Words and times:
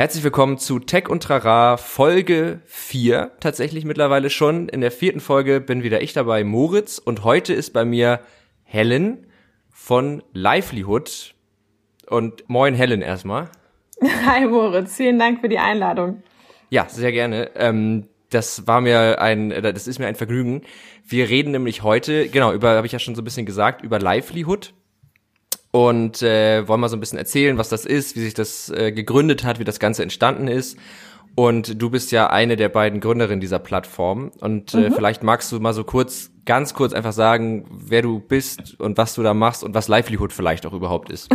Herzlich 0.00 0.24
willkommen 0.24 0.56
zu 0.56 0.78
Tech 0.78 1.10
und 1.10 1.22
Trara 1.22 1.76
Folge 1.76 2.62
4, 2.64 3.32
tatsächlich 3.38 3.84
mittlerweile 3.84 4.30
schon. 4.30 4.70
In 4.70 4.80
der 4.80 4.92
vierten 4.92 5.20
Folge 5.20 5.60
bin 5.60 5.82
wieder 5.82 6.00
ich 6.00 6.14
dabei, 6.14 6.42
Moritz, 6.42 6.96
und 6.96 7.22
heute 7.22 7.52
ist 7.52 7.74
bei 7.74 7.84
mir 7.84 8.20
Helen 8.64 9.26
von 9.68 10.22
Livelihood. 10.32 11.34
Und 12.06 12.48
moin 12.48 12.74
Helen 12.74 13.02
erstmal. 13.02 13.50
Hi 14.24 14.46
Moritz, 14.46 14.96
vielen 14.96 15.18
Dank 15.18 15.42
für 15.42 15.50
die 15.50 15.58
Einladung. 15.58 16.22
Ja, 16.70 16.88
sehr 16.88 17.12
gerne. 17.12 17.50
Ähm, 17.54 18.08
das 18.30 18.66
war 18.66 18.80
mir 18.80 19.20
ein, 19.20 19.50
äh, 19.50 19.60
das 19.60 19.86
ist 19.86 19.98
mir 19.98 20.06
ein 20.06 20.16
Vergnügen. 20.16 20.62
Wir 21.06 21.28
reden 21.28 21.50
nämlich 21.50 21.82
heute, 21.82 22.26
genau, 22.30 22.54
über, 22.54 22.70
habe 22.70 22.86
ich 22.86 22.94
ja 22.94 22.98
schon 22.98 23.14
so 23.14 23.20
ein 23.20 23.26
bisschen 23.26 23.44
gesagt, 23.44 23.82
über 23.82 23.98
Livelihood 23.98 24.72
und 25.72 26.22
äh, 26.22 26.66
wollen 26.66 26.80
mal 26.80 26.88
so 26.88 26.96
ein 26.96 27.00
bisschen 27.00 27.18
erzählen, 27.18 27.58
was 27.58 27.68
das 27.68 27.86
ist, 27.86 28.16
wie 28.16 28.20
sich 28.20 28.34
das 28.34 28.70
äh, 28.70 28.92
gegründet 28.92 29.44
hat, 29.44 29.58
wie 29.58 29.64
das 29.64 29.78
Ganze 29.78 30.02
entstanden 30.02 30.48
ist. 30.48 30.76
Und 31.36 31.80
du 31.80 31.90
bist 31.90 32.10
ja 32.12 32.28
eine 32.28 32.56
der 32.56 32.68
beiden 32.68 33.00
Gründerinnen 33.00 33.40
dieser 33.40 33.60
Plattform. 33.60 34.32
Und 34.40 34.74
äh, 34.74 34.90
mhm. 34.90 34.94
vielleicht 34.94 35.22
magst 35.22 35.50
du 35.52 35.60
mal 35.60 35.72
so 35.72 35.84
kurz, 35.84 36.30
ganz 36.44 36.74
kurz 36.74 36.92
einfach 36.92 37.12
sagen, 37.12 37.66
wer 37.70 38.02
du 38.02 38.18
bist 38.18 38.78
und 38.80 38.98
was 38.98 39.14
du 39.14 39.22
da 39.22 39.32
machst 39.32 39.62
und 39.62 39.72
was 39.74 39.86
Livelihood 39.86 40.32
vielleicht 40.32 40.66
auch 40.66 40.72
überhaupt 40.72 41.10
ist. 41.10 41.28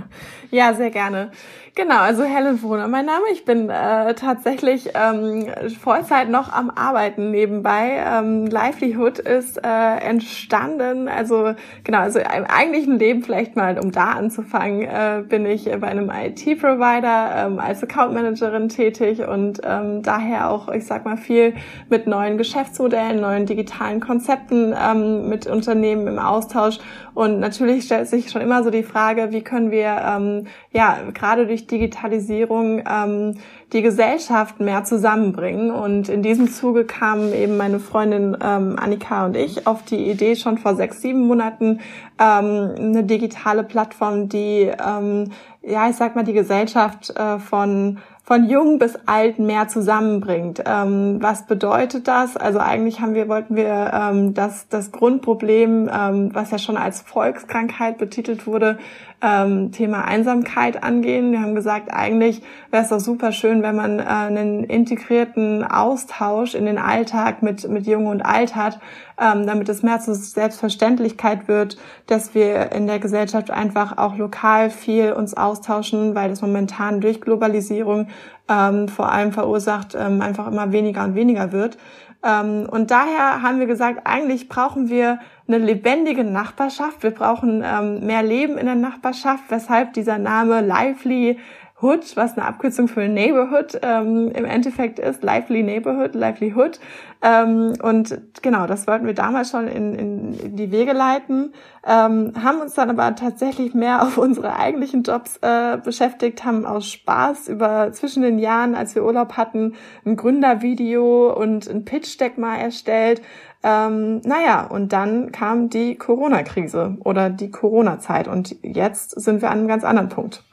ja, 0.50 0.74
sehr 0.74 0.90
gerne. 0.90 1.30
Genau, 1.74 1.98
also 2.00 2.24
Helen 2.24 2.60
Wohner, 2.62 2.88
mein 2.88 3.06
Name. 3.06 3.24
Ich 3.32 3.44
bin 3.44 3.70
äh, 3.70 4.14
tatsächlich 4.14 4.90
ähm, 4.94 5.46
Vollzeit 5.80 6.28
noch 6.28 6.52
am 6.52 6.70
Arbeiten 6.70 7.30
nebenbei. 7.30 8.02
Ähm, 8.04 8.46
Livelihood 8.46 9.18
ist 9.18 9.64
äh, 9.64 9.96
entstanden, 9.98 11.08
also 11.08 11.54
genau, 11.84 11.98
also 11.98 12.18
im 12.18 12.44
eigentlichen 12.44 12.98
Leben 12.98 13.22
vielleicht 13.22 13.54
mal, 13.54 13.78
um 13.78 13.92
da 13.92 14.12
anzufangen, 14.12 14.82
äh, 14.82 15.22
bin 15.28 15.46
ich 15.46 15.64
bei 15.64 15.86
einem 15.86 16.10
IT-Provider 16.10 17.46
ähm, 17.46 17.58
als 17.60 17.82
Account 17.82 18.12
Managerin 18.12 18.68
tätig 18.68 19.20
und 19.20 19.60
ähm, 19.64 20.02
daher 20.02 20.50
auch, 20.50 20.68
ich 20.68 20.86
sag 20.86 21.04
mal, 21.04 21.16
viel 21.16 21.54
mit 21.88 22.06
neuen 22.06 22.38
Geschäftsmodellen, 22.38 23.20
neuen 23.20 23.46
digitalen 23.46 24.00
Konzepten 24.00 24.74
ähm, 24.76 25.28
mit 25.28 25.46
Unternehmen 25.46 26.08
im 26.08 26.18
Austausch. 26.18 26.78
Und 27.14 27.40
natürlich 27.40 27.84
stellt 27.84 28.08
sich 28.08 28.30
schon 28.30 28.42
immer 28.42 28.62
so 28.62 28.70
die 28.70 28.84
Frage, 28.84 29.32
wie 29.32 29.42
können 29.42 29.70
wir 29.70 30.00
ähm, 30.06 30.46
ja 30.72 30.98
gerade 31.12 31.46
durch 31.46 31.67
Digitalisierung 31.70 32.82
ähm, 32.90 33.34
die 33.72 33.82
Gesellschaft 33.82 34.60
mehr 34.60 34.84
zusammenbringen. 34.84 35.70
Und 35.70 36.08
in 36.08 36.22
diesem 36.22 36.48
Zuge 36.50 36.84
kamen 36.84 37.32
eben 37.32 37.56
meine 37.56 37.78
Freundin 37.78 38.36
ähm, 38.42 38.76
Annika 38.78 39.26
und 39.26 39.36
ich 39.36 39.66
auf 39.66 39.82
die 39.84 40.10
Idee 40.10 40.36
schon 40.36 40.58
vor 40.58 40.74
sechs, 40.74 41.00
sieben 41.02 41.26
Monaten 41.26 41.80
ähm, 42.18 42.74
eine 42.76 43.04
digitale 43.04 43.62
Plattform, 43.64 44.28
die 44.28 44.70
ähm, 44.84 45.30
ja 45.62 45.88
ich 45.88 45.96
sag 45.96 46.16
mal 46.16 46.24
die 46.24 46.32
Gesellschaft 46.32 47.10
äh, 47.16 47.38
von 47.38 47.98
von 48.28 48.46
jung 48.46 48.78
bis 48.78 48.94
alt 49.06 49.38
mehr 49.38 49.68
zusammenbringt. 49.68 50.62
Ähm, 50.66 51.16
was 51.22 51.46
bedeutet 51.46 52.08
das? 52.08 52.36
Also 52.36 52.58
eigentlich 52.58 53.00
haben 53.00 53.14
wir, 53.14 53.26
wollten 53.26 53.56
wir 53.56 53.90
ähm, 53.94 54.34
das, 54.34 54.68
das 54.68 54.92
Grundproblem, 54.92 55.88
ähm, 55.90 56.34
was 56.34 56.50
ja 56.50 56.58
schon 56.58 56.76
als 56.76 57.00
Volkskrankheit 57.00 57.96
betitelt 57.96 58.46
wurde, 58.46 58.78
ähm, 59.20 59.72
Thema 59.72 60.04
Einsamkeit 60.04 60.82
angehen. 60.82 61.32
Wir 61.32 61.40
haben 61.40 61.54
gesagt, 61.54 61.92
eigentlich 61.92 62.42
wäre 62.70 62.84
es 62.84 62.90
doch 62.90 63.00
super 63.00 63.32
schön, 63.32 63.62
wenn 63.62 63.74
man 63.74 63.98
äh, 63.98 64.02
einen 64.02 64.62
integrierten 64.64 65.64
Austausch 65.64 66.54
in 66.54 66.66
den 66.66 66.78
Alltag 66.78 67.42
mit, 67.42 67.68
mit 67.68 67.86
Jung 67.86 68.06
und 68.06 68.22
Alt 68.22 68.54
hat, 68.54 68.78
ähm, 69.20 69.46
damit 69.46 69.68
es 69.68 69.82
mehr 69.82 70.00
zur 70.00 70.14
Selbstverständlichkeit 70.14 71.48
wird, 71.48 71.78
dass 72.06 72.34
wir 72.34 72.70
in 72.72 72.86
der 72.86 73.00
Gesellschaft 73.00 73.50
einfach 73.50 73.98
auch 73.98 74.16
lokal 74.16 74.70
viel 74.70 75.12
uns 75.12 75.34
austauschen, 75.34 76.14
weil 76.14 76.30
das 76.30 76.40
momentan 76.40 77.00
durch 77.00 77.20
Globalisierung 77.20 78.08
ähm, 78.48 78.88
vor 78.88 79.10
allem 79.10 79.32
verursacht 79.32 79.96
ähm, 79.98 80.22
einfach 80.22 80.46
immer 80.46 80.70
weniger 80.70 81.02
und 81.02 81.16
weniger 81.16 81.50
wird. 81.50 81.76
Ähm, 82.24 82.68
und 82.70 82.90
daher 82.90 83.42
haben 83.42 83.58
wir 83.58 83.66
gesagt, 83.66 84.00
eigentlich 84.04 84.48
brauchen 84.48 84.88
wir 84.88 85.18
eine 85.48 85.58
lebendige 85.58 86.24
Nachbarschaft. 86.24 87.02
Wir 87.02 87.10
brauchen 87.10 87.62
ähm, 87.64 88.06
mehr 88.06 88.22
Leben 88.22 88.58
in 88.58 88.66
der 88.66 88.74
Nachbarschaft, 88.74 89.44
weshalb 89.48 89.94
dieser 89.94 90.18
Name 90.18 90.60
Lively 90.60 91.38
Hood, 91.80 92.16
was 92.16 92.36
eine 92.36 92.46
Abkürzung 92.46 92.88
für 92.88 93.08
Neighborhood 93.08 93.78
ähm, 93.82 94.32
im 94.32 94.44
Endeffekt 94.44 94.98
ist, 94.98 95.22
Lively 95.22 95.62
Neighborhood, 95.62 96.14
Livelihood. 96.14 96.80
Ähm, 97.22 97.74
und 97.82 98.20
genau, 98.42 98.66
das 98.66 98.86
wollten 98.86 99.06
wir 99.06 99.14
damals 99.14 99.50
schon 99.50 99.68
in, 99.68 99.94
in, 99.94 100.56
die 100.56 100.72
Wege 100.72 100.92
leiten, 100.92 101.52
ähm, 101.86 102.32
haben 102.42 102.60
uns 102.60 102.74
dann 102.74 102.90
aber 102.90 103.14
tatsächlich 103.14 103.74
mehr 103.74 104.02
auf 104.02 104.18
unsere 104.18 104.56
eigentlichen 104.56 105.02
Jobs 105.02 105.38
äh, 105.42 105.78
beschäftigt, 105.78 106.44
haben 106.44 106.66
aus 106.66 106.86
Spaß 106.88 107.48
über 107.48 107.92
zwischen 107.92 108.22
den 108.22 108.38
Jahren, 108.38 108.74
als 108.74 108.94
wir 108.94 109.04
Urlaub 109.04 109.36
hatten, 109.36 109.74
ein 110.04 110.16
Gründervideo 110.16 111.32
und 111.32 111.68
ein 111.68 111.84
Pitch-Deck 111.84 112.38
mal 112.38 112.56
erstellt. 112.56 113.22
Ähm, 113.62 114.20
naja, 114.20 114.66
und 114.66 114.92
dann 114.92 115.32
kam 115.32 115.68
die 115.68 115.96
Corona-Krise 115.96 116.96
oder 117.04 117.30
die 117.30 117.50
Corona-Zeit 117.50 118.28
und 118.28 118.56
jetzt 118.62 119.20
sind 119.20 119.42
wir 119.42 119.50
an 119.50 119.58
einem 119.58 119.68
ganz 119.68 119.84
anderen 119.84 120.08
Punkt. 120.08 120.44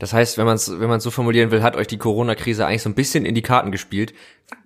Das 0.00 0.14
heißt, 0.14 0.38
wenn 0.38 0.46
man 0.46 0.56
es 0.56 0.80
wenn 0.80 0.88
man 0.88 0.98
so 0.98 1.10
formulieren 1.10 1.50
will, 1.50 1.62
hat 1.62 1.76
euch 1.76 1.86
die 1.86 1.98
Corona-Krise 1.98 2.66
eigentlich 2.66 2.82
so 2.82 2.88
ein 2.88 2.94
bisschen 2.94 3.26
in 3.26 3.34
die 3.34 3.42
Karten 3.42 3.70
gespielt. 3.70 4.14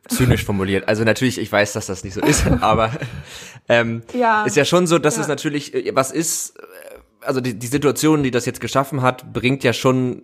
Zynisch 0.09 0.45
formuliert. 0.47 0.89
Also 0.89 1.03
natürlich, 1.05 1.39
ich 1.39 1.51
weiß, 1.51 1.73
dass 1.75 1.87
das 1.87 2.05
nicht 2.05 2.15
so 2.15 2.21
ist, 2.23 2.47
aber 2.61 2.93
ähm, 3.69 4.03
ja, 4.15 4.45
ist 4.45 4.57
ja 4.57 4.65
schon 4.65 4.87
so, 4.87 4.99
dass 4.99 5.17
ja. 5.17 5.23
es 5.23 5.29
natürlich 5.29 5.75
äh, 5.75 5.95
was 5.95 6.13
ist. 6.13 6.57
Äh, 6.59 6.63
also 7.21 7.41
die, 7.41 7.59
die 7.59 7.67
Situation, 7.67 8.23
die 8.23 8.31
das 8.31 8.47
jetzt 8.47 8.61
geschaffen 8.61 9.03
hat, 9.03 9.33
bringt 9.33 9.65
ja 9.65 9.73
schon 9.73 10.23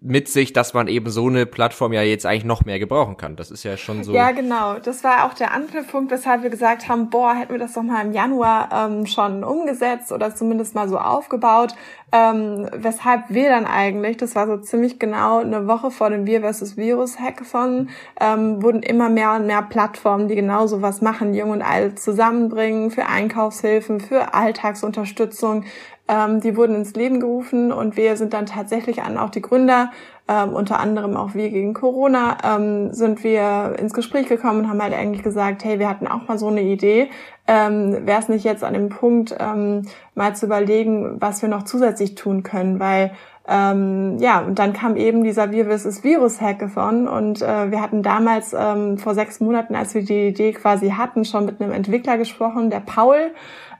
mit 0.00 0.28
sich, 0.28 0.52
dass 0.52 0.74
man 0.74 0.88
eben 0.88 1.10
so 1.10 1.26
eine 1.26 1.46
Plattform 1.46 1.92
ja 1.92 2.02
jetzt 2.02 2.26
eigentlich 2.26 2.44
noch 2.44 2.64
mehr 2.64 2.78
gebrauchen 2.78 3.16
kann. 3.16 3.34
Das 3.36 3.50
ist 3.50 3.64
ja 3.64 3.76
schon 3.76 4.04
so. 4.04 4.12
Ja, 4.12 4.30
genau. 4.30 4.78
Das 4.78 5.02
war 5.04 5.24
auch 5.24 5.34
der 5.34 5.52
Anknüpfpunkt, 5.52 6.10
weshalb 6.10 6.42
wir 6.42 6.50
gesagt 6.50 6.88
haben, 6.88 7.08
boah, 7.08 7.34
hätten 7.34 7.52
wir 7.52 7.58
das 7.58 7.72
doch 7.72 7.82
mal 7.82 8.04
im 8.04 8.12
Januar 8.12 8.68
ähm, 8.72 9.06
schon 9.06 9.42
umgesetzt 9.42 10.12
oder 10.12 10.34
zumindest 10.34 10.74
mal 10.74 10.88
so 10.88 10.98
aufgebaut. 10.98 11.74
Ähm, 12.12 12.68
weshalb 12.72 13.24
wir 13.30 13.48
dann 13.48 13.64
eigentlich, 13.64 14.16
das 14.16 14.36
war 14.36 14.46
so 14.46 14.58
ziemlich 14.58 14.98
genau 14.98 15.38
eine 15.38 15.66
Woche 15.66 15.90
vor 15.90 16.10
dem 16.10 16.24
Wir 16.26 16.42
vs. 16.42 16.76
Virus 16.76 17.18
Hackathon, 17.18 17.88
ähm, 18.20 18.62
wurden 18.62 18.82
immer 18.82 19.08
mehr 19.08 19.32
und 19.32 19.46
mehr 19.46 19.62
Plattformen, 19.62 20.28
die 20.28 20.36
genau 20.36 20.66
so 20.66 20.82
was 20.82 21.00
machen, 21.00 21.34
jung 21.34 21.50
und 21.50 21.62
alt 21.62 21.98
zusammenbringen, 21.98 22.90
für 22.90 23.06
Einkaufshilfen, 23.06 24.00
für 24.00 24.34
Alltagsunterstützung, 24.34 25.64
ähm, 26.08 26.40
die 26.40 26.56
wurden 26.56 26.76
ins 26.76 26.94
Leben 26.94 27.20
gerufen 27.20 27.72
und 27.72 27.96
wir 27.96 28.16
sind 28.16 28.32
dann 28.32 28.46
tatsächlich 28.46 29.02
an 29.02 29.18
auch 29.18 29.30
die 29.30 29.42
Gründer, 29.42 29.90
ähm, 30.28 30.54
unter 30.54 30.80
anderem 30.80 31.16
auch 31.16 31.34
wir 31.34 31.50
gegen 31.50 31.74
Corona, 31.74 32.36
ähm, 32.44 32.92
sind 32.92 33.22
wir 33.24 33.76
ins 33.78 33.92
Gespräch 33.92 34.28
gekommen 34.28 34.60
und 34.60 34.68
haben 34.68 34.82
halt 34.82 34.94
eigentlich 34.94 35.22
gesagt, 35.22 35.64
hey, 35.64 35.78
wir 35.78 35.88
hatten 35.88 36.06
auch 36.06 36.28
mal 36.28 36.38
so 36.38 36.48
eine 36.48 36.62
Idee. 36.62 37.10
Ähm, 37.46 38.06
Wäre 38.06 38.20
es 38.20 38.28
nicht 38.28 38.44
jetzt 38.44 38.64
an 38.64 38.74
dem 38.74 38.88
Punkt, 38.88 39.36
ähm, 39.38 39.82
mal 40.14 40.34
zu 40.34 40.46
überlegen, 40.46 41.20
was 41.20 41.42
wir 41.42 41.48
noch 41.48 41.64
zusätzlich 41.64 42.14
tun 42.16 42.42
können, 42.42 42.80
weil 42.80 43.12
ähm, 43.48 44.18
ja, 44.18 44.40
und 44.40 44.58
dann 44.58 44.72
kam 44.72 44.96
eben 44.96 45.22
dieser 45.22 45.52
Wir 45.52 45.66
vs. 45.66 46.02
Virus 46.02 46.40
Hackathon 46.40 47.06
und 47.06 47.42
äh, 47.42 47.70
wir 47.70 47.80
hatten 47.80 48.02
damals 48.02 48.52
ähm, 48.58 48.98
vor 48.98 49.14
sechs 49.14 49.38
Monaten, 49.38 49.76
als 49.76 49.94
wir 49.94 50.04
die 50.04 50.28
Idee 50.28 50.52
quasi 50.52 50.90
hatten, 50.90 51.24
schon 51.24 51.46
mit 51.46 51.60
einem 51.60 51.70
Entwickler 51.70 52.18
gesprochen, 52.18 52.70
der 52.70 52.80
Paul, 52.80 53.30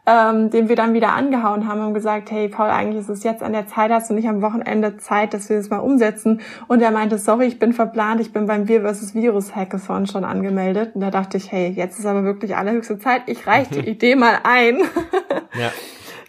ähm, 0.06 0.50
den 0.50 0.68
wir 0.68 0.76
dann 0.76 0.94
wieder 0.94 1.12
angehauen 1.12 1.68
haben 1.68 1.84
und 1.84 1.94
gesagt, 1.94 2.30
hey 2.30 2.48
Paul, 2.48 2.70
eigentlich 2.70 3.00
ist 3.00 3.08
es 3.08 3.24
jetzt 3.24 3.42
an 3.42 3.52
der 3.52 3.66
Zeit, 3.66 3.90
hast 3.90 4.08
du 4.08 4.14
nicht 4.14 4.28
am 4.28 4.40
Wochenende 4.42 4.96
Zeit, 4.98 5.34
dass 5.34 5.48
wir 5.48 5.56
das 5.56 5.68
mal 5.68 5.78
umsetzen? 5.78 6.40
Und 6.68 6.80
er 6.80 6.92
meinte, 6.92 7.18
sorry, 7.18 7.46
ich 7.46 7.58
bin 7.58 7.72
verplant, 7.72 8.20
ich 8.20 8.32
bin 8.32 8.46
beim 8.46 8.68
Wir 8.68 8.82
vs. 8.82 9.14
Virus 9.14 9.54
Hackathon 9.56 10.06
schon 10.06 10.24
angemeldet. 10.24 10.94
Und 10.94 11.00
da 11.00 11.10
dachte 11.10 11.36
ich, 11.36 11.50
hey, 11.50 11.70
jetzt 11.70 11.98
ist 11.98 12.06
aber 12.06 12.24
wirklich 12.24 12.56
allerhöchste 12.56 12.98
Zeit, 12.98 13.22
ich 13.26 13.46
reiche 13.46 13.82
die 13.82 13.90
Idee 13.90 14.16
mal 14.16 14.38
ein. 14.44 14.78
ja. 15.58 15.72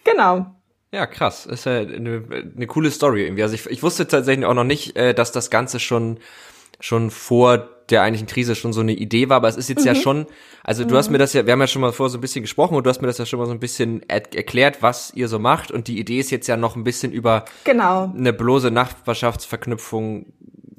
Genau. 0.03 0.47
Ja, 0.91 1.05
krass. 1.05 1.45
Ist 1.45 1.65
ja 1.65 1.79
eine, 1.79 2.23
eine 2.55 2.67
coole 2.67 2.91
Story 2.91 3.23
irgendwie. 3.23 3.43
Also 3.43 3.55
ich, 3.55 3.69
ich 3.69 3.83
wusste 3.83 4.07
tatsächlich 4.07 4.45
auch 4.45 4.53
noch 4.53 4.63
nicht, 4.63 4.95
äh, 4.95 5.13
dass 5.13 5.31
das 5.31 5.49
Ganze 5.49 5.79
schon 5.79 6.19
schon 6.79 7.09
vor 7.11 7.69
der 7.89 8.01
eigentlichen 8.01 8.27
Krise 8.27 8.55
schon 8.55 8.73
so 8.73 8.81
eine 8.81 8.93
Idee 8.93 9.29
war, 9.29 9.37
aber 9.37 9.47
es 9.47 9.55
ist 9.55 9.69
jetzt 9.69 9.81
mhm. 9.81 9.87
ja 9.87 9.95
schon, 9.95 10.25
also 10.63 10.83
du 10.83 10.93
mhm. 10.93 10.97
hast 10.97 11.09
mir 11.09 11.17
das 11.17 11.33
ja, 11.33 11.45
wir 11.45 11.53
haben 11.53 11.61
ja 11.61 11.67
schon 11.67 11.81
mal 11.81 11.93
vor 11.93 12.09
so 12.09 12.17
ein 12.17 12.21
bisschen 12.21 12.41
gesprochen 12.41 12.75
und 12.75 12.85
du 12.85 12.89
hast 12.89 13.01
mir 13.01 13.07
das 13.07 13.17
ja 13.17 13.25
schon 13.25 13.39
mal 13.39 13.45
so 13.45 13.51
ein 13.51 13.59
bisschen 13.59 14.01
er 14.07 14.21
erklärt, 14.35 14.81
was 14.81 15.13
ihr 15.13 15.27
so 15.27 15.39
macht 15.39 15.71
und 15.71 15.87
die 15.87 15.99
Idee 15.99 16.19
ist 16.19 16.31
jetzt 16.31 16.47
ja 16.47 16.57
noch 16.57 16.75
ein 16.75 16.83
bisschen 16.83 17.11
über 17.11 17.45
genau. 17.63 18.13
eine 18.15 18.33
bloße 18.33 18.71
Nachbarschaftsverknüpfung 18.71 20.25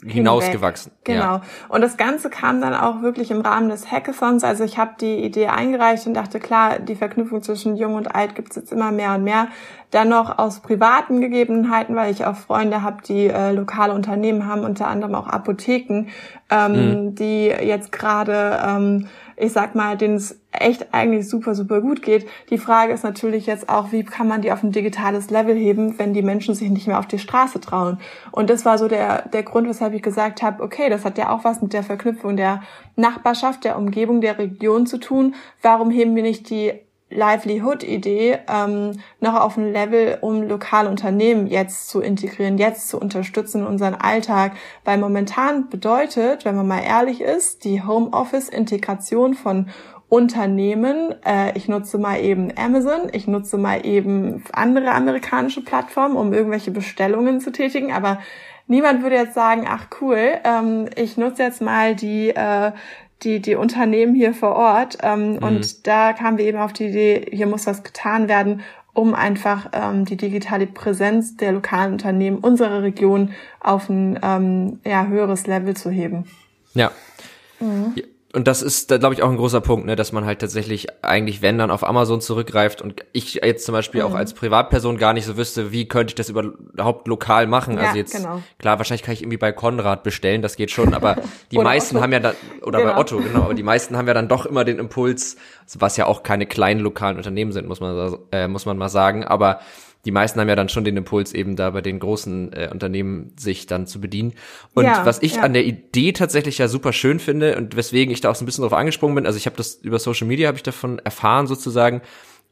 hinausgewachsen. 0.06 0.92
Genau. 1.04 1.20
Ja. 1.20 1.42
Und 1.68 1.80
das 1.80 1.96
Ganze 1.96 2.30
kam 2.30 2.60
dann 2.60 2.74
auch 2.74 3.02
wirklich 3.02 3.30
im 3.30 3.40
Rahmen 3.40 3.68
des 3.68 3.90
Hackathons. 3.90 4.44
Also 4.44 4.62
ich 4.62 4.78
habe 4.78 4.92
die 5.00 5.24
Idee 5.24 5.48
eingereicht 5.48 6.06
und 6.06 6.14
dachte, 6.14 6.38
klar, 6.38 6.78
die 6.78 6.94
Verknüpfung 6.94 7.42
zwischen 7.42 7.76
Jung 7.76 7.94
und 7.94 8.14
Alt 8.14 8.34
gibt 8.34 8.50
es 8.50 8.56
jetzt 8.56 8.72
immer 8.72 8.92
mehr 8.92 9.14
und 9.14 9.24
mehr. 9.24 9.48
Dann 9.90 10.08
noch 10.08 10.38
aus 10.38 10.60
privaten 10.60 11.20
Gegebenheiten, 11.20 11.96
weil 11.96 12.12
ich 12.12 12.26
auch 12.26 12.36
Freunde 12.36 12.82
habe, 12.82 13.02
die 13.02 13.26
äh, 13.26 13.52
lokale 13.52 13.92
Unternehmen 13.92 14.46
haben, 14.46 14.62
unter 14.62 14.86
anderem 14.86 15.14
auch 15.14 15.26
Apotheken, 15.26 16.06
ähm, 16.50 16.72
mhm. 16.72 17.14
die 17.14 17.46
jetzt 17.46 17.90
gerade, 17.90 18.60
ähm, 18.64 19.08
ich 19.40 19.52
sag 19.52 19.74
mal, 19.74 19.96
den 19.96 20.22
echt 20.50 20.92
eigentlich 20.92 21.28
super, 21.28 21.54
super 21.54 21.80
gut 21.80 22.02
geht. 22.02 22.26
Die 22.50 22.58
Frage 22.58 22.92
ist 22.92 23.04
natürlich 23.04 23.46
jetzt 23.46 23.68
auch, 23.68 23.92
wie 23.92 24.04
kann 24.04 24.26
man 24.26 24.42
die 24.42 24.50
auf 24.50 24.62
ein 24.62 24.72
digitales 24.72 25.30
Level 25.30 25.54
heben, 25.54 25.98
wenn 25.98 26.12
die 26.12 26.22
Menschen 26.22 26.54
sich 26.54 26.70
nicht 26.70 26.86
mehr 26.86 26.98
auf 26.98 27.06
die 27.06 27.18
Straße 27.18 27.60
trauen. 27.60 27.98
Und 28.32 28.50
das 28.50 28.64
war 28.64 28.78
so 28.78 28.88
der, 28.88 29.28
der 29.28 29.44
Grund, 29.44 29.68
weshalb 29.68 29.94
ich 29.94 30.02
gesagt 30.02 30.42
habe, 30.42 30.62
okay, 30.62 30.88
das 30.88 31.04
hat 31.04 31.18
ja 31.18 31.30
auch 31.30 31.44
was 31.44 31.62
mit 31.62 31.72
der 31.72 31.84
Verknüpfung 31.84 32.36
der 32.36 32.62
Nachbarschaft, 32.96 33.64
der 33.64 33.78
Umgebung, 33.78 34.20
der 34.20 34.38
Region 34.38 34.86
zu 34.86 34.98
tun. 34.98 35.34
Warum 35.62 35.90
heben 35.90 36.16
wir 36.16 36.22
nicht 36.22 36.50
die 36.50 36.72
Livelihood-Idee 37.10 38.38
ähm, 38.48 39.00
noch 39.20 39.34
auf 39.34 39.56
ein 39.56 39.72
Level, 39.72 40.18
um 40.20 40.42
lokale 40.42 40.88
Unternehmen 40.88 41.46
jetzt 41.46 41.88
zu 41.88 42.00
integrieren, 42.00 42.58
jetzt 42.58 42.88
zu 42.88 43.00
unterstützen 43.00 43.62
in 43.62 43.66
unseren 43.66 43.94
Alltag. 43.94 44.52
Weil 44.84 44.98
momentan 44.98 45.68
bedeutet, 45.68 46.44
wenn 46.44 46.56
man 46.56 46.68
mal 46.68 46.82
ehrlich 46.82 47.20
ist, 47.20 47.64
die 47.64 47.82
Homeoffice-Integration 47.82 49.34
von 49.34 49.68
Unternehmen, 50.08 51.14
äh, 51.24 51.56
ich 51.56 51.68
nutze 51.68 51.98
mal 51.98 52.20
eben 52.20 52.50
Amazon, 52.56 53.10
ich 53.12 53.26
nutze 53.26 53.58
mal 53.58 53.84
eben 53.84 54.42
andere 54.52 54.92
amerikanische 54.92 55.62
Plattformen, 55.62 56.16
um 56.16 56.32
irgendwelche 56.32 56.70
Bestellungen 56.70 57.40
zu 57.40 57.52
tätigen, 57.52 57.92
aber 57.92 58.18
niemand 58.68 59.02
würde 59.02 59.16
jetzt 59.16 59.34
sagen, 59.34 59.66
ach 59.68 59.88
cool, 60.00 60.38
ähm, 60.44 60.88
ich 60.96 61.18
nutze 61.18 61.42
jetzt 61.42 61.60
mal 61.60 61.94
die 61.94 62.30
äh, 62.30 62.72
die, 63.22 63.40
die 63.40 63.54
Unternehmen 63.54 64.14
hier 64.14 64.34
vor 64.34 64.54
Ort. 64.54 64.98
Ähm, 65.02 65.32
mhm. 65.32 65.38
Und 65.38 65.86
da 65.86 66.12
kamen 66.12 66.38
wir 66.38 66.44
eben 66.44 66.58
auf 66.58 66.72
die 66.72 66.86
Idee, 66.86 67.26
hier 67.30 67.46
muss 67.46 67.66
was 67.66 67.82
getan 67.82 68.28
werden, 68.28 68.62
um 68.94 69.14
einfach 69.14 69.70
ähm, 69.72 70.04
die 70.04 70.16
digitale 70.16 70.66
Präsenz 70.66 71.36
der 71.36 71.52
lokalen 71.52 71.92
Unternehmen 71.92 72.38
unserer 72.38 72.82
Region 72.82 73.32
auf 73.60 73.88
ein 73.88 74.18
ähm, 74.22 74.80
ja, 74.84 75.06
höheres 75.06 75.46
Level 75.46 75.76
zu 75.76 75.90
heben. 75.90 76.26
Ja. 76.74 76.90
Mhm 77.60 77.94
und 78.38 78.46
das 78.46 78.62
ist, 78.62 78.86
glaube 78.86 79.14
ich, 79.14 79.22
auch 79.24 79.30
ein 79.30 79.36
großer 79.36 79.60
Punkt, 79.60 79.86
ne, 79.86 79.96
dass 79.96 80.12
man 80.12 80.24
halt 80.24 80.38
tatsächlich 80.38 80.86
eigentlich, 81.02 81.42
wenn 81.42 81.58
dann 81.58 81.72
auf 81.72 81.82
Amazon 81.82 82.20
zurückgreift 82.20 82.80
und 82.80 83.04
ich 83.12 83.34
jetzt 83.34 83.66
zum 83.66 83.72
Beispiel 83.72 84.00
mhm. 84.00 84.06
auch 84.06 84.14
als 84.14 84.32
Privatperson 84.32 84.96
gar 84.96 85.12
nicht 85.12 85.26
so 85.26 85.36
wüsste, 85.36 85.72
wie 85.72 85.88
könnte 85.88 86.12
ich 86.12 86.14
das 86.14 86.28
überhaupt 86.28 87.08
lokal 87.08 87.48
machen. 87.48 87.74
Ja, 87.74 87.86
also 87.86 87.96
jetzt, 87.96 88.14
genau. 88.14 88.40
klar, 88.60 88.78
wahrscheinlich 88.78 89.02
kann 89.02 89.12
ich 89.12 89.22
irgendwie 89.22 89.38
bei 89.38 89.50
Konrad 89.50 90.04
bestellen, 90.04 90.40
das 90.40 90.54
geht 90.54 90.70
schon, 90.70 90.94
aber 90.94 91.16
die 91.50 91.58
meisten 91.58 91.96
Otto. 91.96 92.04
haben 92.04 92.12
ja 92.12 92.20
dann, 92.20 92.34
oder 92.62 92.78
genau. 92.78 92.92
bei 92.92 93.00
Otto, 93.00 93.16
genau, 93.18 93.42
aber 93.42 93.54
die 93.54 93.64
meisten 93.64 93.96
haben 93.96 94.06
ja 94.06 94.14
dann 94.14 94.28
doch 94.28 94.46
immer 94.46 94.64
den 94.64 94.78
Impuls, 94.78 95.36
was 95.76 95.96
ja 95.96 96.06
auch 96.06 96.22
keine 96.22 96.46
kleinen 96.46 96.78
lokalen 96.78 97.16
Unternehmen 97.16 97.50
sind, 97.50 97.66
muss 97.66 97.80
man, 97.80 98.18
äh, 98.30 98.46
muss 98.46 98.66
man 98.66 98.78
mal 98.78 98.88
sagen, 98.88 99.24
aber 99.24 99.58
die 100.08 100.12
meisten 100.12 100.40
haben 100.40 100.48
ja 100.48 100.56
dann 100.56 100.70
schon 100.70 100.84
den 100.84 100.96
Impuls, 100.96 101.34
eben 101.34 101.54
da 101.54 101.68
bei 101.68 101.82
den 101.82 101.98
großen 101.98 102.50
äh, 102.54 102.70
Unternehmen 102.72 103.34
sich 103.38 103.66
dann 103.66 103.86
zu 103.86 104.00
bedienen. 104.00 104.32
Und 104.72 104.86
ja, 104.86 105.04
was 105.04 105.22
ich 105.22 105.34
ja. 105.34 105.42
an 105.42 105.52
der 105.52 105.66
Idee 105.66 106.12
tatsächlich 106.12 106.56
ja 106.56 106.66
super 106.66 106.94
schön 106.94 107.18
finde 107.18 107.58
und 107.58 107.76
weswegen 107.76 108.10
ich 108.10 108.22
da 108.22 108.30
auch 108.30 108.34
so 108.34 108.42
ein 108.42 108.46
bisschen 108.46 108.62
drauf 108.62 108.72
angesprungen 108.72 109.16
bin, 109.16 109.26
also 109.26 109.36
ich 109.36 109.44
habe 109.44 109.58
das 109.58 109.74
über 109.74 109.98
Social 109.98 110.26
Media 110.26 110.48
habe 110.48 110.56
ich 110.56 110.62
davon 110.62 110.98
erfahren 111.00 111.46
sozusagen, 111.46 112.00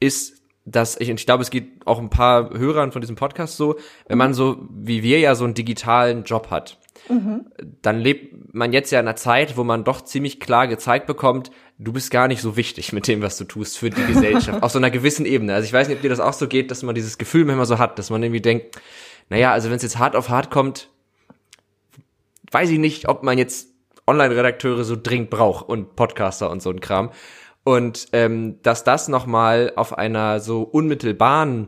ist 0.00 0.34
dass 0.66 1.00
ich, 1.00 1.10
und 1.10 1.20
ich 1.20 1.26
glaube, 1.26 1.42
es 1.42 1.50
geht 1.50 1.86
auch 1.86 2.00
ein 2.00 2.10
paar 2.10 2.50
Hörern 2.50 2.92
von 2.92 3.00
diesem 3.00 3.16
Podcast 3.16 3.56
so, 3.56 3.76
wenn 4.08 4.18
man 4.18 4.34
so, 4.34 4.66
wie 4.70 5.02
wir 5.02 5.20
ja 5.20 5.34
so 5.34 5.44
einen 5.44 5.54
digitalen 5.54 6.24
Job 6.24 6.50
hat, 6.50 6.78
mhm. 7.08 7.46
dann 7.82 8.00
lebt 8.00 8.52
man 8.52 8.72
jetzt 8.72 8.90
ja 8.90 8.98
in 8.98 9.06
einer 9.06 9.16
Zeit, 9.16 9.56
wo 9.56 9.62
man 9.62 9.84
doch 9.84 10.02
ziemlich 10.02 10.40
klar 10.40 10.66
gezeigt 10.66 11.06
bekommt, 11.06 11.52
du 11.78 11.92
bist 11.92 12.10
gar 12.10 12.26
nicht 12.26 12.42
so 12.42 12.56
wichtig 12.56 12.92
mit 12.92 13.06
dem, 13.06 13.22
was 13.22 13.38
du 13.38 13.44
tust 13.44 13.78
für 13.78 13.90
die 13.90 14.04
Gesellschaft. 14.04 14.62
auf 14.62 14.72
so 14.72 14.78
einer 14.78 14.90
gewissen 14.90 15.24
Ebene. 15.24 15.54
Also 15.54 15.66
ich 15.66 15.72
weiß 15.72 15.86
nicht, 15.86 15.98
ob 15.98 16.02
dir 16.02 16.10
das 16.10 16.20
auch 16.20 16.32
so 16.32 16.48
geht, 16.48 16.72
dass 16.72 16.82
man 16.82 16.96
dieses 16.96 17.16
Gefühl 17.16 17.44
manchmal 17.44 17.66
so 17.66 17.78
hat, 17.78 17.98
dass 17.98 18.10
man 18.10 18.22
irgendwie 18.22 18.42
denkt, 18.42 18.76
naja, 19.30 19.52
also 19.52 19.70
wenn 19.70 19.76
es 19.76 19.82
jetzt 19.82 19.98
hart 19.98 20.16
auf 20.16 20.30
hart 20.30 20.50
kommt, 20.50 20.90
weiß 22.50 22.70
ich 22.70 22.78
nicht, 22.78 23.08
ob 23.08 23.22
man 23.22 23.38
jetzt 23.38 23.68
Online-Redakteure 24.06 24.84
so 24.84 24.96
dringend 25.00 25.30
braucht 25.30 25.68
und 25.68 25.94
Podcaster 25.96 26.50
und 26.50 26.60
so 26.60 26.70
ein 26.70 26.80
Kram. 26.80 27.10
Und 27.66 28.06
ähm, 28.12 28.62
dass 28.62 28.84
das 28.84 29.08
nochmal 29.08 29.72
auf 29.74 29.98
einer 29.98 30.38
so 30.38 30.62
unmittelbaren 30.62 31.66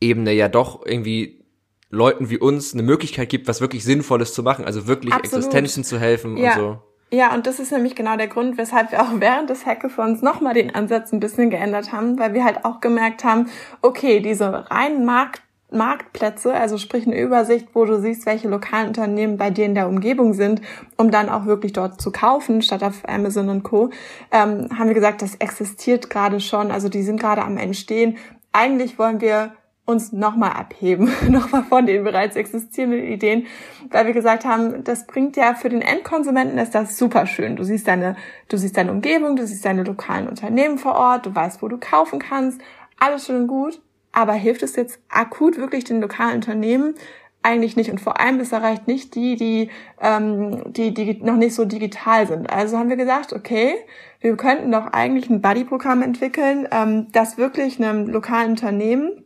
Ebene 0.00 0.32
ja 0.32 0.48
doch 0.48 0.80
irgendwie 0.86 1.44
Leuten 1.90 2.30
wie 2.30 2.38
uns 2.38 2.72
eine 2.72 2.82
Möglichkeit 2.82 3.28
gibt, 3.28 3.46
was 3.46 3.60
wirklich 3.60 3.84
Sinnvolles 3.84 4.32
zu 4.32 4.42
machen, 4.42 4.64
also 4.64 4.86
wirklich 4.86 5.12
Absolut. 5.12 5.44
Existenzen 5.44 5.84
zu 5.84 6.00
helfen 6.00 6.38
ja. 6.38 6.54
und 6.54 6.58
so. 6.58 6.82
Ja, 7.12 7.34
und 7.34 7.46
das 7.46 7.60
ist 7.60 7.70
nämlich 7.70 7.94
genau 7.94 8.16
der 8.16 8.28
Grund, 8.28 8.56
weshalb 8.56 8.92
wir 8.92 9.02
auch 9.02 9.10
während 9.16 9.50
des 9.50 9.66
Hackathons 9.66 10.22
nochmal 10.22 10.54
den 10.54 10.74
Ansatz 10.74 11.12
ein 11.12 11.20
bisschen 11.20 11.50
geändert 11.50 11.92
haben, 11.92 12.18
weil 12.18 12.32
wir 12.32 12.42
halt 12.42 12.64
auch 12.64 12.80
gemerkt 12.80 13.22
haben, 13.22 13.50
okay, 13.82 14.20
diese 14.20 14.70
reinen 14.70 15.04
Markt 15.04 15.42
Marktplätze, 15.72 16.52
also 16.54 16.78
sprich 16.78 17.06
eine 17.06 17.20
Übersicht, 17.20 17.68
wo 17.74 17.84
du 17.84 18.00
siehst, 18.00 18.26
welche 18.26 18.48
lokalen 18.48 18.88
Unternehmen 18.88 19.36
bei 19.36 19.50
dir 19.50 19.64
in 19.64 19.74
der 19.74 19.88
Umgebung 19.88 20.34
sind, 20.34 20.60
um 20.96 21.10
dann 21.10 21.28
auch 21.28 21.46
wirklich 21.46 21.72
dort 21.72 22.00
zu 22.00 22.10
kaufen, 22.10 22.62
statt 22.62 22.82
auf 22.82 23.08
Amazon 23.08 23.48
und 23.48 23.62
Co., 23.62 23.90
ähm, 24.32 24.68
haben 24.76 24.88
wir 24.88 24.94
gesagt, 24.94 25.22
das 25.22 25.36
existiert 25.36 26.10
gerade 26.10 26.40
schon, 26.40 26.70
also 26.70 26.88
die 26.88 27.02
sind 27.02 27.20
gerade 27.20 27.42
am 27.42 27.56
Entstehen. 27.56 28.18
Eigentlich 28.52 28.98
wollen 28.98 29.20
wir 29.20 29.52
uns 29.90 30.12
nochmal 30.12 30.52
abheben, 30.52 31.10
nochmal 31.28 31.64
von 31.64 31.86
den 31.86 32.04
bereits 32.04 32.36
existierenden 32.36 33.02
Ideen, 33.04 33.46
weil 33.90 34.06
wir 34.06 34.12
gesagt 34.12 34.44
haben, 34.44 34.84
das 34.84 35.06
bringt 35.06 35.36
ja 35.36 35.54
für 35.54 35.68
den 35.68 35.82
Endkonsumenten 35.82 36.58
ist 36.58 36.74
das 36.74 36.96
super 36.96 37.26
schön. 37.26 37.56
Du 37.56 37.64
siehst 37.64 37.88
deine, 37.88 38.16
du 38.48 38.56
siehst 38.56 38.76
deine 38.76 38.92
Umgebung, 38.92 39.36
du 39.36 39.46
siehst 39.46 39.64
deine 39.64 39.82
lokalen 39.82 40.28
Unternehmen 40.28 40.78
vor 40.78 40.94
Ort, 40.94 41.26
du 41.26 41.34
weißt, 41.34 41.62
wo 41.62 41.68
du 41.68 41.78
kaufen 41.78 42.18
kannst, 42.18 42.60
alles 42.98 43.26
schön 43.26 43.42
und 43.42 43.48
gut. 43.48 43.80
Aber 44.12 44.32
hilft 44.32 44.62
es 44.62 44.76
jetzt 44.76 44.98
akut 45.08 45.56
wirklich 45.56 45.84
den 45.84 46.00
lokalen 46.00 46.36
Unternehmen? 46.36 46.94
Eigentlich 47.42 47.76
nicht. 47.76 47.90
Und 47.90 48.00
vor 48.00 48.20
allem, 48.20 48.38
es 48.40 48.52
erreicht 48.52 48.86
nicht 48.86 49.14
die, 49.14 49.36
die, 49.36 49.70
ähm, 50.00 50.62
die, 50.72 50.92
die 50.92 51.20
noch 51.22 51.36
nicht 51.36 51.54
so 51.54 51.64
digital 51.64 52.26
sind. 52.26 52.50
Also 52.50 52.76
haben 52.76 52.90
wir 52.90 52.96
gesagt, 52.96 53.32
okay, 53.32 53.74
wir 54.20 54.36
könnten 54.36 54.70
doch 54.70 54.88
eigentlich 54.92 55.30
ein 55.30 55.40
Buddy-Programm 55.40 56.02
entwickeln, 56.02 56.68
ähm, 56.70 57.06
das 57.12 57.38
wirklich 57.38 57.78
einem 57.78 58.08
lokalen 58.08 58.50
Unternehmen 58.50 59.24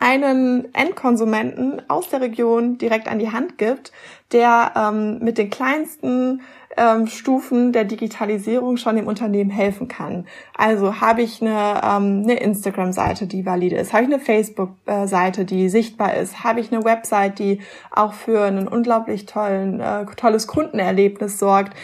einen 0.00 0.74
Endkonsumenten 0.74 1.82
aus 1.88 2.08
der 2.08 2.22
Region 2.22 2.78
direkt 2.78 3.06
an 3.06 3.18
die 3.18 3.30
Hand 3.30 3.58
gibt, 3.58 3.92
der 4.32 4.72
ähm, 4.74 5.18
mit 5.18 5.36
den 5.36 5.50
kleinsten 5.50 6.40
ähm, 6.76 7.06
Stufen 7.06 7.72
der 7.72 7.84
Digitalisierung 7.84 8.76
schon 8.76 8.96
dem 8.96 9.06
Unternehmen 9.06 9.50
helfen 9.50 9.88
kann. 9.88 10.26
Also 10.56 11.00
habe 11.00 11.22
ich 11.22 11.42
eine, 11.42 11.80
ähm, 11.82 12.22
eine 12.22 12.34
Instagram-Seite, 12.34 13.26
die 13.26 13.44
valide 13.44 13.76
ist, 13.76 13.92
habe 13.92 14.04
ich 14.04 14.12
eine 14.12 14.20
Facebook-Seite, 14.20 15.44
die 15.44 15.68
sichtbar 15.68 16.14
ist, 16.14 16.44
habe 16.44 16.60
ich 16.60 16.72
eine 16.72 16.84
Website, 16.84 17.38
die 17.38 17.60
auch 17.90 18.12
für 18.12 18.44
einen 18.44 18.68
unglaublich 18.68 19.26
tollen, 19.26 19.80
äh, 19.80 20.06
tolles 20.16 20.46
Kundenerlebnis 20.46 21.38
sorgt, 21.38 21.74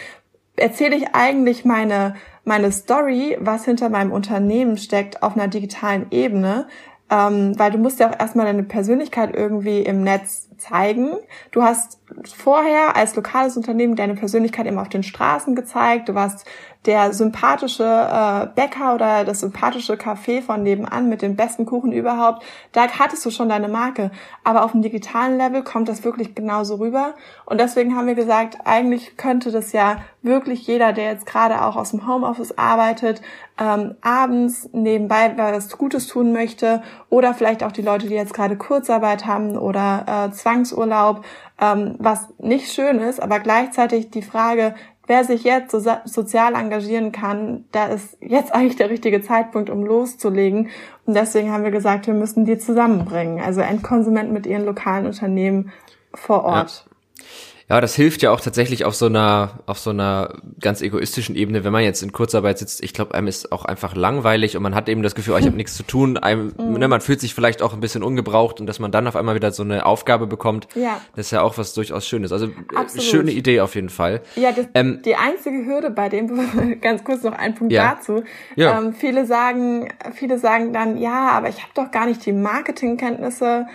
erzähle 0.55 0.95
ich 0.95 1.13
eigentlich 1.13 1.65
meine 1.65 2.15
meine 2.47 2.71
Story, 2.71 3.37
was 3.41 3.65
hinter 3.65 3.89
meinem 3.89 4.13
Unternehmen 4.13 4.77
steckt, 4.77 5.21
auf 5.21 5.35
einer 5.35 5.49
digitalen 5.49 6.05
Ebene, 6.11 6.67
ähm, 7.09 7.57
weil 7.57 7.71
du 7.71 7.77
musst 7.77 7.99
ja 7.99 8.09
auch 8.09 8.19
erstmal 8.19 8.45
deine 8.45 8.63
Persönlichkeit 8.63 9.35
irgendwie 9.35 9.81
im 9.81 10.03
Netz 10.03 10.49
zeigen. 10.57 11.11
Du 11.51 11.63
hast 11.63 11.99
vorher 12.35 12.95
als 12.95 13.15
lokales 13.15 13.57
Unternehmen 13.57 13.95
deine 13.95 14.15
Persönlichkeit 14.15 14.65
immer 14.65 14.81
auf 14.81 14.89
den 14.89 15.03
Straßen 15.03 15.55
gezeigt. 15.55 16.09
Du 16.09 16.15
warst 16.15 16.45
der 16.85 17.13
sympathische 17.13 17.83
äh, 17.83 18.47
Bäcker 18.55 18.95
oder 18.95 19.25
das 19.25 19.41
sympathische 19.41 19.95
Café 19.95 20.41
von 20.41 20.63
nebenan 20.63 21.09
mit 21.09 21.21
dem 21.21 21.35
besten 21.35 21.65
Kuchen 21.65 21.91
überhaupt, 21.91 22.43
da 22.71 22.87
hattest 22.87 23.25
du 23.25 23.31
schon 23.31 23.49
deine 23.49 23.67
Marke. 23.67 24.11
Aber 24.43 24.63
auf 24.63 24.71
dem 24.71 24.81
digitalen 24.81 25.37
Level 25.37 25.63
kommt 25.63 25.89
das 25.89 26.03
wirklich 26.03 26.35
genauso 26.35 26.75
rüber. 26.75 27.15
Und 27.45 27.59
deswegen 27.59 27.95
haben 27.95 28.07
wir 28.07 28.15
gesagt, 28.15 28.57
eigentlich 28.65 29.17
könnte 29.17 29.51
das 29.51 29.73
ja 29.73 29.97
wirklich 30.21 30.65
jeder, 30.67 30.93
der 30.93 31.11
jetzt 31.11 31.25
gerade 31.25 31.63
auch 31.63 31.75
aus 31.75 31.91
dem 31.91 32.07
Homeoffice 32.07 32.57
arbeitet, 32.57 33.21
ähm, 33.59 33.95
abends 34.01 34.69
nebenbei 34.71 35.33
was 35.35 35.77
Gutes 35.77 36.07
tun 36.07 36.31
möchte 36.31 36.83
oder 37.09 37.33
vielleicht 37.33 37.63
auch 37.63 37.71
die 37.71 37.81
Leute, 37.81 38.07
die 38.07 38.13
jetzt 38.13 38.33
gerade 38.33 38.55
Kurzarbeit 38.55 39.25
haben 39.25 39.57
oder 39.57 40.27
äh, 40.27 40.31
Zwangsurlaub, 40.31 41.25
ähm, 41.59 41.95
was 41.97 42.27
nicht 42.37 42.71
schön 42.71 42.99
ist, 42.99 43.21
aber 43.21 43.39
gleichzeitig 43.39 44.11
die 44.11 44.21
Frage, 44.21 44.75
wer 45.07 45.23
sich 45.23 45.43
jetzt 45.43 45.71
so 45.71 45.81
sozial 46.05 46.53
engagieren 46.53 47.11
kann, 47.11 47.65
da 47.71 47.87
ist 47.87 48.17
jetzt 48.21 48.53
eigentlich 48.53 48.75
der 48.75 48.89
richtige 48.89 49.21
Zeitpunkt, 49.21 49.69
um 49.69 49.83
loszulegen. 49.83 50.69
Und 51.05 51.15
deswegen 51.15 51.51
haben 51.51 51.63
wir 51.63 51.71
gesagt, 51.71 52.07
wir 52.07 52.13
müssen 52.13 52.45
die 52.45 52.57
zusammenbringen. 52.57 53.43
Also 53.43 53.61
Endkonsumenten 53.61 54.33
mit 54.33 54.45
ihren 54.45 54.65
lokalen 54.65 55.05
Unternehmen 55.05 55.71
vor 56.13 56.43
Ort. 56.43 56.85
Ja. 56.85 57.23
Ja, 57.69 57.81
das 57.81 57.95
hilft 57.95 58.21
ja 58.21 58.31
auch 58.31 58.39
tatsächlich 58.39 58.85
auf 58.85 58.95
so 58.95 59.07
einer, 59.07 59.59
auf 59.65 59.77
so 59.77 59.89
einer 59.89 60.35
ganz 60.61 60.81
egoistischen 60.81 61.35
Ebene, 61.35 61.65
wenn 61.65 61.73
man 61.73 61.83
jetzt 61.83 62.01
in 62.01 62.13
Kurzarbeit 62.13 62.59
sitzt. 62.59 62.81
Ich 62.81 62.93
glaube, 62.93 63.13
einem 63.13 63.27
ist 63.27 63.51
auch 63.51 63.65
einfach 63.65 63.93
langweilig 63.93 64.55
und 64.55 64.63
man 64.63 64.73
hat 64.73 64.87
eben 64.87 65.03
das 65.03 65.15
Gefühl, 65.15 65.33
oh, 65.33 65.37
ich 65.37 65.45
habe 65.45 65.57
nichts 65.57 65.75
zu 65.75 65.83
tun. 65.83 66.17
Einem, 66.17 66.53
mhm. 66.57 66.77
ne, 66.77 66.87
man 66.87 67.01
fühlt 67.01 67.19
sich 67.19 67.35
vielleicht 67.35 67.61
auch 67.61 67.73
ein 67.73 67.81
bisschen 67.81 68.03
ungebraucht 68.03 68.61
und 68.61 68.67
dass 68.67 68.79
man 68.79 68.91
dann 68.91 69.05
auf 69.05 69.17
einmal 69.17 69.35
wieder 69.35 69.51
so 69.51 69.63
eine 69.63 69.85
Aufgabe 69.85 70.27
bekommt, 70.27 70.69
ja. 70.75 71.01
das 71.17 71.25
ist 71.25 71.31
ja 71.31 71.41
auch 71.41 71.57
was 71.57 71.73
durchaus 71.73 72.07
Schönes. 72.07 72.31
Also 72.31 72.47
Absolut. 72.73 73.03
schöne 73.03 73.31
Idee 73.31 73.59
auf 73.59 73.75
jeden 73.75 73.89
Fall. 73.89 74.21
Ja, 74.37 74.53
das, 74.53 74.67
ähm, 74.73 75.01
die 75.03 75.15
einzige 75.15 75.65
Hürde 75.65 75.89
bei 75.89 76.07
dem, 76.07 76.79
ganz 76.81 77.03
kurz 77.03 77.23
noch 77.23 77.33
ein 77.33 77.53
Punkt 77.53 77.73
ja. 77.73 77.95
dazu. 77.95 78.23
Ja. 78.55 78.79
Ähm, 78.79 78.93
viele 78.93 79.25
sagen, 79.25 79.89
viele 80.13 80.39
sagen 80.39 80.71
dann, 80.71 80.97
ja, 80.97 81.31
aber 81.31 81.49
ich 81.49 81.57
habe 81.57 81.71
doch 81.75 81.91
gar 81.91 82.05
nicht 82.05 82.25
die 82.25 82.31
Marketingkenntnisse 82.31 83.65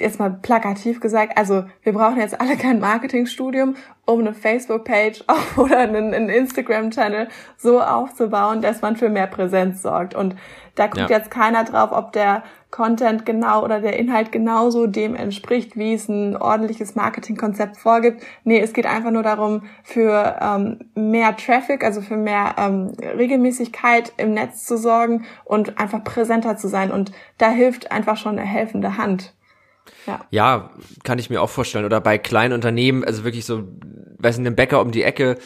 jetzt 0.00 0.18
mal 0.18 0.30
plakativ 0.30 1.00
gesagt, 1.00 1.36
also 1.38 1.64
wir 1.82 1.92
brauchen 1.92 2.18
jetzt 2.18 2.40
alle 2.40 2.56
kein 2.56 2.80
Marketingstudium, 2.80 3.76
um 4.06 4.20
eine 4.20 4.34
Facebook-Page 4.34 5.24
oder 5.56 5.78
einen, 5.78 6.14
einen 6.14 6.28
Instagram-Channel 6.28 7.28
so 7.56 7.80
aufzubauen, 7.80 8.62
dass 8.62 8.82
man 8.82 8.96
für 8.96 9.08
mehr 9.08 9.26
Präsenz 9.26 9.82
sorgt. 9.82 10.14
Und 10.14 10.36
da 10.74 10.86
guckt 10.86 11.10
ja. 11.10 11.18
jetzt 11.18 11.30
keiner 11.30 11.64
drauf, 11.64 11.90
ob 11.92 12.12
der 12.12 12.42
Content 12.70 13.26
genau 13.26 13.64
oder 13.64 13.80
der 13.80 13.98
Inhalt 13.98 14.30
genauso 14.30 14.86
dem 14.86 15.16
entspricht, 15.16 15.76
wie 15.76 15.94
es 15.94 16.08
ein 16.08 16.36
ordentliches 16.36 16.94
Marketingkonzept 16.94 17.76
vorgibt. 17.76 18.22
Nee, 18.44 18.60
es 18.60 18.72
geht 18.72 18.86
einfach 18.86 19.10
nur 19.10 19.24
darum, 19.24 19.62
für 19.82 20.36
ähm, 20.40 20.78
mehr 20.94 21.36
Traffic, 21.36 21.84
also 21.84 22.00
für 22.00 22.16
mehr 22.16 22.54
ähm, 22.58 22.92
Regelmäßigkeit 23.00 24.12
im 24.16 24.34
Netz 24.34 24.64
zu 24.64 24.76
sorgen 24.76 25.24
und 25.44 25.78
einfach 25.78 26.04
präsenter 26.04 26.56
zu 26.56 26.68
sein. 26.68 26.92
Und 26.92 27.12
da 27.38 27.50
hilft 27.50 27.90
einfach 27.90 28.16
schon 28.16 28.38
eine 28.38 28.46
helfende 28.46 28.96
Hand. 28.96 29.34
Ja. 30.06 30.24
ja, 30.30 30.70
kann 31.04 31.18
ich 31.18 31.30
mir 31.30 31.42
auch 31.42 31.50
vorstellen. 31.50 31.84
Oder 31.84 32.00
bei 32.00 32.18
kleinen 32.18 32.54
Unternehmen, 32.54 33.04
also 33.04 33.24
wirklich 33.24 33.44
so, 33.44 33.64
weiß 34.18 34.38
nicht, 34.38 34.46
einem 34.46 34.56
Bäcker 34.56 34.80
um 34.80 34.90
die 34.90 35.02
Ecke 35.02 35.36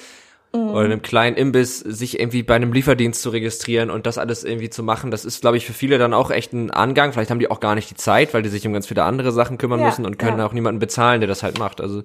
mhm. 0.53 0.69
oder 0.71 0.85
einem 0.85 1.03
kleinen 1.03 1.37
Imbiss, 1.37 1.81
sich 1.81 2.19
irgendwie 2.19 2.43
bei 2.43 2.55
einem 2.55 2.73
Lieferdienst 2.73 3.21
zu 3.21 3.31
registrieren 3.31 3.91
und 3.91 4.07
das 4.07 4.19
alles 4.19 4.45
irgendwie 4.45 4.71
zu 4.71 4.83
machen, 4.83 5.11
das 5.11 5.25
ist, 5.25 5.41
glaube 5.41 5.57
ich, 5.57 5.67
für 5.67 5.73
viele 5.73 5.99
dann 5.99 6.15
auch 6.15 6.31
echt 6.31 6.53
ein 6.53 6.71
Angang. 6.71 7.13
Vielleicht 7.13 7.31
haben 7.31 7.41
die 7.41 7.51
auch 7.51 7.61
gar 7.61 7.75
nicht 7.75 7.91
die 7.91 7.97
Zeit, 7.97 8.35
weil 8.35 8.43
die 8.43 8.49
sich 8.49 8.67
um 8.67 8.73
ganz 8.73 8.87
viele 8.87 9.05
andere 9.05 9.33
Sachen 9.33 9.59
kümmern 9.59 9.81
ja, 9.81 9.87
müssen 9.87 10.07
und 10.07 10.19
können 10.19 10.39
ja. 10.39 10.47
auch 10.47 10.53
niemanden 10.53 10.79
bezahlen, 10.79 11.21
der 11.21 11.29
das 11.29 11.43
halt 11.43 11.59
macht. 11.59 11.81
Also 11.81 12.05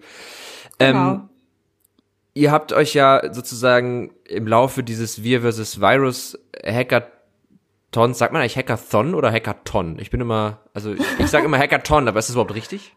genau. 0.77 1.11
ähm, 1.11 1.29
ihr 2.33 2.51
habt 2.51 2.73
euch 2.73 2.93
ja 2.93 3.33
sozusagen 3.33 4.11
im 4.25 4.47
Laufe 4.47 4.83
dieses 4.83 5.23
Wir 5.23 5.41
versus 5.41 5.79
Virus 5.79 6.37
Hacker 6.65 7.07
Hackathon, 7.89 8.13
sagt 8.13 8.33
man 8.33 8.41
eigentlich 8.41 8.57
Hackathon 8.57 9.15
oder 9.15 9.31
Hackathon? 9.31 9.97
Ich 9.99 10.11
bin 10.11 10.21
immer, 10.21 10.59
also 10.73 10.93
ich, 10.93 11.27
sage 11.27 11.45
immer 11.45 11.57
Hackathon, 11.59 12.07
aber 12.07 12.19
ist 12.19 12.29
das 12.29 12.35
überhaupt 12.35 12.53
richtig? 12.53 12.95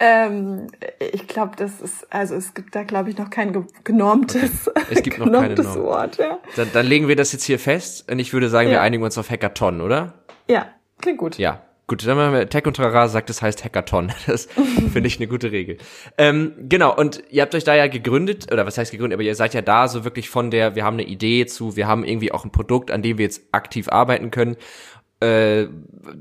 Ähm, 0.00 0.68
ich 0.98 1.28
glaube, 1.28 1.54
das 1.56 1.80
ist, 1.80 2.10
also 2.12 2.34
es 2.34 2.54
gibt 2.54 2.74
da, 2.74 2.82
glaube 2.82 3.10
ich, 3.10 3.18
noch 3.18 3.28
kein 3.28 3.66
genormtes, 3.84 4.68
okay. 4.68 4.84
es 4.90 5.02
gibt 5.02 5.18
noch 5.18 5.30
keine 5.30 5.54
Norm. 5.54 5.82
Wort. 5.82 6.16
Ja. 6.16 6.38
Dann, 6.56 6.70
dann 6.72 6.86
legen 6.86 7.08
wir 7.08 7.16
das 7.16 7.32
jetzt 7.32 7.44
hier 7.44 7.58
fest 7.58 8.10
und 8.10 8.18
ich 8.18 8.32
würde 8.32 8.48
sagen, 8.48 8.68
ja. 8.68 8.76
wir 8.76 8.82
einigen 8.82 9.04
uns 9.04 9.18
auf 9.18 9.30
Hackathon, 9.30 9.80
oder? 9.80 10.14
Ja, 10.48 10.66
klingt 11.00 11.18
gut. 11.18 11.36
Ja, 11.36 11.62
Gut, 11.92 12.06
dann 12.06 12.16
haben 12.16 12.32
wir 12.32 12.48
Tech 12.48 12.64
und 12.64 12.74
Trara 12.74 13.06
sagt, 13.06 13.28
es 13.28 13.42
heißt 13.42 13.64
Hackathon. 13.64 14.12
Das 14.26 14.46
finde 14.46 15.08
ich 15.08 15.18
eine 15.18 15.26
gute 15.26 15.52
Regel. 15.52 15.76
Ähm, 16.16 16.54
genau, 16.56 16.96
und 16.96 17.22
ihr 17.28 17.42
habt 17.42 17.54
euch 17.54 17.64
da 17.64 17.74
ja 17.74 17.86
gegründet, 17.86 18.50
oder 18.50 18.64
was 18.64 18.78
heißt 18.78 18.92
gegründet, 18.92 19.16
aber 19.16 19.24
ihr 19.24 19.34
seid 19.34 19.52
ja 19.52 19.60
da 19.60 19.86
so 19.88 20.02
wirklich 20.02 20.30
von 20.30 20.50
der, 20.50 20.74
wir 20.74 20.84
haben 20.84 20.94
eine 20.94 21.04
Idee 21.04 21.44
zu, 21.44 21.76
wir 21.76 21.86
haben 21.86 22.02
irgendwie 22.02 22.32
auch 22.32 22.46
ein 22.46 22.50
Produkt, 22.50 22.90
an 22.90 23.02
dem 23.02 23.18
wir 23.18 23.26
jetzt 23.26 23.42
aktiv 23.52 23.90
arbeiten 23.90 24.30
können. 24.30 24.56
Äh, 25.20 25.66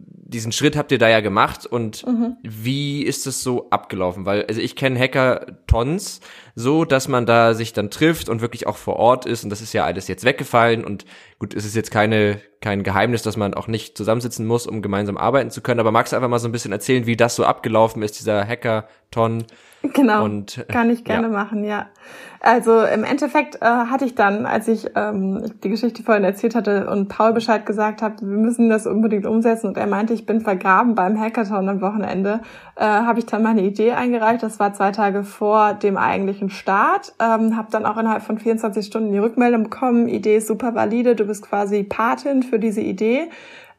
diesen 0.03 0.51
Schritt 0.51 0.75
habt 0.75 0.91
ihr 0.91 0.97
da 0.97 1.07
ja 1.07 1.21
gemacht 1.21 1.65
und 1.65 2.05
mhm. 2.05 2.35
wie 2.43 3.03
ist 3.03 3.25
es 3.25 3.41
so 3.41 3.69
abgelaufen? 3.69 4.25
Weil, 4.25 4.43
also 4.47 4.59
ich 4.59 4.75
kenne 4.75 4.99
Hackathons 4.99 6.19
so, 6.53 6.83
dass 6.83 7.07
man 7.07 7.25
da 7.25 7.53
sich 7.53 7.71
dann 7.71 7.89
trifft 7.89 8.27
und 8.27 8.41
wirklich 8.41 8.67
auch 8.67 8.75
vor 8.75 8.97
Ort 8.97 9.25
ist 9.25 9.45
und 9.45 9.49
das 9.49 9.61
ist 9.61 9.71
ja 9.71 9.85
alles 9.85 10.09
jetzt 10.09 10.25
weggefallen 10.25 10.83
und 10.83 11.05
gut, 11.39 11.53
es 11.53 11.63
ist 11.63 11.77
jetzt 11.77 11.91
keine, 11.91 12.41
kein 12.61 12.83
Geheimnis, 12.83 13.23
dass 13.23 13.37
man 13.37 13.53
auch 13.53 13.67
nicht 13.67 13.97
zusammensitzen 13.97 14.45
muss, 14.45 14.67
um 14.67 14.81
gemeinsam 14.81 15.17
arbeiten 15.17 15.49
zu 15.49 15.61
können, 15.61 15.79
aber 15.79 15.91
magst 15.91 16.13
du 16.13 16.15
einfach 16.15 16.29
mal 16.29 16.39
so 16.39 16.47
ein 16.47 16.51
bisschen 16.51 16.71
erzählen, 16.71 17.05
wie 17.05 17.17
das 17.17 17.35
so 17.35 17.43
abgelaufen 17.43 18.03
ist, 18.03 18.19
dieser 18.19 18.47
Hackathon? 18.47 19.45
Genau, 19.83 20.23
und, 20.23 20.63
kann 20.67 20.91
ich 20.91 21.03
gerne 21.03 21.27
ja. 21.27 21.33
machen, 21.33 21.63
ja. 21.63 21.87
Also 22.43 22.81
im 22.81 23.03
Endeffekt 23.03 23.57
äh, 23.61 23.65
hatte 23.65 24.05
ich 24.05 24.15
dann, 24.15 24.47
als 24.47 24.67
ich 24.67 24.89
ähm, 24.95 25.43
die 25.63 25.69
Geschichte 25.69 26.01
vorhin 26.01 26.23
erzählt 26.23 26.55
hatte 26.55 26.89
und 26.89 27.07
Paul 27.07 27.33
Bescheid 27.33 27.67
gesagt 27.67 28.01
habe, 28.01 28.15
wir 28.21 28.37
müssen 28.37 28.67
das 28.67 28.87
unbedingt 28.87 29.27
umsetzen 29.27 29.67
und 29.67 29.77
er 29.77 29.85
meinte, 29.85 30.13
ich 30.13 30.25
bin 30.25 30.41
vergraben 30.41 30.95
beim 30.95 31.19
Hackathon 31.19 31.69
am 31.69 31.81
Wochenende, 31.81 32.41
äh, 32.75 32.83
habe 32.83 33.19
ich 33.19 33.27
dann 33.27 33.43
meine 33.43 33.61
Idee 33.61 33.91
eingereicht. 33.91 34.41
Das 34.41 34.59
war 34.59 34.73
zwei 34.73 34.91
Tage 34.91 35.23
vor 35.23 35.75
dem 35.75 35.97
eigentlichen 35.97 36.49
Start. 36.49 37.13
Ähm, 37.19 37.57
habe 37.57 37.67
dann 37.69 37.85
auch 37.85 37.97
innerhalb 37.97 38.23
von 38.23 38.39
24 38.39 38.87
Stunden 38.87 39.11
die 39.11 39.19
Rückmeldung 39.19 39.63
bekommen, 39.63 40.07
Idee 40.07 40.37
ist 40.37 40.47
super 40.47 40.73
valide, 40.73 41.15
du 41.15 41.25
bist 41.25 41.47
quasi 41.47 41.83
Patin 41.83 42.41
für 42.51 42.59
diese 42.59 42.81
Idee 42.81 43.29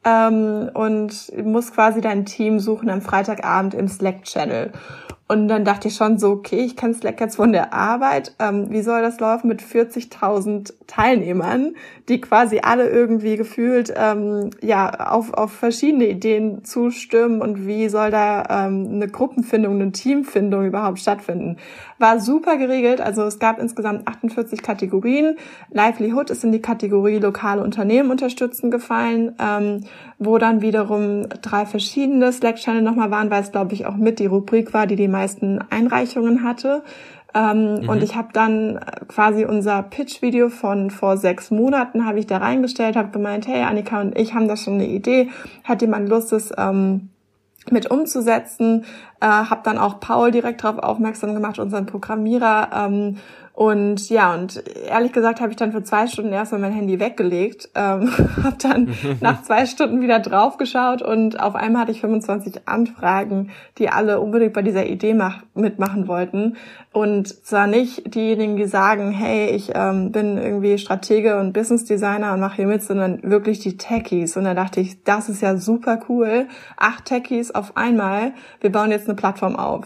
ähm, 0.03 0.69
und 0.73 1.31
musst 1.43 1.73
quasi 1.73 2.01
dein 2.01 2.25
Team 2.25 2.59
suchen 2.59 2.89
am 2.89 3.01
Freitagabend 3.01 3.73
im 3.73 3.87
Slack-Channel. 3.87 4.71
Und 5.29 5.47
dann 5.47 5.63
dachte 5.63 5.87
ich 5.87 5.95
schon 5.95 6.19
so, 6.19 6.31
okay, 6.31 6.59
ich 6.59 6.75
kann 6.75 6.93
Slack 6.93 7.19
jetzt 7.21 7.37
von 7.37 7.53
der 7.53 7.73
Arbeit. 7.73 8.35
Ähm, 8.39 8.69
wie 8.69 8.81
soll 8.81 9.01
das 9.01 9.19
laufen 9.19 9.47
mit 9.47 9.61
40.000 9.61 10.73
Teilnehmern, 10.85 11.75
die 12.09 12.19
quasi 12.19 12.59
alle 12.61 12.89
irgendwie 12.89 13.37
gefühlt 13.37 13.93
ähm, 13.95 14.49
ja 14.61 15.11
auf, 15.11 15.33
auf 15.33 15.53
verschiedene 15.53 16.07
Ideen 16.07 16.65
zustimmen 16.65 17.41
und 17.41 17.65
wie 17.65 17.87
soll 17.87 18.11
da 18.11 18.43
ähm, 18.49 18.89
eine 18.91 19.07
Gruppenfindung, 19.07 19.79
eine 19.79 19.91
Teamfindung 19.93 20.65
überhaupt 20.65 20.99
stattfinden? 20.99 21.57
War 22.03 22.19
super 22.19 22.57
geregelt. 22.57 22.99
Also 22.99 23.23
es 23.23 23.39
gab 23.39 23.59
insgesamt 23.59 24.05
48 24.09 24.61
Kategorien. 24.61 25.37
Livelihood 25.69 26.31
ist 26.31 26.43
in 26.43 26.51
die 26.51 26.61
Kategorie 26.61 27.17
lokale 27.17 27.63
Unternehmen 27.63 28.11
unterstützen 28.11 28.71
gefallen, 28.71 29.33
ähm, 29.39 29.85
wo 30.19 30.37
dann 30.37 30.61
wiederum 30.61 31.29
drei 31.41 31.65
verschiedene 31.65 32.33
Slack-Channel 32.33 32.81
nochmal 32.81 33.09
waren, 33.09 33.31
weil 33.31 33.41
es 33.41 33.53
glaube 33.53 33.73
ich 33.73 33.85
auch 33.85 33.95
mit 33.95 34.19
die 34.19 34.25
Rubrik 34.25 34.73
war, 34.73 34.85
die 34.85 34.97
die 34.97 35.07
meisten 35.07 35.59
Einreichungen 35.69 36.43
hatte. 36.43 36.83
Ähm, 37.33 37.75
mhm. 37.75 37.87
Und 37.87 38.03
ich 38.03 38.17
habe 38.17 38.33
dann 38.33 38.81
quasi 39.07 39.45
unser 39.45 39.81
Pitch-Video 39.83 40.49
von 40.49 40.91
vor 40.91 41.15
sechs 41.15 41.51
Monaten 41.51 42.05
habe 42.05 42.19
ich 42.19 42.27
da 42.27 42.39
reingestellt, 42.39 42.97
habe 42.97 43.11
gemeint, 43.11 43.47
hey, 43.47 43.63
Annika 43.63 44.01
und 44.01 44.19
ich 44.19 44.33
haben 44.33 44.49
da 44.49 44.57
schon 44.57 44.73
eine 44.73 44.87
Idee, 44.87 45.29
hat 45.63 45.81
jemand 45.81 46.09
Lust, 46.09 46.33
es 46.33 46.51
ähm, 46.57 47.11
mit 47.71 47.89
umzusetzen. 47.89 48.85
Äh, 49.19 49.27
habe 49.27 49.61
dann 49.63 49.77
auch 49.77 49.99
Paul 49.99 50.31
direkt 50.31 50.63
darauf 50.63 50.79
aufmerksam 50.79 51.33
gemacht, 51.33 51.59
unseren 51.59 51.85
Programmierer. 51.85 52.69
Ähm, 52.73 53.17
und 53.55 54.09
ja, 54.09 54.33
und 54.33 54.63
ehrlich 54.89 55.11
gesagt 55.11 55.39
habe 55.39 55.51
ich 55.51 55.55
dann 55.55 55.71
für 55.71 55.83
zwei 55.83 56.07
Stunden 56.07 56.33
erstmal 56.33 56.59
mein 56.59 56.73
Handy 56.73 56.99
weggelegt, 56.99 57.69
ähm, 57.75 58.11
habe 58.43 58.55
dann 58.59 58.95
nach 59.21 59.43
zwei 59.43 59.67
Stunden 59.67 60.01
wieder 60.01 60.19
draufgeschaut 60.19 61.03
und 61.03 61.39
auf 61.39 61.53
einmal 61.53 61.83
hatte 61.83 61.91
ich 61.91 62.01
25 62.01 62.67
Anfragen, 62.67 63.51
die 63.77 63.89
alle 63.89 64.19
unbedingt 64.21 64.53
bei 64.53 64.63
dieser 64.63 64.87
Idee 64.87 65.13
mach 65.13 65.43
mitmachen 65.53 66.07
wollten. 66.07 66.57
Und 66.93 67.27
zwar 67.27 67.67
nicht 67.67 68.15
diejenigen, 68.15 68.55
die 68.55 68.65
sagen, 68.65 69.11
hey, 69.11 69.51
ich 69.51 69.71
ähm, 69.75 70.11
bin 70.11 70.39
irgendwie 70.39 70.79
Stratege 70.79 71.39
und 71.39 71.53
Business 71.53 71.85
Designer 71.85 72.33
und 72.33 72.39
mache 72.39 72.55
hier 72.55 72.67
mit, 72.67 72.81
sondern 72.81 73.21
wirklich 73.21 73.59
die 73.59 73.77
Techies. 73.77 74.35
Und 74.35 74.45
da 74.45 74.55
dachte 74.55 74.79
ich, 74.79 75.03
das 75.03 75.29
ist 75.29 75.43
ja 75.43 75.57
super 75.57 75.99
cool. 76.09 76.47
Acht 76.75 77.05
Techies 77.05 77.51
auf 77.51 77.77
einmal. 77.77 78.33
Wir 78.61 78.71
bauen 78.71 78.89
jetzt 78.89 79.07
eine 79.07 79.15
Plattform 79.15 79.55
auf. 79.55 79.85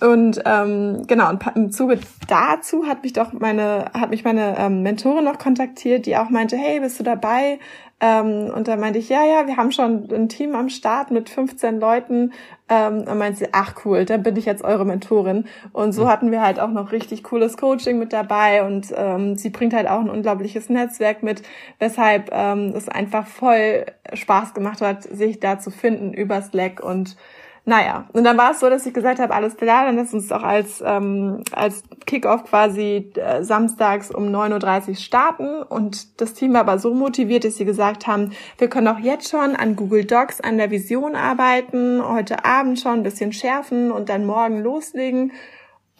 Und 0.00 0.42
ähm, 0.44 1.06
genau, 1.06 1.30
und 1.30 1.42
im 1.54 1.70
Zuge 1.70 2.00
dazu 2.28 2.86
hat 2.86 3.02
mich 3.04 3.12
doch 3.12 3.32
meine, 3.32 3.86
hat 3.94 4.10
mich 4.10 4.24
meine 4.24 4.58
ähm, 4.58 4.82
Mentorin 4.82 5.24
noch 5.24 5.38
kontaktiert, 5.38 6.06
die 6.06 6.16
auch 6.16 6.30
meinte, 6.30 6.56
hey, 6.56 6.80
bist 6.80 6.98
du 6.98 7.04
dabei? 7.04 7.60
Ähm, 8.00 8.50
und 8.54 8.66
da 8.66 8.76
meinte 8.76 8.98
ich, 8.98 9.08
ja, 9.08 9.24
ja, 9.24 9.46
wir 9.46 9.56
haben 9.56 9.70
schon 9.70 10.10
ein 10.12 10.28
Team 10.28 10.54
am 10.56 10.68
Start 10.68 11.10
mit 11.12 11.30
15 11.30 11.78
Leuten. 11.78 12.32
Ähm, 12.68 13.04
und 13.06 13.18
meinte 13.18 13.40
sie, 13.40 13.48
ach 13.52 13.74
cool, 13.84 14.04
dann 14.04 14.22
bin 14.22 14.36
ich 14.36 14.46
jetzt 14.46 14.64
eure 14.64 14.84
Mentorin. 14.84 15.44
Und 15.72 15.92
so 15.92 16.08
hatten 16.08 16.32
wir 16.32 16.42
halt 16.42 16.58
auch 16.58 16.70
noch 16.70 16.92
richtig 16.92 17.22
cooles 17.22 17.56
Coaching 17.56 17.98
mit 17.98 18.12
dabei 18.12 18.64
und 18.64 18.92
ähm, 18.96 19.36
sie 19.36 19.50
bringt 19.50 19.74
halt 19.74 19.86
auch 19.86 20.00
ein 20.00 20.08
unglaubliches 20.08 20.70
Netzwerk 20.70 21.22
mit, 21.22 21.42
weshalb 21.78 22.30
ähm, 22.32 22.72
es 22.74 22.88
einfach 22.88 23.26
voll 23.26 23.84
Spaß 24.12 24.54
gemacht 24.54 24.80
hat, 24.80 25.02
sich 25.02 25.40
da 25.40 25.58
zu 25.58 25.70
finden 25.70 26.14
über 26.14 26.40
Slack 26.40 26.82
und 26.82 27.16
naja, 27.66 28.06
und 28.12 28.24
dann 28.24 28.36
war 28.36 28.50
es 28.50 28.60
so, 28.60 28.68
dass 28.68 28.84
ich 28.84 28.92
gesagt 28.92 29.18
habe, 29.18 29.32
alles 29.32 29.56
klar, 29.56 29.86
dann 29.86 29.96
lass 29.96 30.12
uns 30.12 30.28
doch 30.28 30.42
als, 30.42 30.82
ähm, 30.84 31.42
als 31.52 31.82
Kickoff 32.04 32.44
quasi 32.44 33.10
äh, 33.14 33.42
samstags 33.42 34.10
um 34.10 34.24
9.30 34.24 34.88
Uhr 34.88 34.94
starten. 34.96 35.62
Und 35.62 36.20
das 36.20 36.34
Team 36.34 36.52
war 36.52 36.60
aber 36.60 36.78
so 36.78 36.92
motiviert, 36.92 37.44
dass 37.44 37.56
sie 37.56 37.64
gesagt 37.64 38.06
haben, 38.06 38.32
wir 38.58 38.68
können 38.68 38.88
auch 38.88 38.98
jetzt 38.98 39.30
schon 39.30 39.56
an 39.56 39.76
Google 39.76 40.04
Docs 40.04 40.42
an 40.42 40.58
der 40.58 40.70
Vision 40.70 41.16
arbeiten, 41.16 42.06
heute 42.06 42.44
Abend 42.44 42.80
schon 42.80 42.98
ein 42.98 43.02
bisschen 43.02 43.32
schärfen 43.32 43.90
und 43.90 44.10
dann 44.10 44.26
morgen 44.26 44.60
loslegen. 44.62 45.32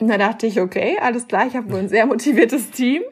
Und 0.00 0.08
da 0.08 0.18
dachte 0.18 0.48
ich, 0.48 0.60
okay, 0.60 0.98
alles 1.00 1.28
klar, 1.28 1.46
ich 1.46 1.54
habe 1.54 1.70
wohl 1.70 1.78
ein 1.78 1.88
sehr 1.88 2.04
motiviertes 2.06 2.72
Team. 2.72 3.02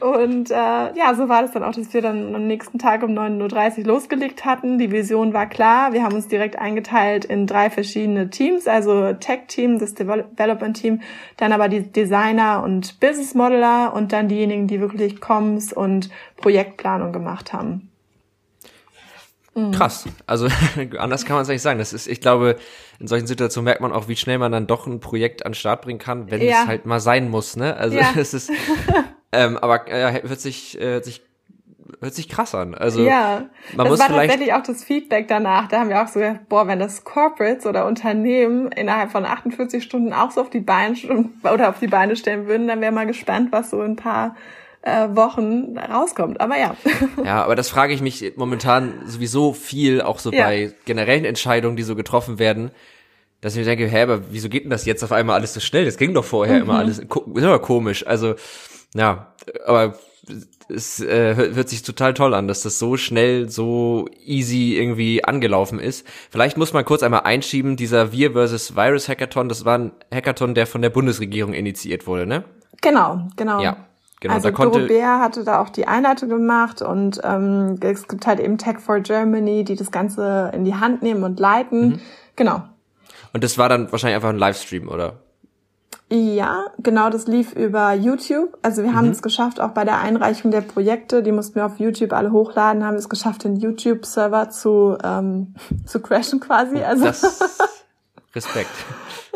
Und 0.00 0.50
äh, 0.50 0.54
ja, 0.54 1.14
so 1.14 1.28
war 1.28 1.42
das 1.42 1.52
dann 1.52 1.62
auch, 1.62 1.72
dass 1.72 1.92
wir 1.92 2.00
dann 2.00 2.34
am 2.34 2.46
nächsten 2.46 2.78
Tag 2.78 3.02
um 3.02 3.10
9.30 3.10 3.80
Uhr 3.80 3.84
losgelegt 3.84 4.46
hatten. 4.46 4.78
Die 4.78 4.90
Vision 4.90 5.34
war 5.34 5.46
klar. 5.46 5.92
Wir 5.92 6.02
haben 6.02 6.14
uns 6.14 6.26
direkt 6.26 6.58
eingeteilt 6.58 7.26
in 7.26 7.46
drei 7.46 7.68
verschiedene 7.68 8.30
Teams, 8.30 8.66
also 8.66 9.12
Tech-Team, 9.12 9.78
das 9.78 9.92
Development-Team, 9.94 11.02
dann 11.36 11.52
aber 11.52 11.68
die 11.68 11.92
Designer 11.92 12.62
und 12.64 13.00
Business-Modeler 13.00 13.92
und 13.94 14.12
dann 14.12 14.28
diejenigen, 14.28 14.66
die 14.66 14.80
wirklich 14.80 15.20
Comms 15.20 15.74
und 15.74 16.08
Projektplanung 16.38 17.12
gemacht 17.12 17.52
haben. 17.52 17.90
Mhm. 19.54 19.72
Krass. 19.72 20.06
Also 20.26 20.48
anders 20.98 21.24
kann 21.24 21.34
man 21.36 21.42
es 21.42 21.48
nicht 21.48 21.62
sagen. 21.62 21.78
Das 21.78 21.92
ist, 21.92 22.06
ich 22.06 22.20
glaube, 22.20 22.56
in 22.98 23.06
solchen 23.06 23.26
Situationen 23.26 23.64
merkt 23.64 23.80
man 23.80 23.92
auch, 23.92 24.08
wie 24.08 24.16
schnell 24.16 24.38
man 24.38 24.52
dann 24.52 24.66
doch 24.66 24.86
ein 24.86 25.00
Projekt 25.00 25.46
an 25.46 25.52
den 25.52 25.56
Start 25.56 25.82
bringen 25.82 25.98
kann, 25.98 26.30
wenn 26.30 26.42
ja. 26.42 26.62
es 26.62 26.66
halt 26.66 26.86
mal 26.86 27.00
sein 27.00 27.30
muss. 27.30 27.56
Ne? 27.56 27.76
Also 27.76 27.96
ja. 27.96 28.10
es 28.16 28.34
ist, 28.34 28.50
ähm, 29.32 29.56
aber 29.56 29.88
äh, 29.88 30.22
hört 30.26 30.40
sich, 30.40 30.80
äh, 30.80 30.84
hört 30.84 31.04
sich 31.04 31.22
hört 32.00 32.14
sich 32.14 32.28
krass 32.28 32.54
an. 32.54 32.74
Also 32.74 33.02
ja, 33.02 33.44
man 33.76 33.86
das 33.86 33.90
muss 33.90 34.00
war 34.00 34.08
tatsächlich 34.08 34.52
auch 34.52 34.62
das 34.62 34.84
Feedback 34.84 35.28
danach. 35.28 35.68
Da 35.68 35.80
haben 35.80 35.88
wir 35.88 36.02
auch 36.02 36.08
so 36.08 36.20
gedacht, 36.20 36.48
boah, 36.48 36.66
wenn 36.66 36.78
das 36.78 37.04
Corporates 37.04 37.66
oder 37.66 37.86
Unternehmen 37.86 38.72
innerhalb 38.72 39.10
von 39.10 39.24
48 39.24 39.82
Stunden 39.82 40.12
auch 40.12 40.30
so 40.30 40.40
auf 40.40 40.50
die 40.50 40.60
Beine 40.60 40.96
oder 41.42 41.68
auf 41.68 41.80
die 41.80 41.86
Beine 41.86 42.16
stellen 42.16 42.46
würden, 42.46 42.68
dann 42.68 42.80
wäre 42.80 42.92
mal 42.92 43.06
gespannt, 43.06 43.52
was 43.52 43.70
so 43.70 43.82
in 43.82 43.92
ein 43.92 43.96
paar 43.96 44.36
äh, 44.84 45.08
Wochen 45.16 45.78
rauskommt. 45.78 46.40
Aber 46.40 46.58
ja. 46.58 46.76
Ja, 47.24 47.42
aber 47.42 47.56
das 47.56 47.68
frage 47.68 47.94
ich 47.94 48.02
mich 48.02 48.34
momentan 48.36 49.02
sowieso 49.06 49.52
viel, 49.52 50.02
auch 50.02 50.18
so 50.18 50.30
ja. 50.30 50.44
bei 50.44 50.74
generellen 50.84 51.24
Entscheidungen, 51.24 51.76
die 51.76 51.82
so 51.82 51.96
getroffen 51.96 52.38
werden, 52.38 52.70
dass 53.40 53.54
ich 53.54 53.58
mir 53.60 53.64
denke, 53.64 53.86
hä, 53.86 54.02
aber 54.02 54.22
wieso 54.30 54.48
geht 54.48 54.64
denn 54.64 54.70
das 54.70 54.84
jetzt 54.84 55.02
auf 55.02 55.12
einmal 55.12 55.36
alles 55.36 55.54
so 55.54 55.60
schnell? 55.60 55.84
Das 55.84 55.96
ging 55.96 56.14
doch 56.14 56.24
vorher 56.24 56.56
mhm. 56.56 56.62
immer 56.62 56.78
alles, 56.78 56.98
ist 56.98 57.08
immer 57.10 57.58
komisch. 57.58 58.06
Also, 58.06 58.34
ja, 58.94 59.34
aber 59.66 59.98
es 60.68 61.00
äh, 61.00 61.34
hört 61.34 61.68
sich 61.68 61.82
total 61.82 62.14
toll 62.14 62.34
an, 62.34 62.48
dass 62.48 62.62
das 62.62 62.78
so 62.78 62.96
schnell, 62.96 63.50
so 63.50 64.08
easy 64.24 64.76
irgendwie 64.76 65.24
angelaufen 65.24 65.78
ist. 65.78 66.06
Vielleicht 66.30 66.56
muss 66.56 66.72
man 66.72 66.84
kurz 66.84 67.02
einmal 67.02 67.22
einschieben, 67.22 67.76
dieser 67.76 68.12
Wir 68.12 68.32
versus 68.32 68.76
Virus 68.76 69.08
Hackathon, 69.08 69.48
das 69.48 69.64
war 69.64 69.78
ein 69.78 69.92
Hackathon, 70.12 70.54
der 70.54 70.66
von 70.66 70.82
der 70.82 70.90
Bundesregierung 70.90 71.52
initiiert 71.52 72.06
wurde, 72.06 72.26
ne? 72.26 72.44
Genau, 72.80 73.28
genau. 73.36 73.62
Ja. 73.62 73.86
Genau, 74.24 74.36
also 74.36 74.48
da 74.48 74.54
konnte 74.54 74.86
Bär 74.86 75.20
hatte 75.20 75.44
da 75.44 75.60
auch 75.60 75.68
die 75.68 75.86
Einleitung 75.86 76.30
gemacht 76.30 76.80
und 76.80 77.20
ähm, 77.22 77.78
es 77.82 78.08
gibt 78.08 78.26
halt 78.26 78.40
eben 78.40 78.56
Tech 78.56 78.78
for 78.78 79.00
Germany, 79.00 79.64
die 79.64 79.76
das 79.76 79.90
Ganze 79.90 80.50
in 80.54 80.64
die 80.64 80.74
Hand 80.74 81.02
nehmen 81.02 81.24
und 81.24 81.38
leiten. 81.38 81.88
Mhm. 81.88 82.00
Genau. 82.34 82.62
Und 83.34 83.44
das 83.44 83.58
war 83.58 83.68
dann 83.68 83.92
wahrscheinlich 83.92 84.14
einfach 84.16 84.30
ein 84.30 84.38
Livestream, 84.38 84.88
oder? 84.88 85.18
Ja, 86.10 86.64
genau, 86.78 87.10
das 87.10 87.26
lief 87.26 87.52
über 87.52 87.92
YouTube. 87.92 88.56
Also 88.62 88.82
wir 88.82 88.94
haben 88.94 89.08
mhm. 89.08 89.12
es 89.12 89.20
geschafft, 89.20 89.60
auch 89.60 89.72
bei 89.72 89.84
der 89.84 90.00
Einreichung 90.00 90.50
der 90.50 90.62
Projekte, 90.62 91.22
die 91.22 91.30
mussten 91.30 91.56
wir 91.56 91.66
auf 91.66 91.78
YouTube 91.78 92.14
alle 92.14 92.32
hochladen, 92.32 92.82
haben 92.82 92.96
es 92.96 93.10
geschafft, 93.10 93.44
den 93.44 93.56
YouTube-Server 93.56 94.48
zu, 94.48 94.96
ähm, 95.04 95.54
zu 95.84 96.00
crashen 96.00 96.40
quasi. 96.40 96.78
Also 96.82 97.04
das, 97.04 97.58
Respekt. 98.34 98.70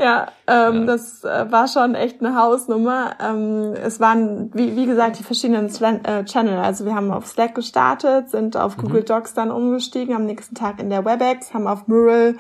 Ja, 0.01 0.29
ähm, 0.47 0.83
ja. 0.83 0.85
das 0.85 1.25
äh, 1.25 1.51
war 1.51 1.67
schon 1.67 1.97
echt 1.97 2.21
eine 2.21 2.41
Hausnummer. 2.41 3.17
Ähm, 3.21 3.75
es 3.83 3.99
waren, 3.99 4.49
wie, 4.55 4.77
wie 4.77 4.87
gesagt, 4.87 5.19
die 5.19 5.25
verschiedenen 5.25 5.71
Slan 5.71 6.05
äh, 6.05 6.25
Channel. 6.25 6.57
Also 6.61 6.85
wir 6.85 6.95
haben 6.95 7.11
auf 7.11 7.27
Slack 7.27 7.57
gestartet, 7.57 8.31
sind 8.31 8.57
auf 8.57 8.77
mhm. 8.77 8.83
Google 8.83 9.03
Docs 9.03 9.35
dann 9.35 9.51
umgestiegen, 9.51 10.15
am 10.15 10.25
nächsten 10.25 10.55
Tag 10.55 10.79
in 10.79 10.89
der 10.89 11.05
WebEx, 11.05 11.53
haben 11.53 11.67
auf 11.67 11.89
Mural 11.89 12.37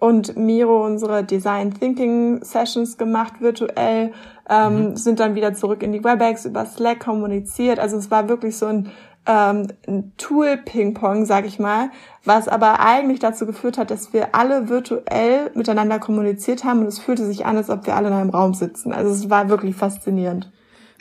und 0.00 0.36
Miro 0.36 0.84
unsere 0.84 1.24
Design 1.24 1.74
Thinking 1.74 2.42
Sessions 2.42 2.98
gemacht 2.98 3.34
virtuell, 3.40 4.12
ähm, 4.48 4.90
mhm. 4.90 4.96
sind 4.96 5.20
dann 5.20 5.34
wieder 5.34 5.54
zurück 5.54 5.84
in 5.84 5.92
die 5.92 6.02
WebEx 6.02 6.46
über 6.46 6.66
Slack 6.66 7.00
kommuniziert. 7.00 7.78
Also 7.78 7.96
es 7.96 8.10
war 8.10 8.28
wirklich 8.28 8.56
so 8.56 8.66
ein 8.66 8.90
ähm, 9.28 9.68
Tool-Ping-Pong, 10.16 11.26
sag 11.26 11.46
ich 11.46 11.58
mal, 11.58 11.90
was 12.24 12.48
aber 12.48 12.80
eigentlich 12.80 13.20
dazu 13.20 13.46
geführt 13.46 13.78
hat, 13.78 13.90
dass 13.90 14.12
wir 14.12 14.34
alle 14.34 14.68
virtuell 14.68 15.50
miteinander 15.54 15.98
kommuniziert 15.98 16.64
haben 16.64 16.80
und 16.80 16.86
es 16.86 16.98
fühlte 16.98 17.26
sich 17.26 17.46
an, 17.46 17.56
als 17.56 17.70
ob 17.70 17.86
wir 17.86 17.94
alle 17.94 18.08
in 18.08 18.14
einem 18.14 18.30
Raum 18.30 18.54
sitzen. 18.54 18.92
Also 18.92 19.12
es 19.12 19.30
war 19.30 19.50
wirklich 19.50 19.76
faszinierend. 19.76 20.50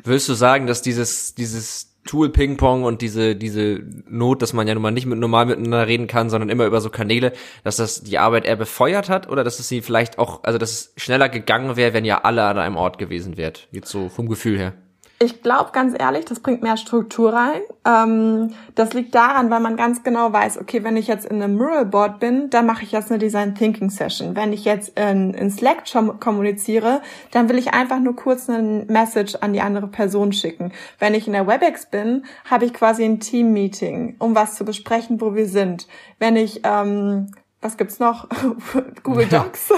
Würdest 0.04 0.30
du 0.30 0.34
sagen, 0.34 0.68
dass 0.68 0.82
dieses, 0.82 1.36
dieses 1.36 1.96
Tool 2.06 2.30
Ping-Pong 2.30 2.84
und 2.84 3.02
diese, 3.02 3.36
diese 3.36 3.82
Not, 4.08 4.42
dass 4.42 4.54
man 4.54 4.68
ja 4.68 4.74
nun 4.74 4.84
mal 4.84 4.92
nicht 4.92 5.06
mit 5.06 5.20
normal 5.20 5.46
miteinander 5.46 5.88
reden 5.88 6.08
kann, 6.08 6.30
sondern 6.30 6.50
immer 6.50 6.66
über 6.66 6.82
so 6.82 6.90
Kanäle, 6.90 7.34
dass 7.64 7.78
das 7.78 8.04
die 8.04 8.18
Arbeit 8.18 8.46
eher 8.46 8.56
befeuert 8.56 9.10
hat 9.10 9.30
oder 9.30 9.44
dass 9.44 9.60
es 9.60 9.68
sie 9.68 9.82
vielleicht 9.82 10.20
auch, 10.20 10.44
also 10.44 10.58
dass 10.58 10.72
es 10.72 10.94
schneller 10.98 11.30
gegangen 11.30 11.76
wäre, 11.76 11.94
wenn 11.94 12.06
ihr 12.06 12.26
alle 12.26 12.44
an 12.44 12.58
einem 12.58 12.76
Ort 12.76 12.98
gewesen 12.98 13.38
wärt? 13.38 13.68
Jetzt 13.72 13.90
so 13.90 14.10
vom 14.10 14.28
Gefühl 14.28 14.58
her. 14.58 14.74
Ich 15.20 15.42
glaube 15.42 15.72
ganz 15.74 15.96
ehrlich, 15.98 16.26
das 16.26 16.42
bringt 16.42 16.62
mehr 16.62 16.78
Struktur 16.78 17.34
rein. 17.34 17.62
Ähm, 17.86 18.54
das 18.76 18.94
liegt 18.94 19.16
daran, 19.16 19.50
weil 19.50 19.62
man 19.62 19.76
ganz 19.76 20.04
genau 20.04 20.32
weiß, 20.32 20.60
okay, 20.60 20.84
wenn 20.84 20.96
ich 20.96 21.08
jetzt 21.08 21.26
in 21.26 21.42
einem 21.42 21.56
Mural 21.56 21.86
Board 21.86 22.20
bin, 22.20 22.52
dann 22.52 22.68
mache 22.68 22.84
ich 22.84 22.92
jetzt 22.92 23.10
eine 23.10 23.18
Design 23.18 23.56
Thinking 23.56 23.90
Session. 23.90 24.36
Wenn 24.36 24.54
ich 24.54 24.64
jetzt 24.64 24.96
in, 24.96 25.34
in 25.34 25.50
Slack 25.50 25.86
kommuniziere, 26.20 27.02
dann 27.32 27.50
will 27.50 27.58
ich 27.58 27.74
einfach 27.74 28.00
nur 28.00 28.16
kurz 28.16 28.48
eine 28.48 28.86
Message 28.88 29.34
an 29.42 29.54
die 29.54 29.62
andere 29.62 29.88
Person 29.88 30.34
schicken. 30.34 30.72
Wenn 31.00 31.16
ich 31.16 31.26
in 31.26 31.34
der 31.34 31.48
WebEx 31.48 31.88
bin, 31.88 32.24
habe 32.46 32.66
ich 32.66 32.74
quasi 32.74 33.04
ein 33.04 33.20
Team 33.20 33.54
Meeting, 33.54 34.18
um 34.20 34.36
was 34.36 34.54
zu 34.54 34.66
besprechen, 34.66 35.20
wo 35.20 35.34
wir 35.34 35.48
sind. 35.48 35.88
Wenn 36.20 36.36
ich 36.36 36.62
ähm, 36.64 37.32
was 37.62 37.78
gibt's 37.78 38.00
noch? 38.00 38.28
Google 39.04 39.28
Docs. 39.28 39.74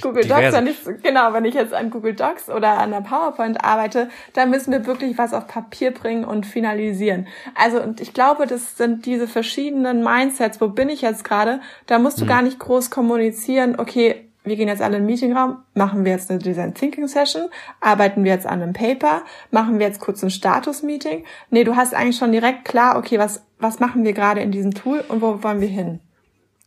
Google 0.00 0.24
Docs, 0.24 0.52
wenn 0.52 0.66
ich, 0.66 0.78
genau, 1.02 1.32
wenn 1.32 1.44
ich 1.44 1.54
jetzt 1.54 1.74
an 1.74 1.90
Google 1.90 2.14
Docs 2.14 2.48
oder 2.48 2.78
an 2.78 2.90
der 2.90 3.00
PowerPoint 3.00 3.64
arbeite, 3.64 4.08
dann 4.34 4.50
müssen 4.50 4.72
wir 4.72 4.86
wirklich 4.86 5.18
was 5.18 5.34
auf 5.34 5.46
Papier 5.46 5.92
bringen 5.92 6.24
und 6.24 6.46
finalisieren. 6.46 7.26
Also, 7.54 7.82
und 7.82 8.00
ich 8.00 8.14
glaube, 8.14 8.46
das 8.46 8.76
sind 8.76 9.06
diese 9.06 9.26
verschiedenen 9.26 10.02
Mindsets. 10.02 10.60
Wo 10.60 10.68
bin 10.68 10.88
ich 10.88 11.02
jetzt 11.02 11.24
gerade? 11.24 11.60
Da 11.86 11.98
musst 11.98 12.20
du 12.20 12.24
mhm. 12.24 12.28
gar 12.28 12.42
nicht 12.42 12.58
groß 12.58 12.90
kommunizieren, 12.90 13.76
okay, 13.78 14.28
wir 14.44 14.56
gehen 14.56 14.68
jetzt 14.68 14.82
alle 14.82 14.98
in 14.98 15.04
den 15.04 15.06
Meetingraum, 15.06 15.62
machen 15.72 16.04
wir 16.04 16.12
jetzt 16.12 16.30
eine 16.30 16.38
Design 16.38 16.74
Thinking 16.74 17.08
Session, 17.08 17.48
arbeiten 17.80 18.24
wir 18.24 18.32
jetzt 18.32 18.46
an 18.46 18.62
einem 18.62 18.74
Paper, 18.74 19.22
machen 19.50 19.78
wir 19.78 19.86
jetzt 19.86 20.00
kurz 20.00 20.22
ein 20.22 20.30
Status 20.30 20.82
Meeting. 20.82 21.24
Nee, 21.48 21.64
du 21.64 21.76
hast 21.76 21.94
eigentlich 21.94 22.18
schon 22.18 22.30
direkt 22.30 22.66
klar, 22.66 22.98
okay, 22.98 23.18
was, 23.18 23.42
was 23.58 23.80
machen 23.80 24.04
wir 24.04 24.12
gerade 24.12 24.42
in 24.42 24.52
diesem 24.52 24.74
Tool 24.74 25.02
und 25.08 25.22
wo 25.22 25.42
wollen 25.42 25.62
wir 25.62 25.68
hin? 25.68 26.00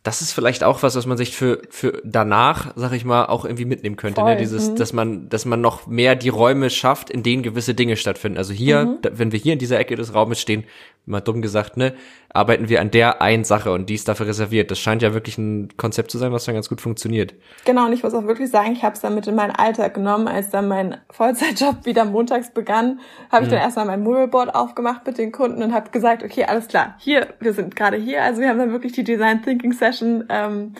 Das 0.04 0.22
ist 0.22 0.32
vielleicht 0.32 0.62
auch 0.62 0.82
was, 0.82 0.94
was 0.94 1.06
man 1.06 1.16
sich 1.16 1.36
für, 1.36 1.60
für 1.70 2.00
danach, 2.04 2.72
sag 2.76 2.92
ich 2.92 3.04
mal, 3.04 3.26
auch 3.26 3.44
irgendwie 3.44 3.64
mitnehmen 3.64 3.96
könnte. 3.96 4.22
Ne? 4.22 4.36
Dieses, 4.36 4.70
mhm. 4.70 4.76
dass 4.76 4.92
man, 4.92 5.28
dass 5.28 5.44
man 5.44 5.60
noch 5.60 5.86
mehr 5.86 6.14
die 6.14 6.28
Räume 6.28 6.70
schafft, 6.70 7.10
in 7.10 7.22
denen 7.22 7.42
gewisse 7.42 7.74
Dinge 7.74 7.96
stattfinden. 7.96 8.38
Also 8.38 8.52
hier, 8.52 8.84
mhm. 8.84 8.98
da, 9.02 9.10
wenn 9.18 9.32
wir 9.32 9.38
hier 9.38 9.54
in 9.54 9.58
dieser 9.58 9.78
Ecke 9.78 9.96
des 9.96 10.14
Raumes 10.14 10.40
stehen, 10.40 10.64
mal 11.08 11.20
dumm 11.20 11.42
gesagt, 11.42 11.76
ne, 11.76 11.94
arbeiten 12.28 12.68
wir 12.68 12.80
an 12.80 12.90
der 12.90 13.22
einen 13.22 13.44
Sache 13.44 13.72
und 13.72 13.88
die 13.88 13.94
ist 13.94 14.08
dafür 14.08 14.26
reserviert. 14.26 14.70
Das 14.70 14.78
scheint 14.78 15.02
ja 15.02 15.14
wirklich 15.14 15.38
ein 15.38 15.68
Konzept 15.76 16.10
zu 16.10 16.18
sein, 16.18 16.32
was 16.32 16.44
dann 16.44 16.54
ganz 16.54 16.68
gut 16.68 16.80
funktioniert. 16.80 17.34
Genau, 17.64 17.86
und 17.86 17.92
ich 17.92 18.02
muss 18.02 18.14
auch 18.14 18.24
wirklich 18.24 18.50
sagen, 18.50 18.72
ich 18.72 18.82
habe 18.82 18.94
es 18.94 19.00
dann 19.00 19.14
mit 19.14 19.26
in 19.26 19.34
meinen 19.34 19.52
Alltag 19.52 19.94
genommen, 19.94 20.28
als 20.28 20.50
dann 20.50 20.68
mein 20.68 20.98
Vollzeitjob 21.10 21.76
wieder 21.84 22.04
montags 22.04 22.52
begann, 22.52 23.00
habe 23.30 23.44
ich 23.44 23.48
mhm. 23.48 23.54
dann 23.54 23.62
erstmal 23.62 23.86
mein 23.86 24.02
Muralboard 24.02 24.54
aufgemacht 24.54 25.06
mit 25.06 25.18
den 25.18 25.32
Kunden 25.32 25.62
und 25.62 25.72
habe 25.72 25.90
gesagt, 25.90 26.22
okay, 26.22 26.44
alles 26.44 26.68
klar, 26.68 26.94
hier, 26.98 27.28
wir 27.40 27.52
sind 27.52 27.74
gerade 27.74 27.96
hier, 27.96 28.22
also 28.22 28.40
wir 28.40 28.48
haben 28.48 28.58
dann 28.58 28.72
wirklich 28.72 28.92
die 28.92 29.04
Design 29.04 29.42
Thinking 29.42 29.72
Session 29.72 30.24
ähm, 30.28 30.74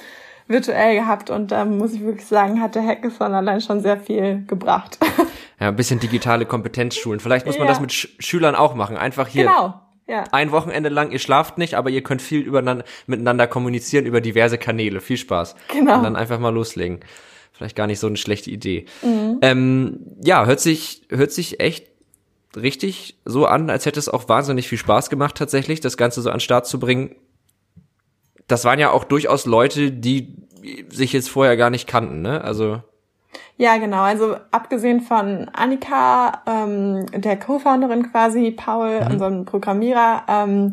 virtuell 0.46 0.96
gehabt 0.96 1.30
und 1.30 1.52
da 1.52 1.62
ähm, 1.62 1.78
muss 1.78 1.92
ich 1.92 2.02
wirklich 2.02 2.26
sagen, 2.26 2.60
hat 2.60 2.74
der 2.74 2.84
Hackathon 2.84 3.34
allein 3.34 3.60
schon 3.60 3.80
sehr 3.80 3.98
viel 3.98 4.44
gebracht. 4.46 4.98
Ja, 5.60 5.66
ein 5.68 5.76
bisschen 5.76 5.98
digitale 5.98 6.46
Kompetenzschulen. 6.46 7.18
Vielleicht 7.18 7.44
muss 7.44 7.58
man 7.58 7.66
ja. 7.66 7.72
das 7.72 7.80
mit 7.80 7.92
Sch 7.92 8.08
Schülern 8.20 8.54
auch 8.54 8.76
machen. 8.76 8.96
Einfach 8.96 9.26
hier 9.26 9.46
genau. 9.46 9.80
Ja. 10.08 10.24
Ein 10.32 10.52
Wochenende 10.52 10.88
lang, 10.88 11.10
ihr 11.12 11.18
schlaft 11.18 11.58
nicht, 11.58 11.74
aber 11.74 11.90
ihr 11.90 12.02
könnt 12.02 12.22
viel 12.22 12.40
übereinander, 12.40 12.84
miteinander 13.06 13.46
kommunizieren 13.46 14.06
über 14.06 14.22
diverse 14.22 14.56
Kanäle. 14.56 15.00
Viel 15.00 15.18
Spaß. 15.18 15.54
Genau. 15.70 15.98
Und 15.98 16.02
dann 16.02 16.16
einfach 16.16 16.38
mal 16.38 16.52
loslegen. 16.52 17.00
Vielleicht 17.52 17.76
gar 17.76 17.86
nicht 17.86 17.98
so 17.98 18.06
eine 18.06 18.16
schlechte 18.16 18.50
Idee. 18.50 18.86
Mhm. 19.02 19.38
Ähm, 19.42 20.00
ja, 20.24 20.46
hört 20.46 20.60
sich, 20.60 21.02
hört 21.10 21.32
sich 21.32 21.60
echt 21.60 21.88
richtig 22.56 23.18
so 23.26 23.46
an, 23.46 23.68
als 23.68 23.84
hätte 23.84 24.00
es 24.00 24.08
auch 24.08 24.28
wahnsinnig 24.28 24.66
viel 24.66 24.78
Spaß 24.78 25.10
gemacht, 25.10 25.36
tatsächlich, 25.36 25.80
das 25.80 25.98
Ganze 25.98 26.22
so 26.22 26.30
an 26.30 26.40
Start 26.40 26.66
zu 26.66 26.80
bringen. 26.80 27.14
Das 28.46 28.64
waren 28.64 28.78
ja 28.78 28.90
auch 28.90 29.04
durchaus 29.04 29.44
Leute, 29.44 29.92
die 29.92 30.36
sich 30.88 31.12
jetzt 31.12 31.28
vorher 31.28 31.56
gar 31.58 31.68
nicht 31.68 31.86
kannten, 31.86 32.22
ne? 32.22 32.42
Also 32.42 32.82
ja, 33.56 33.76
genau. 33.78 34.02
Also 34.02 34.36
abgesehen 34.50 35.00
von 35.00 35.50
Annika, 35.52 36.42
ähm, 36.46 37.06
der 37.12 37.38
Co-Founderin 37.38 38.10
quasi, 38.10 38.52
Paul, 38.52 39.00
mhm. 39.00 39.12
unserem 39.12 39.44
Programmierer, 39.44 40.22
ähm, 40.28 40.72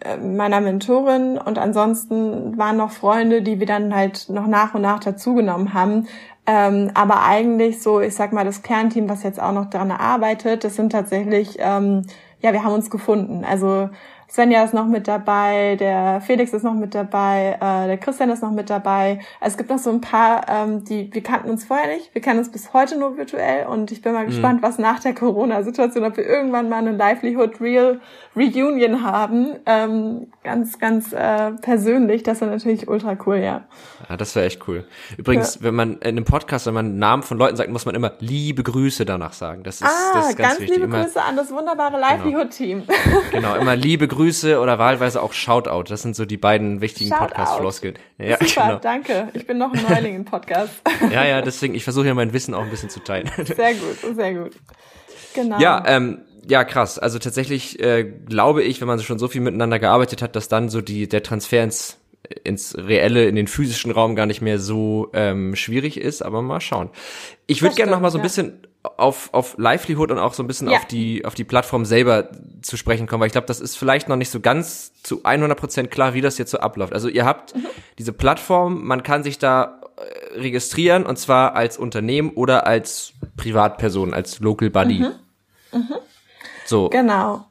äh, 0.00 0.16
meiner 0.16 0.60
Mentorin 0.60 1.38
und 1.38 1.58
ansonsten 1.58 2.56
waren 2.56 2.76
noch 2.76 2.92
Freunde, 2.92 3.42
die 3.42 3.58
wir 3.58 3.66
dann 3.66 3.94
halt 3.94 4.28
noch 4.28 4.46
nach 4.46 4.74
und 4.74 4.82
nach 4.82 5.00
dazugenommen 5.00 5.74
haben. 5.74 6.06
Ähm, 6.46 6.90
aber 6.94 7.24
eigentlich 7.24 7.82
so, 7.82 8.00
ich 8.00 8.14
sag 8.14 8.32
mal, 8.32 8.44
das 8.44 8.62
Kernteam, 8.62 9.08
was 9.08 9.22
jetzt 9.22 9.40
auch 9.40 9.52
noch 9.52 9.66
daran 9.66 9.90
arbeitet, 9.90 10.64
das 10.64 10.76
sind 10.76 10.92
tatsächlich, 10.92 11.56
ähm, 11.58 12.06
ja, 12.40 12.52
wir 12.52 12.64
haben 12.64 12.74
uns 12.74 12.90
gefunden. 12.90 13.44
Also 13.44 13.90
Svenja 14.30 14.62
ist 14.62 14.74
noch 14.74 14.86
mit 14.86 15.08
dabei, 15.08 15.76
der 15.76 16.20
Felix 16.20 16.52
ist 16.52 16.62
noch 16.62 16.74
mit 16.74 16.94
dabei, 16.94 17.56
äh, 17.60 17.86
der 17.86 17.96
Christian 17.96 18.28
ist 18.28 18.42
noch 18.42 18.50
mit 18.50 18.68
dabei. 18.68 19.20
Also 19.40 19.54
es 19.54 19.56
gibt 19.56 19.70
noch 19.70 19.78
so 19.78 19.88
ein 19.88 20.02
paar, 20.02 20.46
ähm, 20.48 20.84
die 20.84 21.08
wir 21.14 21.22
kannten 21.22 21.48
uns 21.48 21.64
vorher 21.64 21.86
nicht. 21.86 22.14
Wir 22.14 22.20
kennen 22.20 22.38
uns 22.38 22.52
bis 22.52 22.74
heute 22.74 22.98
nur 22.98 23.16
virtuell 23.16 23.66
und 23.66 23.90
ich 23.90 24.02
bin 24.02 24.12
mal 24.12 24.24
mhm. 24.24 24.28
gespannt, 24.28 24.62
was 24.62 24.78
nach 24.78 25.00
der 25.00 25.14
Corona-Situation, 25.14 26.04
ob 26.04 26.18
wir 26.18 26.26
irgendwann 26.26 26.68
mal 26.68 26.76
eine 26.76 26.92
Livelihood 26.92 27.58
Real 27.58 28.00
Reunion 28.36 29.02
haben. 29.02 29.56
Ähm, 29.64 30.26
ganz, 30.44 30.78
ganz 30.78 31.14
äh, 31.14 31.52
persönlich. 31.62 32.22
Das 32.22 32.42
wäre 32.42 32.50
natürlich 32.50 32.86
ultra 32.86 33.16
cool, 33.24 33.36
ja. 33.36 33.64
Ja, 34.10 34.18
das 34.18 34.36
wäre 34.36 34.44
echt 34.44 34.68
cool. 34.68 34.86
Übrigens, 35.16 35.54
ja. 35.54 35.62
wenn 35.62 35.74
man 35.74 35.94
in 35.94 36.02
einem 36.02 36.24
Podcast, 36.24 36.66
wenn 36.66 36.74
man 36.74 36.98
Namen 36.98 37.22
von 37.22 37.38
Leuten 37.38 37.56
sagt, 37.56 37.70
muss 37.70 37.86
man 37.86 37.94
immer 37.94 38.12
liebe 38.18 38.62
Grüße 38.62 39.06
danach 39.06 39.32
sagen. 39.32 39.62
Das 39.62 39.76
ist, 39.76 39.84
ah, 39.84 40.12
das 40.12 40.30
ist 40.30 40.36
ganz, 40.36 40.48
ganz 40.50 40.60
wichtig. 40.60 40.76
liebe 40.76 40.84
immer, 40.84 41.04
Grüße 41.04 41.22
an 41.22 41.34
das 41.34 41.50
wunderbare 41.50 41.94
genau. 41.94 42.08
Livelihood-Team. 42.08 42.82
Genau. 42.86 43.20
genau, 43.32 43.54
immer 43.56 43.74
liebe 43.74 44.06
Grüße 44.06 44.17
Grüße 44.18 44.58
oder 44.58 44.80
wahlweise 44.80 45.22
auch 45.22 45.32
Shoutout. 45.32 45.84
Das 45.84 46.02
sind 46.02 46.16
so 46.16 46.24
die 46.24 46.36
beiden 46.36 46.80
wichtigen 46.80 47.10
Podcast-Floskeln. 47.10 47.94
Ja, 48.18 48.36
Super, 48.40 48.66
genau. 48.66 48.78
danke. 48.80 49.28
Ich 49.32 49.46
bin 49.46 49.58
noch 49.58 49.72
ein 49.72 49.80
Neuling 49.88 50.16
im 50.16 50.24
Podcast. 50.24 50.72
ja, 51.12 51.24
ja, 51.24 51.40
deswegen, 51.40 51.76
ich 51.76 51.84
versuche 51.84 52.08
ja 52.08 52.14
mein 52.14 52.32
Wissen 52.32 52.52
auch 52.52 52.62
ein 52.62 52.70
bisschen 52.70 52.90
zu 52.90 52.98
teilen. 52.98 53.30
Sehr 53.36 53.74
gut, 53.74 54.16
sehr 54.16 54.34
gut. 54.34 54.52
Genau. 55.34 55.60
Ja, 55.60 55.84
ähm, 55.86 56.22
ja, 56.48 56.64
krass. 56.64 56.98
Also 56.98 57.20
tatsächlich 57.20 57.78
äh, 57.78 58.02
glaube 58.02 58.64
ich, 58.64 58.80
wenn 58.80 58.88
man 58.88 58.98
schon 59.00 59.20
so 59.20 59.28
viel 59.28 59.40
miteinander 59.40 59.78
gearbeitet 59.78 60.20
hat, 60.20 60.34
dass 60.34 60.48
dann 60.48 60.68
so 60.68 60.80
die 60.80 61.08
der 61.08 61.22
Transfer 61.22 61.62
ins 61.62 61.97
ins 62.44 62.76
reelle, 62.76 63.26
in 63.26 63.36
den 63.36 63.46
physischen 63.46 63.90
Raum 63.90 64.16
gar 64.16 64.26
nicht 64.26 64.40
mehr 64.40 64.58
so 64.58 65.10
ähm, 65.12 65.56
schwierig 65.56 65.98
ist, 65.98 66.22
aber 66.22 66.42
mal 66.42 66.60
schauen. 66.60 66.90
Ich 67.46 67.62
würde 67.62 67.74
gerne 67.74 67.92
noch 67.92 68.00
mal 68.00 68.10
so 68.10 68.18
ein 68.18 68.20
ja. 68.20 68.24
bisschen 68.24 68.66
auf, 68.82 69.30
auf 69.32 69.56
Livelihood 69.58 70.10
und 70.10 70.18
auch 70.18 70.34
so 70.34 70.42
ein 70.42 70.46
bisschen 70.46 70.70
ja. 70.70 70.78
auf 70.78 70.84
die 70.86 71.24
auf 71.24 71.34
die 71.34 71.44
Plattform 71.44 71.84
selber 71.84 72.30
zu 72.62 72.76
sprechen 72.76 73.06
kommen, 73.06 73.20
weil 73.20 73.26
ich 73.26 73.32
glaube, 73.32 73.46
das 73.46 73.60
ist 73.60 73.76
vielleicht 73.76 74.08
noch 74.08 74.16
nicht 74.16 74.30
so 74.30 74.40
ganz 74.40 74.92
zu 75.02 75.24
100 75.24 75.58
Prozent 75.58 75.90
klar, 75.90 76.14
wie 76.14 76.20
das 76.20 76.38
jetzt 76.38 76.50
so 76.50 76.58
abläuft. 76.58 76.92
Also 76.92 77.08
ihr 77.08 77.24
habt 77.24 77.54
mhm. 77.54 77.66
diese 77.98 78.12
Plattform, 78.12 78.86
man 78.86 79.02
kann 79.02 79.22
sich 79.22 79.38
da 79.38 79.80
äh, 79.96 80.38
registrieren 80.38 81.06
und 81.06 81.18
zwar 81.18 81.56
als 81.56 81.78
Unternehmen 81.78 82.30
oder 82.30 82.66
als 82.66 83.12
Privatperson, 83.36 84.14
als 84.14 84.40
Local 84.40 84.70
Buddy. 84.70 85.00
Mhm. 85.00 85.12
Mhm. 85.72 85.94
So. 86.66 86.88
Genau. 86.90 87.46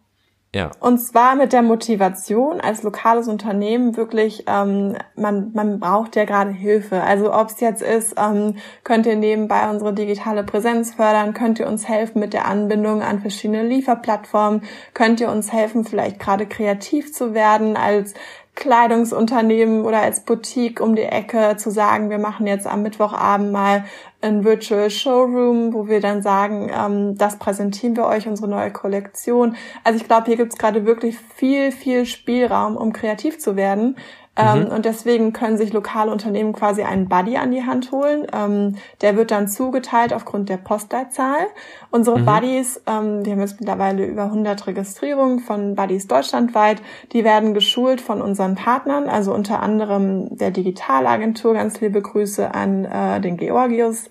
Ja. 0.55 0.71
Und 0.79 0.99
zwar 0.99 1.35
mit 1.35 1.51
der 1.51 1.61
Motivation 1.61 2.61
als 2.61 2.81
lokales 2.81 3.27
Unternehmen 3.27 3.97
wirklich, 3.97 4.45
ähm, 4.47 4.95
man, 5.15 5.51
man 5.53 5.79
braucht 5.79 6.15
ja 6.15 6.23
gerade 6.23 6.51
Hilfe. 6.51 7.03
Also 7.03 7.33
ob 7.33 7.49
es 7.49 7.59
jetzt 7.59 7.81
ist, 7.81 8.15
ähm, 8.17 8.55
könnt 8.83 9.05
ihr 9.05 9.17
nebenbei 9.17 9.69
unsere 9.69 9.93
digitale 9.93 10.43
Präsenz 10.43 10.95
fördern, 10.95 11.33
könnt 11.33 11.59
ihr 11.59 11.67
uns 11.67 11.87
helfen 11.89 12.19
mit 12.19 12.33
der 12.33 12.45
Anbindung 12.45 13.01
an 13.01 13.19
verschiedene 13.19 13.63
Lieferplattformen, 13.63 14.63
könnt 14.93 15.19
ihr 15.19 15.29
uns 15.29 15.51
helfen, 15.51 15.83
vielleicht 15.83 16.17
gerade 16.19 16.45
kreativ 16.45 17.13
zu 17.13 17.33
werden 17.33 17.75
als 17.75 18.13
Kleidungsunternehmen 18.57 19.85
oder 19.85 20.01
als 20.01 20.21
Boutique 20.21 20.81
um 20.81 20.95
die 20.95 21.03
Ecke 21.03 21.55
zu 21.57 21.69
sagen, 21.69 22.09
wir 22.09 22.17
machen 22.17 22.47
jetzt 22.47 22.65
am 22.65 22.81
Mittwochabend 22.81 23.51
mal 23.51 23.85
ein 24.19 24.43
Virtual 24.43 24.89
Showroom, 24.89 25.73
wo 25.73 25.87
wir 25.87 26.01
dann 26.01 26.23
sagen, 26.23 26.71
ähm, 26.73 27.17
das 27.17 27.37
präsentieren 27.37 27.95
wir 27.95 28.07
euch, 28.07 28.27
unsere 28.27 28.47
neue 28.47 28.71
Kollektion. 28.71 29.55
Also 29.83 29.97
ich 29.99 30.07
glaube, 30.07 30.25
hier 30.25 30.37
gibt 30.37 30.53
es 30.53 30.57
gerade 30.57 30.87
wirklich 30.87 31.17
viel, 31.35 31.71
viel 31.71 32.07
Spielraum, 32.07 32.75
um 32.77 32.93
kreativ 32.93 33.37
zu 33.37 33.55
werden. 33.55 33.95
Ähm, 34.37 34.65
mhm. 34.65 34.67
Und 34.67 34.85
deswegen 34.85 35.33
können 35.33 35.57
sich 35.57 35.73
lokale 35.73 36.11
Unternehmen 36.11 36.53
quasi 36.53 36.83
einen 36.83 37.09
Buddy 37.09 37.37
an 37.37 37.51
die 37.51 37.63
Hand 37.63 37.91
holen. 37.91 38.27
Ähm, 38.33 38.75
der 39.01 39.17
wird 39.17 39.31
dann 39.31 39.47
zugeteilt 39.47 40.13
aufgrund 40.13 40.49
der 40.49 40.57
Postleitzahl. 40.57 41.47
Unsere 41.89 42.19
mhm. 42.19 42.25
Buddies, 42.25 42.81
ähm, 42.85 43.25
wir 43.25 43.33
haben 43.33 43.39
jetzt 43.39 43.59
mittlerweile 43.59 44.05
über 44.05 44.23
100 44.23 44.67
Registrierungen 44.67 45.39
von 45.39 45.75
Buddies 45.75 46.07
deutschlandweit, 46.07 46.81
die 47.13 47.23
werden 47.23 47.53
geschult 47.53 48.01
von 48.01 48.21
unseren 48.21 48.55
Partnern, 48.55 49.07
also 49.07 49.33
unter 49.33 49.61
anderem 49.61 50.37
der 50.37 50.51
Digitalagentur. 50.51 51.53
Ganz 51.53 51.79
liebe 51.79 52.01
Grüße 52.01 52.53
an 52.53 52.85
äh, 52.85 53.21
den 53.21 53.37
Georgius. 53.37 54.09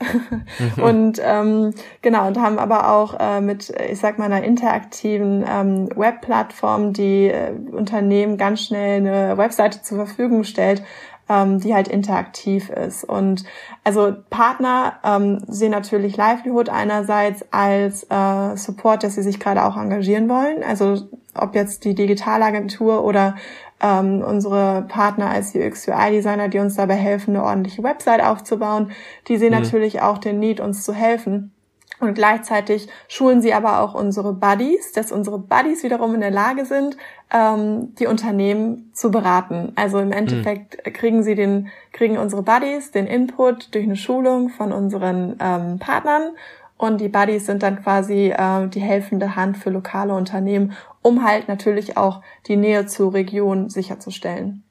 Mhm. 0.76 0.82
Und 0.82 1.20
ähm, 1.22 1.74
genau, 2.02 2.26
und 2.26 2.40
haben 2.40 2.58
aber 2.58 2.90
auch 2.92 3.18
äh, 3.18 3.40
mit, 3.40 3.72
ich 3.90 3.98
sag 3.98 4.18
mal, 4.18 4.26
einer 4.26 4.42
interaktiven 4.44 5.44
ähm, 5.48 5.88
Webplattform, 5.94 6.92
die 6.92 7.28
äh, 7.28 7.52
Unternehmen 7.72 8.36
ganz 8.36 8.62
schnell 8.62 9.00
eine 9.00 9.36
Webseite 9.36 9.82
zur 9.82 9.98
Verfügung 9.98 10.44
stellt, 10.44 10.82
ähm, 11.28 11.60
die 11.60 11.74
halt 11.74 11.88
interaktiv 11.88 12.70
ist. 12.70 13.04
Und 13.04 13.44
also 13.84 14.14
Partner 14.30 14.94
ähm, 15.04 15.42
sehen 15.48 15.72
natürlich 15.72 16.16
Livelihood 16.16 16.68
einerseits 16.68 17.44
als 17.50 18.04
äh, 18.04 18.56
Support, 18.56 19.02
dass 19.02 19.14
sie 19.14 19.22
sich 19.22 19.40
gerade 19.40 19.64
auch 19.64 19.76
engagieren 19.76 20.28
wollen. 20.28 20.62
Also 20.62 21.08
ob 21.34 21.54
jetzt 21.54 21.84
die 21.84 21.94
Digitalagentur 21.94 23.04
oder 23.04 23.34
ähm, 23.80 24.22
unsere 24.26 24.82
Partner 24.88 25.30
als 25.30 25.54
UX-UI-Designer, 25.54 26.48
die 26.48 26.58
uns 26.58 26.76
dabei 26.76 26.94
helfen, 26.94 27.36
eine 27.36 27.44
ordentliche 27.44 27.82
Website 27.82 28.22
aufzubauen, 28.22 28.90
die 29.28 29.36
sehen 29.36 29.52
mhm. 29.52 29.62
natürlich 29.62 30.00
auch 30.00 30.18
den 30.18 30.38
Need, 30.38 30.60
uns 30.60 30.82
zu 30.82 30.94
helfen. 30.94 31.52
Und 31.98 32.14
gleichzeitig 32.14 32.88
schulen 33.08 33.40
sie 33.40 33.54
aber 33.54 33.80
auch 33.80 33.94
unsere 33.94 34.34
Buddies, 34.34 34.92
dass 34.92 35.12
unsere 35.12 35.38
Buddies 35.38 35.82
wiederum 35.82 36.14
in 36.14 36.20
der 36.20 36.30
Lage 36.30 36.66
sind, 36.66 36.96
ähm, 37.32 37.94
die 37.98 38.06
Unternehmen 38.06 38.90
zu 38.92 39.10
beraten. 39.10 39.72
Also 39.76 39.98
im 39.98 40.12
Endeffekt 40.12 40.86
mhm. 40.86 40.92
kriegen 40.92 41.22
sie 41.22 41.34
den, 41.34 41.68
kriegen 41.92 42.18
unsere 42.18 42.42
Buddies 42.42 42.90
den 42.90 43.06
Input 43.06 43.74
durch 43.74 43.84
eine 43.84 43.96
Schulung 43.96 44.50
von 44.50 44.72
unseren 44.72 45.36
ähm, 45.40 45.78
Partnern 45.78 46.32
und 46.78 47.00
die 47.00 47.08
Buddies 47.08 47.46
sind 47.46 47.62
dann 47.62 47.82
quasi 47.82 48.28
äh, 48.36 48.68
die 48.68 48.80
helfende 48.80 49.34
Hand 49.34 49.56
für 49.56 49.70
lokale 49.70 50.12
Unternehmen, 50.12 50.72
um 51.02 51.24
halt 51.24 51.48
natürlich 51.48 51.96
auch 51.96 52.20
die 52.46 52.56
Nähe 52.56 52.86
zur 52.86 53.14
Region 53.14 53.70
sicherzustellen. 53.70 54.62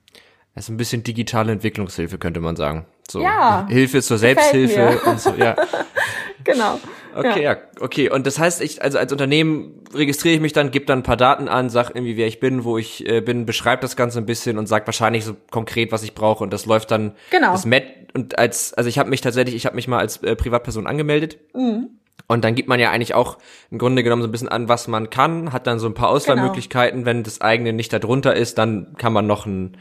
Das 0.54 0.66
ist 0.66 0.70
ein 0.70 0.78
bisschen 0.78 1.04
digitale 1.04 1.52
Entwicklungshilfe, 1.52 2.18
könnte 2.18 2.40
man 2.40 2.56
sagen. 2.56 2.86
So 3.10 3.22
ja, 3.22 3.66
Hilfe 3.68 4.02
zur 4.02 4.18
Selbsthilfe 4.18 5.00
und 5.06 5.20
so, 5.20 5.34
ja. 5.36 5.56
genau. 6.44 6.80
Okay, 7.16 7.44
ja. 7.44 7.54
ja. 7.54 7.58
okay. 7.80 8.10
Und 8.10 8.28
das 8.28 8.40
heißt, 8.40 8.62
ich, 8.62 8.82
also 8.82 8.98
als 8.98 9.12
Unternehmen 9.12 9.84
registriere 9.94 10.36
ich 10.36 10.42
mich 10.42 10.54
dann, 10.54 10.72
gebe 10.72 10.86
dann 10.86 11.00
ein 11.00 11.04
paar 11.04 11.18
Daten 11.18 11.48
an, 11.48 11.70
sag 11.70 11.90
irgendwie, 11.92 12.18
wer 12.18 12.28
ich 12.28 12.40
bin, 12.40 12.64
wo 12.64 12.78
ich 12.78 13.08
äh, 13.08 13.22
bin, 13.22 13.46
beschreibe 13.46 13.82
das 13.82 13.96
Ganze 13.96 14.20
ein 14.20 14.26
bisschen 14.26 14.58
und 14.58 14.68
sag 14.68 14.86
wahrscheinlich 14.88 15.26
so 15.26 15.36
konkret, 15.52 15.92
was 15.92 16.04
ich 16.04 16.14
brauche. 16.14 16.44
Und 16.44 16.52
das 16.52 16.66
läuft 16.66 16.92
dann 16.92 17.14
genau. 17.32 17.52
das 17.52 17.66
Met 17.66 17.84
und 18.14 18.38
als, 18.40 18.74
also 18.74 18.88
ich 18.88 18.98
habe 18.98 19.10
mich 19.10 19.22
tatsächlich, 19.22 19.56
ich 19.56 19.66
habe 19.66 19.76
mich 19.76 19.90
mal 19.90 20.00
als 20.00 20.24
äh, 20.24 20.36
Privatperson 20.36 20.88
angemeldet. 20.88 21.38
Mhm. 21.54 21.90
Und 22.28 22.44
dann 22.44 22.56
gibt 22.56 22.70
man 22.70 22.80
ja 22.80 22.90
eigentlich 22.90 23.14
auch 23.14 23.38
im 23.70 23.78
Grunde 23.78 24.04
genommen 24.04 24.22
so 24.22 24.28
ein 24.28 24.32
bisschen 24.32 24.50
an, 24.50 24.68
was 24.68 24.88
man 24.88 25.10
kann, 25.10 25.54
hat 25.54 25.68
dann 25.68 25.80
so 25.80 25.88
ein 25.88 25.94
paar 25.94 26.10
Auswahlmöglichkeiten. 26.10 27.00
Genau. 27.00 27.08
Wenn 27.08 27.24
das 27.24 27.42
eigene 27.42 27.74
nicht 27.74 27.94
darunter 27.94 28.36
ist, 28.36 28.58
dann 28.58 28.96
kann 28.98 29.14
man 29.14 29.28
noch 29.28 29.46
ein, 29.46 29.78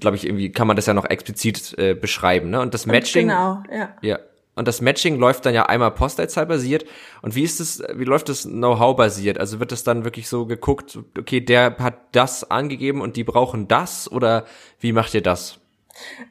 glaube 0.00 0.16
ich, 0.16 0.26
irgendwie 0.26 0.50
kann 0.50 0.66
man 0.66 0.76
das 0.76 0.86
ja 0.86 0.94
noch 0.94 1.04
explizit 1.04 1.78
äh, 1.78 1.94
beschreiben. 1.94 2.50
Ne? 2.50 2.60
Und 2.60 2.74
das 2.74 2.86
Matching. 2.86 3.28
Genau, 3.28 3.62
ja. 3.70 3.90
Ja, 4.00 4.18
und 4.58 4.68
das 4.68 4.80
Matching 4.80 5.18
läuft 5.18 5.46
dann 5.46 5.54
ja 5.54 5.66
einmal 5.66 5.90
Postleitzahl 5.92 6.46
basiert. 6.46 6.84
Und 7.22 7.34
wie 7.34 7.44
ist 7.44 7.60
es, 7.60 7.82
wie 7.94 8.04
läuft 8.04 8.28
das 8.28 8.42
Know-how 8.42 8.96
basiert? 8.96 9.38
Also 9.38 9.60
wird 9.60 9.72
das 9.72 9.84
dann 9.84 10.04
wirklich 10.04 10.28
so 10.28 10.46
geguckt, 10.46 10.98
okay, 11.18 11.40
der 11.40 11.76
hat 11.78 11.94
das 12.12 12.50
angegeben 12.50 13.00
und 13.00 13.16
die 13.16 13.24
brauchen 13.24 13.68
das 13.68 14.10
oder 14.10 14.44
wie 14.80 14.92
macht 14.92 15.14
ihr 15.14 15.22
das? 15.22 15.60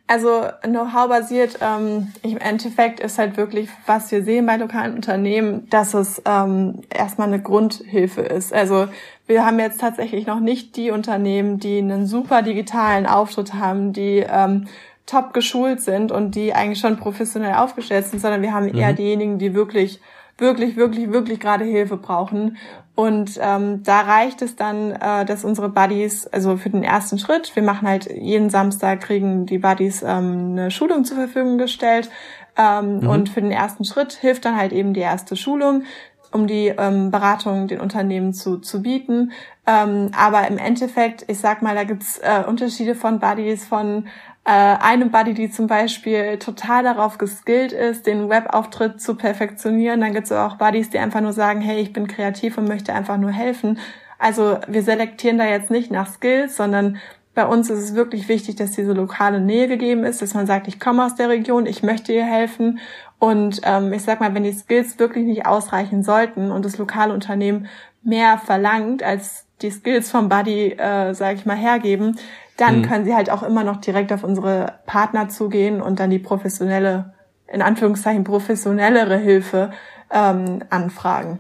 Also 0.08 0.46
Know-how 0.64 1.10
basiert, 1.10 1.60
ähm, 1.62 2.14
im 2.22 2.38
Endeffekt 2.38 3.00
ist 3.00 3.18
halt 3.18 3.36
wirklich, 3.36 3.70
was 3.86 4.12
wir 4.12 4.24
sehen 4.24 4.46
bei 4.46 4.56
lokalen 4.56 4.96
Unternehmen, 4.96 5.70
dass 5.70 5.94
es 5.94 6.22
ähm, 6.26 6.82
erstmal 6.90 7.28
eine 7.28 7.42
Grundhilfe 7.42 8.22
ist. 8.22 8.54
Also 8.54 8.88
wir 9.26 9.46
haben 9.46 9.60
jetzt 9.60 9.82
tatsächlich 9.82 10.26
noch 10.26 10.40
nicht 10.40 10.78
die 10.78 10.92
Unternehmen, 10.92 11.60
die 11.60 11.80
einen 11.80 12.08
super 12.08 12.42
digitalen 12.42 13.06
Auftritt 13.06 13.54
haben, 13.54 13.92
die 13.92 14.26
ähm, 14.28 14.68
top 15.08 15.34
geschult 15.34 15.82
sind 15.82 16.12
und 16.12 16.36
die 16.36 16.54
eigentlich 16.54 16.80
schon 16.80 16.98
professionell 16.98 17.56
aufgestellt 17.56 18.06
sind, 18.06 18.20
sondern 18.20 18.44
wir 18.44 18.54
haben 18.54 18.68
eher 18.68 18.92
mhm. 18.92 18.96
diejenigen, 18.98 19.38
die 19.40 19.56
wirklich, 19.56 20.00
wirklich, 20.38 20.76
wirklich, 20.76 21.12
wirklich 21.12 21.40
gerade 21.40 21.66
Hilfe 21.66 21.98
brauchen. 21.98 22.58
Und 22.94 23.40
ähm, 23.42 23.84
da 23.84 24.02
reicht 24.02 24.42
es 24.42 24.56
dann, 24.56 24.92
äh, 24.92 25.26
dass 25.26 25.46
unsere 25.46 25.70
Buddies, 25.70 26.28
also 26.28 26.58
für 26.58 26.70
den 26.70 26.84
ersten 26.84 27.18
Schritt, 27.18 27.56
wir 27.56 27.64
machen 27.64 27.88
halt 27.88 28.10
jeden 28.12 28.50
Samstag, 28.50 29.02
kriegen 29.02 29.46
die 29.46 29.60
Buddies 29.60 30.04
ähm, 30.04 30.52
eine 30.52 30.72
Schulung 30.72 31.06
zur 31.06 31.18
Verfügung 31.18 31.58
gestellt. 31.58 32.10
Ähm, 32.58 33.00
mhm. 33.00 33.08
Und 33.08 33.30
für 33.30 33.42
den 33.42 33.52
ersten 33.52 33.86
Schritt 33.86 34.14
hilft 34.14 34.46
dann 34.46 34.58
halt 34.58 34.74
eben 34.74 34.94
die 34.94 35.02
erste 35.02 35.36
Schulung 35.36 35.84
um 36.32 36.48
die 36.48 36.68
ähm, 36.78 37.12
Beratung 37.12 37.68
den 37.68 37.80
Unternehmen 37.80 38.34
zu, 38.34 38.58
zu 38.58 38.82
bieten. 38.82 39.32
Ähm, 39.66 40.12
aber 40.18 40.48
im 40.48 40.58
Endeffekt, 40.58 41.26
ich 41.28 41.40
sag 41.40 41.62
mal, 41.62 41.76
da 41.76 41.84
gibt's 41.84 42.20
äh, 42.20 42.44
Unterschiede 42.48 42.96
von 42.96 43.20
Buddies 43.20 43.66
von 43.66 44.08
eine 44.50 45.08
Buddy, 45.08 45.34
die 45.34 45.52
zum 45.52 45.68
Beispiel 45.68 46.38
total 46.40 46.84
darauf 46.84 47.18
geskillt 47.18 47.74
ist, 47.74 48.08
den 48.08 48.30
Webauftritt 48.30 49.02
zu 49.02 49.16
perfektionieren. 49.16 50.00
Dann 50.00 50.14
gibt 50.14 50.28
es 50.28 50.32
auch 50.32 50.56
Buddies, 50.56 50.90
die 50.90 51.00
einfach 51.00 51.22
nur 51.22 51.34
sagen, 51.34 51.60
hey, 51.60 51.82
ich 51.82 51.92
bin 51.92 52.08
kreativ 52.08 52.58
und 52.58 52.68
möchte 52.68 52.94
einfach 52.94 53.18
nur 53.18 53.32
helfen. 53.32 53.78
Also 54.20 54.58
wir 54.68 54.84
selektieren 54.84 55.38
da 55.38 55.46
jetzt 55.46 55.70
nicht 55.70 55.92
nach 55.92 56.08
Skills, 56.08 56.56
sondern 56.56 56.98
bei 57.36 57.46
uns 57.46 57.70
ist 57.70 57.80
es 57.80 57.94
wirklich 57.94 58.30
wichtig, 58.30 58.56
dass 58.56 58.72
diese 58.72 58.94
lokale 58.94 59.40
Nähe 59.40 59.68
gegeben 59.68 60.04
ist, 60.04 60.22
dass 60.22 60.34
man 60.34 60.48
sagt, 60.48 60.68
ich 60.68 60.80
komme 60.80 61.06
aus 61.06 61.14
der 61.14 61.30
Region, 61.30 61.68
ich 61.68 61.84
möchte 61.84 62.12
ihr 62.12 62.26
helfen. 62.26 62.80
Und 63.20 63.62
ähm, 63.64 63.94
ich 63.94 64.04
sag 64.04 64.20
mal, 64.22 64.34
wenn 64.34 64.44
die 64.44 64.54
Skills 64.54 64.98
wirklich 64.98 65.26
nicht 65.26 65.46
ausreichen 65.46 66.04
sollten 66.04 66.52
und 66.52 66.66
das 66.66 66.78
lokale 66.78 67.14
Unternehmen 67.14 67.68
mehr 68.02 68.38
verlangt, 68.40 69.04
als 69.04 69.46
die 69.62 69.70
Skills 69.72 70.10
vom 70.10 70.30
Buddy, 70.30 70.72
äh, 70.72 71.14
sage 71.14 71.36
ich 71.36 71.46
mal, 71.46 71.58
hergeben, 71.58 72.18
dann 72.58 72.80
mhm. 72.80 72.82
können 72.84 73.06
sie 73.06 73.16
halt 73.16 73.30
auch 73.30 73.44
immer 73.44 73.64
noch 73.64 73.78
direkt 73.78 74.12
auf 74.12 74.24
unsere 74.24 74.80
Partner 74.86 75.30
zugehen 75.30 75.82
und 75.82 76.00
dann 76.00 76.10
die 76.10 76.20
professionelle, 76.20 77.14
in 77.48 77.62
Anführungszeichen 77.62 78.24
professionellere 78.24 79.18
Hilfe 79.18 79.72
ähm, 80.12 80.64
anfragen. 80.70 81.40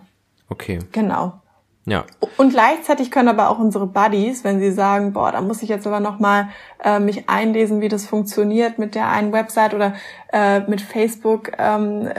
Okay. 0.50 0.80
Genau. 0.92 1.42
Ja. 1.88 2.04
Und 2.36 2.50
gleichzeitig 2.50 3.12
können 3.12 3.30
aber 3.30 3.50
auch 3.50 3.60
unsere 3.60 3.88
Buddies, 3.88 4.44
wenn 4.44 4.60
sie 4.60 4.72
sagen, 4.72 5.14
boah, 5.14 5.32
da 5.32 5.40
muss 5.40 5.64
ich 5.64 5.70
jetzt 5.70 5.88
aber 5.88 6.02
noch 6.02 6.20
mal 6.20 6.50
äh, 6.84 7.00
mich 7.00 7.30
einlesen, 7.30 7.80
wie 7.80 7.88
das 7.88 8.06
funktioniert 8.06 8.78
mit 8.78 8.94
der 8.94 9.10
einen 9.10 9.32
Website 9.32 9.74
oder 9.74 9.94
äh, 10.34 10.60
mit 10.62 10.82
Facebook 10.82 11.54
ähm, 11.58 12.10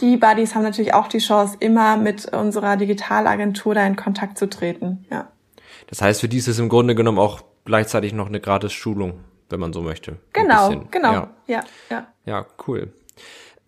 die 0.00 0.16
Buddies 0.18 0.54
haben 0.54 0.62
natürlich 0.62 0.92
auch 0.92 1.08
die 1.08 1.18
Chance, 1.18 1.56
immer 1.60 1.96
mit 1.96 2.26
unserer 2.26 2.76
Digitalagentur 2.76 3.74
da 3.74 3.86
in 3.86 3.96
Kontakt 3.96 4.36
zu 4.36 4.50
treten. 4.50 5.06
Ja. 5.10 5.28
Das 5.86 6.02
heißt, 6.02 6.20
für 6.20 6.28
die 6.28 6.36
ist 6.36 6.48
es 6.48 6.58
im 6.58 6.68
Grunde 6.68 6.94
genommen 6.94 7.18
auch 7.18 7.40
gleichzeitig 7.66 8.12
noch 8.14 8.28
eine 8.28 8.40
gratis 8.40 8.72
Schulung, 8.72 9.20
wenn 9.50 9.60
man 9.60 9.72
so 9.72 9.82
möchte. 9.82 10.16
Genau, 10.32 10.84
genau. 10.90 11.12
Ja. 11.12 11.30
ja, 11.46 11.64
ja. 11.90 12.06
Ja, 12.24 12.46
cool. 12.66 12.92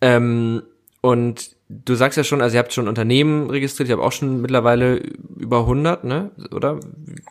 Ähm, 0.01 0.63
Und 1.01 1.55
du 1.69 1.95
sagst 1.95 2.17
ja 2.17 2.23
schon, 2.25 2.41
also 2.41 2.55
ihr 2.55 2.59
habt 2.59 2.73
schon 2.73 2.87
Unternehmen 2.89 3.49
registriert, 3.49 3.87
ich 3.87 3.93
habe 3.93 4.03
auch 4.03 4.11
schon 4.11 4.41
mittlerweile 4.41 4.95
über 5.37 5.59
100, 5.59 6.03
ne? 6.03 6.31
Oder? 6.53 6.79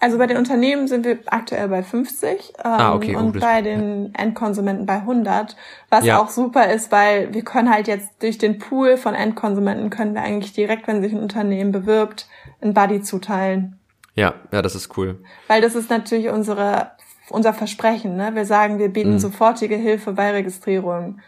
Also 0.01 0.17
bei 0.17 0.27
den 0.27 0.37
Unternehmen 0.39 0.89
sind 0.89 1.05
wir 1.05 1.19
aktuell 1.27 1.69
bei 1.69 1.83
50 1.83 2.31
ähm, 2.31 2.41
ah, 2.65 2.95
okay, 2.95 3.15
und 3.17 3.33
gut. 3.33 3.43
bei 3.43 3.61
den 3.61 4.15
Endkonsumenten 4.15 4.87
bei 4.87 4.95
100, 4.95 5.55
was 5.91 6.05
Ja. 6.07 6.19
auch 6.19 6.29
super 6.31 6.71
ist, 6.73 6.91
weil 6.93 7.35
wir 7.35 7.43
können 7.43 7.71
halt 7.71 7.89
jetzt 7.89 8.23
durch 8.23 8.39
den 8.39 8.59
Pool 8.59 8.97
von 8.97 9.15
Endkonsumenten 9.15 9.91
können 9.91 10.15
wir 10.15 10.23
eigentlich 10.23 10.53
direkt, 10.55 10.87
wenn 10.89 11.03
sich 11.03 11.13
ein 11.13 11.21
Unternehmen 11.21 11.73
bewirbt, 11.73 12.27
ein 12.63 12.73
Buddy 12.73 13.03
zuteilen. 13.03 13.78
Ja, 14.19 14.35
ja, 14.51 14.63
das 14.63 14.75
ist 14.75 14.99
cool. 14.99 15.23
Weil 15.47 15.61
das 15.61 15.77
ist 15.77 15.91
natürlich 15.91 16.29
unsere, 16.29 16.91
unser 17.31 17.55
Versprechen. 17.55 18.17
Ne? 18.17 18.35
Wir 18.35 18.45
sagen, 18.45 18.81
wir 18.81 18.89
bieten 18.89 19.21
sofortige 19.21 19.77
Hilfe 19.77 20.13
bei 20.13 20.33
Registrierung. 20.33 21.21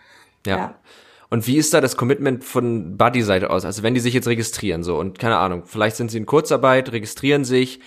Ja. 0.44 0.57
Ja. 0.57 0.74
Und 1.29 1.46
wie 1.46 1.57
ist 1.57 1.72
da 1.72 1.81
das 1.81 1.96
Commitment 1.96 2.42
von 2.42 2.96
Buddy-Seite 2.96 3.50
aus? 3.50 3.64
Also 3.64 3.85
wenn 3.85 3.94
die 3.94 4.00
sich 4.00 4.12
jetzt 4.12 4.26
registrieren, 4.26 4.83
so, 4.83 4.98
und 4.98 5.20
keine 5.20 5.37
Ahnung, 5.38 5.62
vielleicht 5.66 5.94
sind 5.94 6.11
sie 6.11 6.18
in 6.18 6.26
Kurzarbeit, 6.26 6.90
registrieren 6.90 7.44
sich, 7.44 7.79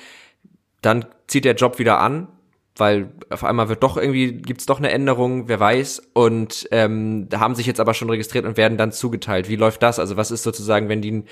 dann 0.81 1.05
zieht 1.27 1.43
der 1.43 1.55
Job 1.55 1.79
wieder 1.79 1.99
an, 1.99 2.29
weil 2.75 3.11
auf 3.29 3.43
einmal 3.43 3.69
wird 3.69 3.83
doch 3.83 3.97
irgendwie, 3.97 4.33
gibt's 4.33 4.65
doch 4.65 4.79
eine 4.79 4.91
Änderung, 4.91 5.47
wer 5.47 5.59
weiß, 5.59 6.01
und 6.13 6.67
ähm, 6.71 7.27
haben 7.33 7.55
sich 7.55 7.67
jetzt 7.67 7.79
aber 7.79 7.93
schon 7.93 8.09
registriert 8.09 8.45
und 8.45 8.57
werden 8.57 8.77
dann 8.77 8.91
zugeteilt. 8.91 9.47
Wie 9.47 9.55
läuft 9.55 9.83
das? 9.83 9.99
Also 9.99 10.17
was 10.17 10.31
ist 10.31 10.43
sozusagen, 10.43 10.89
wenn 10.89 11.01
die 11.01 11.09
einen, 11.09 11.27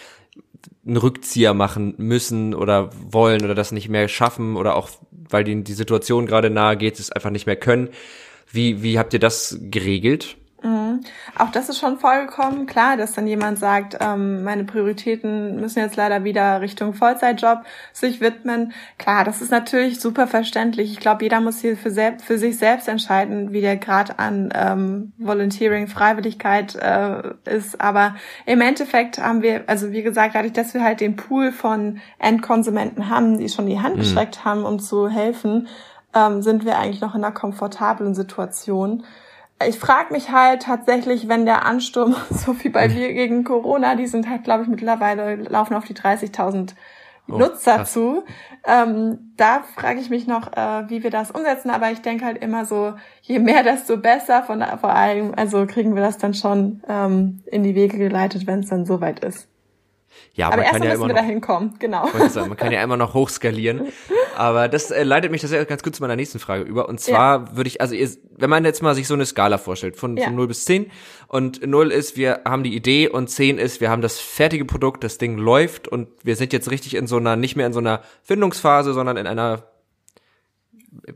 einen 0.86 0.98
Rückzieher 0.98 1.54
machen 1.54 1.96
müssen 1.98 2.54
oder 2.54 2.92
wollen 2.94 3.44
oder 3.44 3.56
das 3.56 3.72
nicht 3.72 3.90
mehr 3.90 4.08
schaffen 4.08 4.56
oder 4.56 4.76
auch, 4.76 4.90
weil 5.12 5.44
die 5.44 5.64
die 5.64 5.74
Situation 5.74 6.28
gerade 6.28 6.52
nahe 6.52 6.78
geht, 6.78 7.00
es 7.00 7.12
einfach 7.12 7.32
nicht 7.32 7.48
mehr 7.48 7.56
können. 7.56 7.90
Wie, 8.52 8.84
wie 8.84 9.00
habt 9.00 9.14
ihr 9.14 9.20
das 9.20 9.58
geregelt? 9.62 10.38
Auch 11.38 11.50
das 11.50 11.70
ist 11.70 11.80
schon 11.80 11.98
vorgekommen. 11.98 12.66
Klar, 12.66 12.98
dass 12.98 13.14
dann 13.14 13.26
jemand 13.26 13.58
sagt, 13.58 13.98
ähm, 14.00 14.44
meine 14.44 14.64
Prioritäten 14.64 15.60
müssen 15.60 15.80
jetzt 15.80 15.96
leider 15.96 16.24
wieder 16.24 16.62
Richtung 16.62 16.94
Vollzeitjob 16.94 17.64
sich 17.94 18.22
widmen. 18.22 18.74
Klar, 18.98 19.24
das 19.24 19.42
ist 19.42 19.52
natürlich 19.52 20.00
super 20.00 20.28
verständlich. 20.28 20.92
Ich 20.92 21.00
glaube, 21.00 21.24
jeder 21.24 21.42
muss 21.42 21.60
hier 21.60 21.78
für, 21.78 21.92
selbst, 21.92 22.26
für 22.26 22.38
sich 22.38 22.58
selbst 22.58 22.88
entscheiden, 22.88 23.52
wie 23.54 23.62
der 23.62 23.78
Grad 23.78 24.20
an 24.20 24.50
ähm, 24.54 25.14
Volunteering, 25.18 25.88
Freiwilligkeit 25.88 26.76
äh, 26.76 27.34
ist. 27.46 27.82
Aber 27.82 28.16
im 28.46 28.62
Endeffekt 28.62 29.18
haben 29.18 29.42
wir, 29.42 29.64
also 29.68 29.92
wie 29.92 30.04
gesagt, 30.04 30.36
dadurch, 30.36 30.54
dass 30.54 30.74
wir 30.74 30.84
halt 30.84 31.02
den 31.02 31.16
Pool 31.16 31.52
von 31.52 32.00
Endkonsumenten 32.20 33.10
haben, 33.10 33.38
die 33.40 33.50
schon 33.50 33.66
die 33.66 33.80
Hand 33.80 33.96
gestreckt 33.98 34.46
haben, 34.46 34.64
um 34.64 34.80
zu 34.80 35.10
helfen, 35.10 35.68
ähm, 36.14 36.42
sind 36.42 36.66
wir 36.66 36.78
eigentlich 36.78 37.02
noch 37.02 37.16
in 37.16 37.24
einer 37.24 37.34
komfortablen 37.34 38.14
Situation 38.14 39.04
ich 39.68 39.78
frage 39.80 40.14
mich 40.14 40.32
halt 40.32 40.64
tatsächlich, 40.64 41.28
wenn 41.28 41.46
der 41.46 41.66
Ansturm, 41.66 42.16
so 42.30 42.56
wie 42.64 42.70
bei 42.70 42.88
mir 42.88 43.14
gegen 43.14 43.44
Corona, 43.44 43.96
die 43.96 44.08
sind 44.08 44.30
halt, 44.30 44.44
glaube 44.44 44.64
ich, 44.64 44.70
mittlerweile 44.70 45.36
laufen 45.36 45.76
auf 45.76 45.86
die 45.86 45.96
30.000 45.96 46.74
Oh, 47.28 47.38
Nutzer 47.38 47.78
krass. 47.78 47.94
zu. 47.94 48.24
Ähm, 48.66 49.34
da 49.38 49.64
frage 49.76 50.00
ich 50.00 50.10
mich 50.10 50.28
noch, 50.28 50.52
äh, 50.54 50.90
wie 50.90 51.04
wir 51.04 51.12
das 51.12 51.32
umsetzen. 51.32 51.70
Aber 51.70 51.92
ich 51.92 52.02
denke 52.02 52.26
halt 52.26 52.42
immer 52.42 52.66
so, 52.66 52.94
je 53.22 53.40
mehr, 53.40 53.64
desto 53.64 53.98
besser. 53.98 54.44
Von 54.44 54.64
vor 54.80 54.90
allem, 54.94 55.34
also 55.36 55.66
kriegen 55.66 55.96
wir 55.96 56.02
das 56.02 56.18
dann 56.18 56.34
schon 56.34 56.82
ähm, 56.88 57.42
in 57.46 57.64
die 57.64 57.76
Wege 57.76 57.98
geleitet, 57.98 58.48
wenn 58.48 58.60
es 58.60 58.70
dann 58.70 58.86
soweit 58.86 59.24
ist. 59.24 59.48
Ja, 60.34 60.48
Aber 60.48 60.58
man 60.58 60.66
kann 60.66 60.82
erstmal 60.84 60.88
ja 60.88 60.94
müssen 60.94 61.02
immer 61.04 61.08
wir 61.10 61.14
noch, 61.16 61.22
dahin 61.22 61.42
kommen, 61.42 61.76
genau. 61.80 62.08
sagen, 62.30 62.50
man 62.50 62.58
kann 62.58 62.72
ja 62.72 62.82
immer 62.84 62.98
noch 62.98 63.14
hochskalieren. 63.14 63.88
Aber 64.38 64.68
das 64.70 64.92
äh, 64.92 65.04
leitet 65.04 65.32
mich 65.32 65.42
das 65.42 65.52
ja 65.52 65.64
ganz 65.66 65.84
gut 65.84 65.96
zu 65.96 66.02
meiner 66.02 66.16
nächsten 66.16 66.40
Frage 66.40 66.64
über. 66.64 66.88
Und 66.88 67.00
zwar 67.00 67.56
würde 67.58 67.68
ich, 67.68 67.82
also 67.82 67.96
ihr, 67.96 68.10
wenn 68.38 68.50
man 68.50 68.64
jetzt 68.66 68.82
mal 68.82 68.96
sich 68.96 69.08
so 69.08 69.14
eine 69.14 69.26
Skala 69.26 69.58
vorstellt, 69.58 69.98
von, 69.98 70.16
Ja. 70.18 70.26
von 70.26 70.36
0 70.36 70.48
bis 70.48 70.66
10 70.66 70.90
und 71.28 71.66
0 71.68 71.92
ist, 71.92 72.16
wir 72.18 72.42
haben 72.46 72.64
die 72.64 72.76
Idee 72.76 73.08
und 73.10 73.30
10 73.30 73.58
ist, 73.58 73.82
wir 73.82 73.90
haben 73.90 74.02
das 74.02 74.20
fertige 74.20 74.66
Produkt, 74.66 75.04
das 75.04 75.18
Ding 75.18 75.38
läuft 75.38 75.88
und 75.88 76.08
wir 76.24 76.36
sind 76.38 76.54
jetzt 76.54 76.72
richtig 76.72 76.96
in 76.96 77.08
so 77.08 77.18
einer, 77.18 77.36
nicht 77.36 77.56
mehr 77.58 77.68
in 77.68 77.74
so 77.74 77.80
einer 77.80 78.02
Findungsphase, 78.24 78.94
sondern 78.94 79.18
in 79.18 79.28
einer 79.28 79.64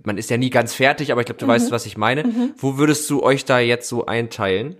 man 0.03 0.17
ist 0.17 0.29
ja 0.29 0.37
nie 0.37 0.49
ganz 0.49 0.73
fertig, 0.73 1.11
aber 1.11 1.21
ich 1.21 1.25
glaube, 1.25 1.39
du 1.39 1.45
Mhm. 1.45 1.49
weißt, 1.49 1.71
was 1.71 1.85
ich 1.85 1.97
meine. 1.97 2.23
Wo 2.57 2.77
würdest 2.77 3.09
du 3.09 3.21
euch 3.23 3.43
da 3.45 3.59
jetzt 3.59 3.89
so 3.89 4.05
einteilen? 4.05 4.75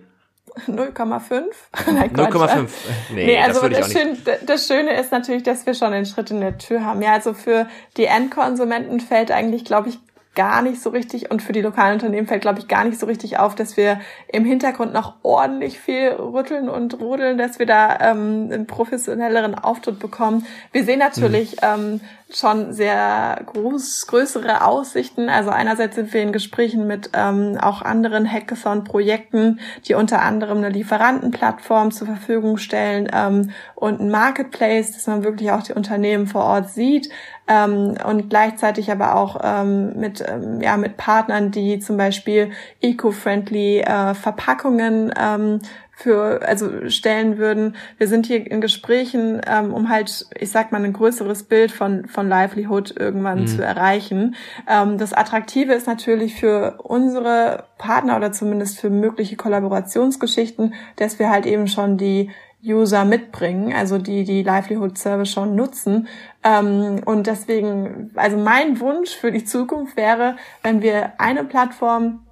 0,5? 0.66 1.42
Nein, 1.92 2.12
Quatsch. 2.12 2.34
0,5. 2.34 2.68
Nee, 3.10 3.26
Nee, 3.26 3.36
das 3.36 3.62
also 3.62 3.68
das, 3.68 3.88
nicht. 3.88 3.98
Schön, 3.98 4.18
das 4.46 4.66
Schöne 4.66 4.98
ist 4.98 5.12
natürlich, 5.12 5.42
dass 5.42 5.66
wir 5.66 5.74
schon 5.74 5.92
den 5.92 6.06
Schritt 6.06 6.30
in 6.30 6.40
der 6.40 6.58
Tür 6.58 6.84
haben. 6.84 7.02
Ja, 7.02 7.12
also 7.12 7.34
für 7.34 7.68
die 7.96 8.06
Endkonsumenten 8.06 9.00
fällt 9.00 9.30
eigentlich, 9.30 9.64
glaube 9.64 9.90
ich, 9.90 9.98
gar 10.36 10.62
nicht 10.62 10.80
so 10.80 10.90
richtig 10.90 11.30
und 11.32 11.42
für 11.42 11.52
die 11.52 11.62
lokalen 11.62 11.94
Unternehmen 11.94 12.28
fällt, 12.28 12.42
glaube 12.42 12.60
ich, 12.60 12.68
gar 12.68 12.84
nicht 12.84 13.00
so 13.00 13.06
richtig 13.06 13.38
auf, 13.38 13.56
dass 13.56 13.76
wir 13.76 14.00
im 14.28 14.44
Hintergrund 14.44 14.92
noch 14.92 15.14
ordentlich 15.24 15.80
viel 15.80 16.10
rütteln 16.10 16.68
und 16.68 17.00
rodeln, 17.00 17.38
dass 17.38 17.58
wir 17.58 17.66
da 17.66 17.98
ähm, 18.00 18.50
einen 18.52 18.66
professionelleren 18.68 19.56
Auftritt 19.56 19.98
bekommen. 19.98 20.46
Wir 20.70 20.84
sehen 20.84 21.00
natürlich 21.00 21.56
Mhm. 21.56 21.60
ähm, 21.62 22.00
schon 22.30 22.72
sehr 22.72 23.40
groß, 23.46 24.06
größere 24.08 24.64
Aussichten. 24.64 25.28
Also 25.28 25.50
einerseits 25.50 25.94
sind 25.94 26.12
wir 26.12 26.22
in 26.22 26.32
Gesprächen 26.32 26.86
mit 26.86 27.10
ähm, 27.14 27.56
auch 27.60 27.82
anderen 27.82 28.30
Hackathon-Projekten, 28.30 29.60
die 29.86 29.94
unter 29.94 30.22
anderem 30.22 30.58
eine 30.58 30.70
Lieferantenplattform 30.70 31.92
zur 31.92 32.08
Verfügung 32.08 32.56
stellen 32.58 33.08
ähm, 33.12 33.50
und 33.74 34.00
ein 34.00 34.10
Marketplace, 34.10 34.92
dass 34.92 35.06
man 35.06 35.22
wirklich 35.22 35.52
auch 35.52 35.62
die 35.62 35.72
Unternehmen 35.72 36.26
vor 36.26 36.44
Ort 36.44 36.70
sieht 36.70 37.10
ähm, 37.48 37.94
und 38.04 38.28
gleichzeitig 38.28 38.90
aber 38.90 39.14
auch 39.14 39.40
ähm, 39.42 39.98
mit 39.98 40.24
ähm, 40.26 40.60
ja 40.60 40.76
mit 40.76 40.96
Partnern, 40.96 41.50
die 41.50 41.78
zum 41.78 41.96
Beispiel 41.96 42.50
eco-friendly 42.80 43.80
äh, 43.80 44.14
Verpackungen 44.14 45.12
ähm, 45.18 45.60
für 45.92 46.46
also 46.46 46.90
stellen 46.90 47.38
würden. 47.38 47.74
Wir 47.96 48.06
sind 48.06 48.26
hier 48.26 48.50
in 48.50 48.60
Gesprächen, 48.60 49.40
ähm, 49.46 49.72
um 49.72 49.88
halt, 49.88 50.26
ich 50.38 50.50
sag 50.50 50.70
mal, 50.70 50.84
ein 50.84 50.92
größeres 50.92 51.44
Bild 51.44 51.72
von 51.72 52.06
von 52.06 52.28
Livelihood 52.28 52.94
irgendwann 52.98 53.46
zu 53.46 53.64
erreichen. 53.64 54.34
Ähm, 54.68 54.98
das 54.98 55.12
Attraktive 55.12 55.72
ist 55.72 55.86
natürlich 55.86 56.34
für 56.34 56.80
unsere 56.82 57.64
Partner 57.78 58.16
oder 58.16 58.32
zumindest 58.32 58.78
für 58.78 58.90
mögliche 58.90 59.36
Kollaborationsgeschichten, 59.36 60.74
dass 60.96 61.18
wir 61.18 61.30
halt 61.30 61.46
eben 61.46 61.68
schon 61.68 61.96
die 61.96 62.30
User 62.62 63.04
mitbringen, 63.04 63.72
also 63.72 63.98
die 63.98 64.24
die 64.24 64.42
Livelihood 64.42 64.98
Service 64.98 65.30
schon 65.30 65.54
nutzen. 65.54 66.08
Ähm, 66.42 67.02
und 67.04 67.26
deswegen, 67.26 68.10
also 68.16 68.36
mein 68.36 68.80
Wunsch 68.80 69.10
für 69.10 69.30
die 69.30 69.44
Zukunft 69.44 69.96
wäre, 69.96 70.36
wenn 70.62 70.82
wir 70.82 71.12
eine 71.18 71.44
Plattform 71.44 72.26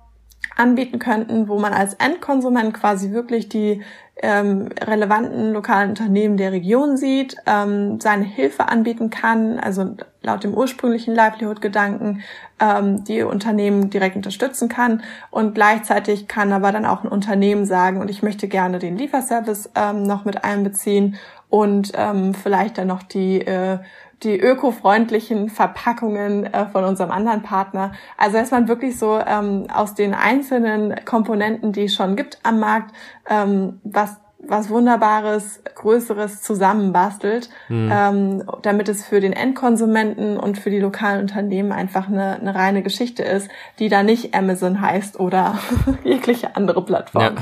anbieten 0.57 0.99
könnten, 0.99 1.49
wo 1.49 1.59
man 1.59 1.73
als 1.73 1.95
Endkonsument 1.95 2.75
quasi 2.75 3.11
wirklich 3.11 3.49
die 3.49 3.83
ähm, 4.23 4.69
relevanten 4.81 5.53
lokalen 5.53 5.91
Unternehmen 5.91 6.37
der 6.37 6.53
Region 6.53 6.97
sieht, 6.97 7.37
ähm, 7.47 8.01
seine 8.01 8.25
Hilfe 8.25 8.69
anbieten 8.69 9.11
kann, 9.11 9.59
also 9.59 9.97
laut 10.23 10.45
dem 10.45 10.55
ursprünglichen 10.55 11.15
Livelihood-Gedanken 11.15 12.23
ähm, 12.61 13.05
die 13.05 13.23
Unternehmen 13.23 13.91
direkt 13.91 14.17
unterstützen 14.17 14.69
kann. 14.69 15.03
Und 15.31 15.55
gleichzeitig 15.55 16.29
kann 16.29 16.53
aber 16.53 16.71
dann 16.71 16.87
auch 16.87 17.03
ein 17.03 17.09
Unternehmen 17.09 17.67
sagen, 17.67 18.01
und 18.01 18.09
ich 18.09 18.23
möchte 18.23 18.49
gerne 18.49 18.79
den 18.79 18.97
Lieferservice 18.97 19.71
ähm, 19.75 20.05
noch 20.05 20.25
mit 20.25 20.45
einbeziehen 20.45 21.17
und 21.51 21.93
ähm, 21.95 22.35
vielleicht 22.35 22.79
dann 22.79 22.89
noch 22.89 23.03
die 23.03 23.41
äh, 23.41 23.79
die 24.25 24.39
ökofreundlichen 24.39 25.51
Verpackungen 25.51 26.47
äh, 26.47 26.67
von 26.67 26.85
unserem 26.85 27.11
anderen 27.11 27.43
Partner. 27.43 27.93
Also 28.17 28.39
dass 28.39 28.51
man 28.51 28.69
wirklich 28.69 28.99
so 28.99 29.21
ähm, 29.25 29.67
aus 29.73 29.95
den 29.95 30.15
einzelnen 30.15 31.05
Komponenten, 31.05 31.73
die 31.73 31.85
es 31.85 31.95
schon 31.95 32.17
gibt 32.17 32.39
am 32.43 32.59
Markt, 32.61 32.95
ähm, 33.29 33.81
was 33.85 34.17
was 34.47 34.69
Wunderbares, 34.69 35.63
Größeres 35.75 36.43
zusammenbastelt, 36.43 37.49
ähm, 37.71 38.45
damit 38.63 38.89
es 38.89 39.05
für 39.05 39.21
den 39.21 39.33
Endkonsumenten 39.33 40.37
und 40.37 40.59
für 40.59 40.71
die 40.71 40.81
lokalen 40.81 41.21
Unternehmen 41.23 41.73
einfach 41.73 42.09
eine, 42.09 42.41
eine 42.41 42.55
reine 42.55 42.83
Geschichte 42.83 43.23
ist, 43.23 43.49
die 43.79 43.89
da 43.89 44.03
nicht 44.03 44.35
Amazon 44.35 44.81
heißt 44.81 45.19
oder 45.19 45.59
jegliche 46.05 46.57
andere 46.57 46.85
Plattform. 46.85 47.23
Ja. 47.23 47.33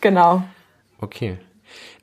Genau. 0.00 0.42
Okay. 1.00 1.38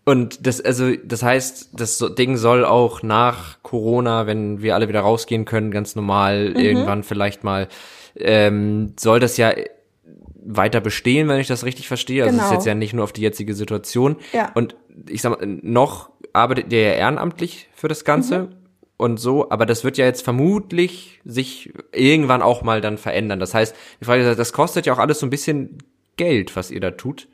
Und 0.07 0.47
das, 0.47 0.61
also, 0.61 0.95
das 1.03 1.21
heißt, 1.21 1.71
das 1.73 1.97
Ding 2.17 2.37
soll 2.37 2.63
auch 2.63 3.03
nach 3.03 3.61
Corona, 3.61 4.25
wenn 4.25 4.61
wir 4.61 4.73
alle 4.73 4.87
wieder 4.87 5.01
rausgehen 5.01 5.43
können, 5.43 5.69
ganz 5.69 5.97
normal, 5.97 6.51
Mhm. 6.51 6.55
irgendwann 6.55 7.03
vielleicht 7.03 7.43
mal, 7.43 7.67
ähm, 8.15 8.93
soll 8.97 9.19
das 9.19 9.35
ja 9.35 9.51
weiter 10.45 10.79
bestehen, 10.79 11.27
wenn 11.27 11.41
ich 11.41 11.47
das 11.47 11.65
richtig 11.65 11.89
verstehe. 11.89 12.23
Also 12.23 12.37
es 12.37 12.41
ist 12.41 12.47
Genau. 12.47 12.57
jetzt 12.57 12.65
ja 12.67 12.73
nicht 12.73 12.93
nur 12.93 13.03
auf 13.03 13.11
die 13.11 13.19
jetzige 13.21 13.53
Situation. 13.53 14.15
Ja. 14.31 14.49
Und 14.55 14.77
ich 15.09 15.21
sag 15.21 15.37
mal, 15.37 15.45
noch 15.61 16.09
arbeitet 16.31 16.71
ihr 16.71 16.83
ja 16.83 16.93
ehrenamtlich 16.93 17.67
für 17.75 17.89
das 17.89 18.05
Ganze 18.05 18.39
Mhm. 18.43 18.47
und 18.95 19.19
so, 19.19 19.49
aber 19.49 19.65
das 19.65 19.83
wird 19.83 19.97
ja 19.97 20.05
jetzt 20.05 20.21
vermutlich 20.23 21.19
sich 21.25 21.73
irgendwann 21.91 22.41
auch 22.41 22.61
mal 22.61 22.79
dann 22.79 22.97
verändern. 22.97 23.41
Das 23.41 23.53
heißt, 23.53 23.75
die 23.99 24.05
Frage 24.05 24.23
ist, 24.25 24.39
das 24.39 24.53
kostet 24.53 24.85
ja 24.85 24.93
auch 24.93 24.99
alles 24.99 25.19
so 25.19 25.25
ein 25.25 25.31
bisschen 25.31 25.79
Geld, 26.15 26.55
was 26.55 26.71
ihr 26.71 26.79
da 26.79 26.91
tut. 26.91 27.27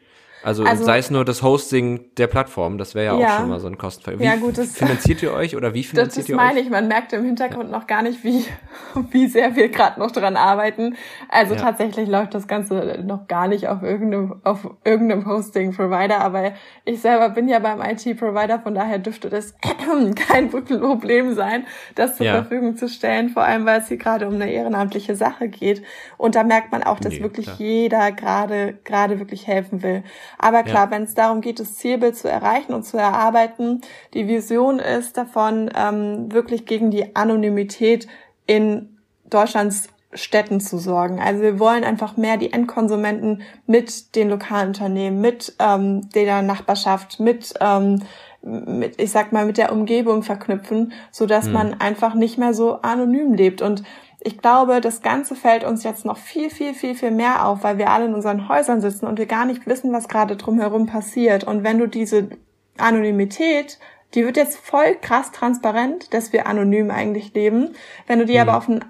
Also, 0.43 0.63
also, 0.63 0.84
sei 0.84 0.97
es 0.97 1.10
nur 1.10 1.23
das 1.23 1.41
Hosting 1.41 2.06
der 2.17 2.27
Plattform, 2.27 2.77
das 2.77 2.95
wäre 2.95 3.17
ja, 3.17 3.19
ja, 3.19 3.27
auch 3.27 3.39
schon 3.39 3.49
mal 3.49 3.60
so 3.60 3.67
ein 3.67 3.77
Kostenfall. 3.77 4.19
Wie 4.19 4.25
ja, 4.25 4.36
gut, 4.36 4.58
das, 4.58 4.75
finanziert 4.75 5.23
ihr 5.23 5.34
euch 5.34 5.56
oder 5.56 5.73
wie 5.73 5.84
finanziert 5.84 6.25
das, 6.25 6.29
ihr 6.29 6.36
euch? 6.36 6.41
Das 6.41 6.47
meine 6.47 6.60
ich, 6.60 6.69
man 6.69 6.88
merkt 6.88 7.13
im 7.13 7.23
Hintergrund 7.23 7.71
ja. 7.71 7.77
noch 7.77 7.88
gar 7.88 8.01
nicht, 8.01 8.23
wie, 8.23 8.45
wie 9.12 9.27
sehr 9.27 9.56
wir 9.56 9.69
gerade 9.69 9.99
noch 9.99 10.12
dran 10.12 10.36
arbeiten. 10.36 10.95
Also 11.29 11.56
ja. 11.56 11.62
tatsächlich 11.62 12.10
läuft 12.10 12.34
das 12.34 12.47
Ganze 12.47 13.03
noch 13.06 13.27
gar 13.27 13.47
nicht 13.47 13.67
auf 13.69 13.84
irgendeinem, 13.84 14.41
auf 14.43 14.69
irgendeinem 14.84 15.25
Hosting-Provider, 15.25 16.19
aber 16.19 16.53
ich 16.84 16.99
selber 16.99 17.29
bin 17.29 17.47
ja 17.47 17.60
beim 17.60 17.82
IT-Provider, 17.82 18.60
von 18.60 18.75
daher 18.75 18.99
dürfte 18.99 19.29
das 19.29 19.56
kein 20.27 20.49
Problem 20.49 21.34
sein, 21.34 21.65
das 21.95 22.17
zur 22.17 22.25
Verfügung 22.25 22.75
zu 22.75 22.89
stellen, 22.89 23.29
vor 23.29 23.43
allem 23.43 23.65
weil 23.65 23.79
es 23.79 23.88
hier 23.88 23.97
gerade 23.97 24.27
um 24.27 24.36
eine 24.36 24.51
ehrenamtliche 24.51 25.15
Sache 25.15 25.47
geht. 25.47 25.84
Und 26.17 26.36
da 26.36 26.43
merkt 26.43 26.71
man 26.71 26.84
auch, 26.84 26.99
dass 26.99 27.13
nee, 27.13 27.21
wirklich 27.21 27.45
klar. 27.45 27.56
jeder 27.60 28.12
gerade 28.12 28.77
gerade 28.84 29.19
wirklich 29.19 29.47
helfen 29.47 29.84
will. 29.84 30.03
Aber 30.43 30.63
klar, 30.63 30.86
ja. 30.86 30.91
wenn 30.91 31.03
es 31.03 31.13
darum 31.13 31.39
geht, 31.39 31.62
das 31.62 31.75
Zielbild 31.75 32.17
zu 32.17 32.29
erreichen 32.29 32.73
und 32.73 32.84
zu 32.84 32.97
erarbeiten, 32.97 33.79
die 34.13 34.27
Vision 34.27 34.79
ist 34.79 35.15
davon, 35.15 35.71
ähm, 35.73 36.34
wirklich 36.34 36.65
gegen 36.65 36.91
die 36.91 37.15
Anonymität 37.15 38.08
in 38.45 38.97
Deutschlands 39.23 39.88
Städten 40.13 40.60
zu 40.60 40.77
sorgen. 40.77 41.19
Also 41.19 41.41
wir 41.41 41.60
wollen 41.60 41.86
einfach 41.86 42.17
mehr 42.17 42.36
die 42.38 42.51
Endkonsumenten 42.51 43.41
mit 43.65 44.15
den 44.15 44.29
lokalen 44.29 44.67
Unternehmen, 44.67 45.21
mit 45.21 45.56
ähm, 45.60 46.10
der 46.12 46.41
Nachbarschaft, 46.41 47.21
mit 47.21 47.53
ähm, 47.62 48.03
mit, 48.45 49.01
ich 49.01 49.10
sag 49.10 49.32
mal, 49.32 49.45
mit 49.45 49.58
der 49.58 49.71
Umgebung 49.71 50.21
verknüpfen, 50.21 50.91
so 51.12 51.25
dass 51.25 51.45
hm. 51.45 51.53
man 51.53 51.73
einfach 51.79 52.13
nicht 52.13 52.38
mehr 52.38 52.53
so 52.53 52.82
anonym 52.82 53.34
lebt. 53.34 53.62
Und 53.62 53.84
ich 54.25 54.38
glaube, 54.38 54.79
das 54.79 55.01
Ganze 55.01 55.36
fällt 55.36 55.63
uns 55.63 55.83
jetzt 55.83 56.05
noch 56.05 56.17
viel, 56.17 56.49
viel, 56.49 56.73
viel, 56.73 56.95
viel 56.95 57.12
mehr 57.12 57.45
auf, 57.45 57.63
weil 57.63 57.77
wir 57.77 57.89
alle 57.89 58.05
in 58.05 58.13
unseren 58.13 58.47
Häusern 58.47 58.79
sitzen 58.79 59.05
und 59.05 59.19
wir 59.19 59.25
gar 59.25 59.45
nicht 59.45 59.67
wissen, 59.67 59.91
was 59.91 60.07
gerade 60.07 60.38
drumherum 60.38 60.86
passiert. 60.86 61.43
Und 61.43 61.63
wenn 61.63 61.77
du 61.77 61.88
diese 61.88 62.29
Anonymität, 62.77 63.79
die 64.13 64.25
wird 64.25 64.38
jetzt 64.38 64.57
voll 64.57 64.95
krass 65.01 65.31
transparent, 65.31 66.13
dass 66.13 66.31
wir 66.31 66.47
anonym 66.47 66.89
eigentlich 66.89 67.33
leben. 67.33 67.75
Wenn 68.07 68.19
du 68.19 68.25
die 68.25 68.36
mhm. 68.36 68.41
aber 68.41 68.57
auf 68.57 68.69
ein 68.69 68.86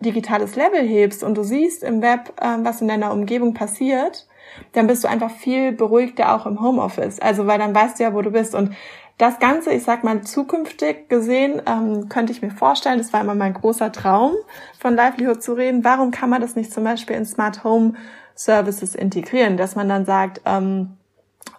digitales 0.00 0.54
Level 0.54 0.86
hebst 0.86 1.24
und 1.24 1.36
du 1.36 1.42
siehst 1.42 1.82
im 1.82 2.00
Web, 2.00 2.34
äh, 2.40 2.58
was 2.62 2.80
in 2.80 2.88
deiner 2.88 3.12
Umgebung 3.12 3.54
passiert, 3.54 4.28
dann 4.72 4.86
bist 4.86 5.02
du 5.02 5.08
einfach 5.08 5.30
viel 5.30 5.72
beruhigter 5.72 6.34
auch 6.34 6.46
im 6.46 6.60
Homeoffice. 6.60 7.18
Also 7.18 7.46
weil 7.46 7.58
dann 7.58 7.74
weißt 7.74 7.98
du 7.98 8.04
ja, 8.04 8.14
wo 8.14 8.22
du 8.22 8.30
bist. 8.30 8.54
Und 8.54 8.74
das 9.18 9.38
Ganze, 9.38 9.72
ich 9.72 9.82
sag 9.84 10.04
mal, 10.04 10.22
zukünftig 10.22 11.08
gesehen, 11.08 11.62
ähm, 11.66 12.08
könnte 12.08 12.32
ich 12.32 12.42
mir 12.42 12.50
vorstellen, 12.50 12.98
das 12.98 13.12
war 13.12 13.22
immer 13.22 13.34
mein 13.34 13.54
großer 13.54 13.90
Traum, 13.90 14.34
von 14.78 14.94
Livelihood 14.94 15.42
zu 15.42 15.54
reden. 15.54 15.84
Warum 15.84 16.10
kann 16.10 16.28
man 16.28 16.42
das 16.42 16.54
nicht 16.54 16.72
zum 16.72 16.84
Beispiel 16.84 17.16
in 17.16 17.24
Smart 17.24 17.64
Home 17.64 17.94
Services 18.34 18.94
integrieren, 18.94 19.56
dass 19.56 19.74
man 19.74 19.88
dann 19.88 20.04
sagt, 20.04 20.42
ähm, 20.44 20.96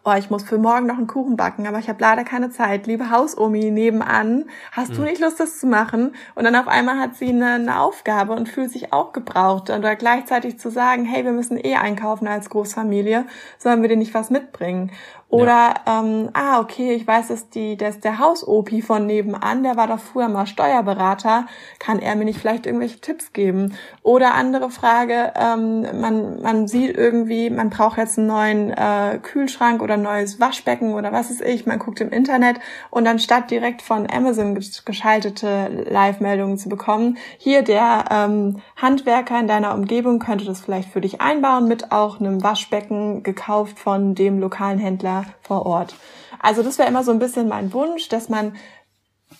oh, 0.07 0.13
ich 0.17 0.29
muss 0.29 0.43
für 0.43 0.57
morgen 0.57 0.85
noch 0.85 0.97
einen 0.97 1.07
Kuchen 1.07 1.35
backen, 1.35 1.67
aber 1.67 1.79
ich 1.79 1.89
habe 1.89 1.99
leider 1.99 2.23
keine 2.23 2.49
Zeit. 2.49 2.87
Liebe 2.87 3.11
Hausomi 3.11 3.71
nebenan, 3.71 4.45
hast 4.71 4.93
du 4.93 4.99
hm. 4.99 5.03
nicht 5.03 5.19
Lust, 5.19 5.39
das 5.39 5.59
zu 5.59 5.67
machen? 5.67 6.15
Und 6.35 6.45
dann 6.45 6.55
auf 6.55 6.67
einmal 6.67 6.97
hat 6.99 7.15
sie 7.15 7.29
eine, 7.29 7.55
eine 7.55 7.79
Aufgabe 7.81 8.33
und 8.33 8.47
fühlt 8.47 8.71
sich 8.71 8.93
auch 8.93 9.11
gebraucht. 9.11 9.69
Oder 9.69 9.97
gleichzeitig 9.97 10.59
zu 10.59 10.69
sagen, 10.69 11.03
hey, 11.03 11.25
wir 11.25 11.33
müssen 11.33 11.57
eh 11.57 11.75
einkaufen 11.75 12.27
als 12.27 12.49
Großfamilie, 12.49 13.25
sollen 13.57 13.81
wir 13.81 13.89
dir 13.89 13.97
nicht 13.97 14.13
was 14.13 14.29
mitbringen? 14.29 14.91
Oder, 15.29 15.73
ja. 15.85 15.99
ähm, 15.99 16.29
ah, 16.31 16.61
okay, 16.61 16.93
ich 16.93 17.05
weiß, 17.05 17.27
dass 17.27 17.49
die, 17.49 17.75
dass 17.75 17.99
der 17.99 18.17
Hausopi 18.17 18.81
von 18.81 19.05
nebenan, 19.05 19.61
der 19.61 19.75
war 19.75 19.87
doch 19.87 19.99
früher 19.99 20.29
mal 20.29 20.47
Steuerberater, 20.47 21.47
kann 21.79 21.99
er 21.99 22.15
mir 22.15 22.23
nicht 22.23 22.39
vielleicht 22.39 22.65
irgendwelche 22.65 23.01
Tipps 23.01 23.33
geben? 23.33 23.73
Oder 24.03 24.35
andere 24.35 24.69
Frage, 24.69 25.33
ähm, 25.35 25.85
man, 25.99 26.41
man 26.41 26.67
sieht 26.69 26.95
irgendwie, 26.95 27.49
man 27.49 27.69
braucht 27.69 27.97
jetzt 27.97 28.17
einen 28.17 28.27
neuen 28.27 28.69
äh, 28.71 29.19
Kühlschrank 29.21 29.81
oder 29.81 29.97
neues 29.97 30.39
Waschbecken 30.39 30.93
oder 30.93 31.11
was 31.11 31.29
ist 31.29 31.41
ich, 31.41 31.65
man 31.65 31.79
guckt 31.79 31.99
im 31.99 32.11
Internet 32.11 32.61
und 32.89 33.05
anstatt 33.05 33.51
direkt 33.51 33.81
von 33.81 34.09
Amazon 34.09 34.57
geschaltete 34.85 35.85
Live-Meldungen 35.89 36.57
zu 36.57 36.69
bekommen, 36.69 37.17
hier 37.37 37.63
der 37.63 38.05
ähm, 38.11 38.61
Handwerker 38.77 39.37
in 39.41 39.47
deiner 39.47 39.73
Umgebung 39.73 40.19
könnte 40.19 40.45
das 40.45 40.61
vielleicht 40.61 40.89
für 40.89 41.01
dich 41.01 41.19
einbauen 41.19 41.67
mit 41.67 41.91
auch 41.91 42.21
einem 42.21 42.43
Waschbecken 42.43 43.23
gekauft 43.23 43.77
von 43.77 44.15
dem 44.15 44.39
lokalen 44.39 44.79
Händler 44.79 45.16
vor 45.41 45.65
Ort. 45.65 45.95
Also 46.39 46.63
das 46.63 46.77
wäre 46.77 46.89
immer 46.89 47.03
so 47.03 47.11
ein 47.11 47.19
bisschen 47.19 47.47
mein 47.47 47.73
Wunsch, 47.73 48.09
dass 48.09 48.29
man 48.29 48.55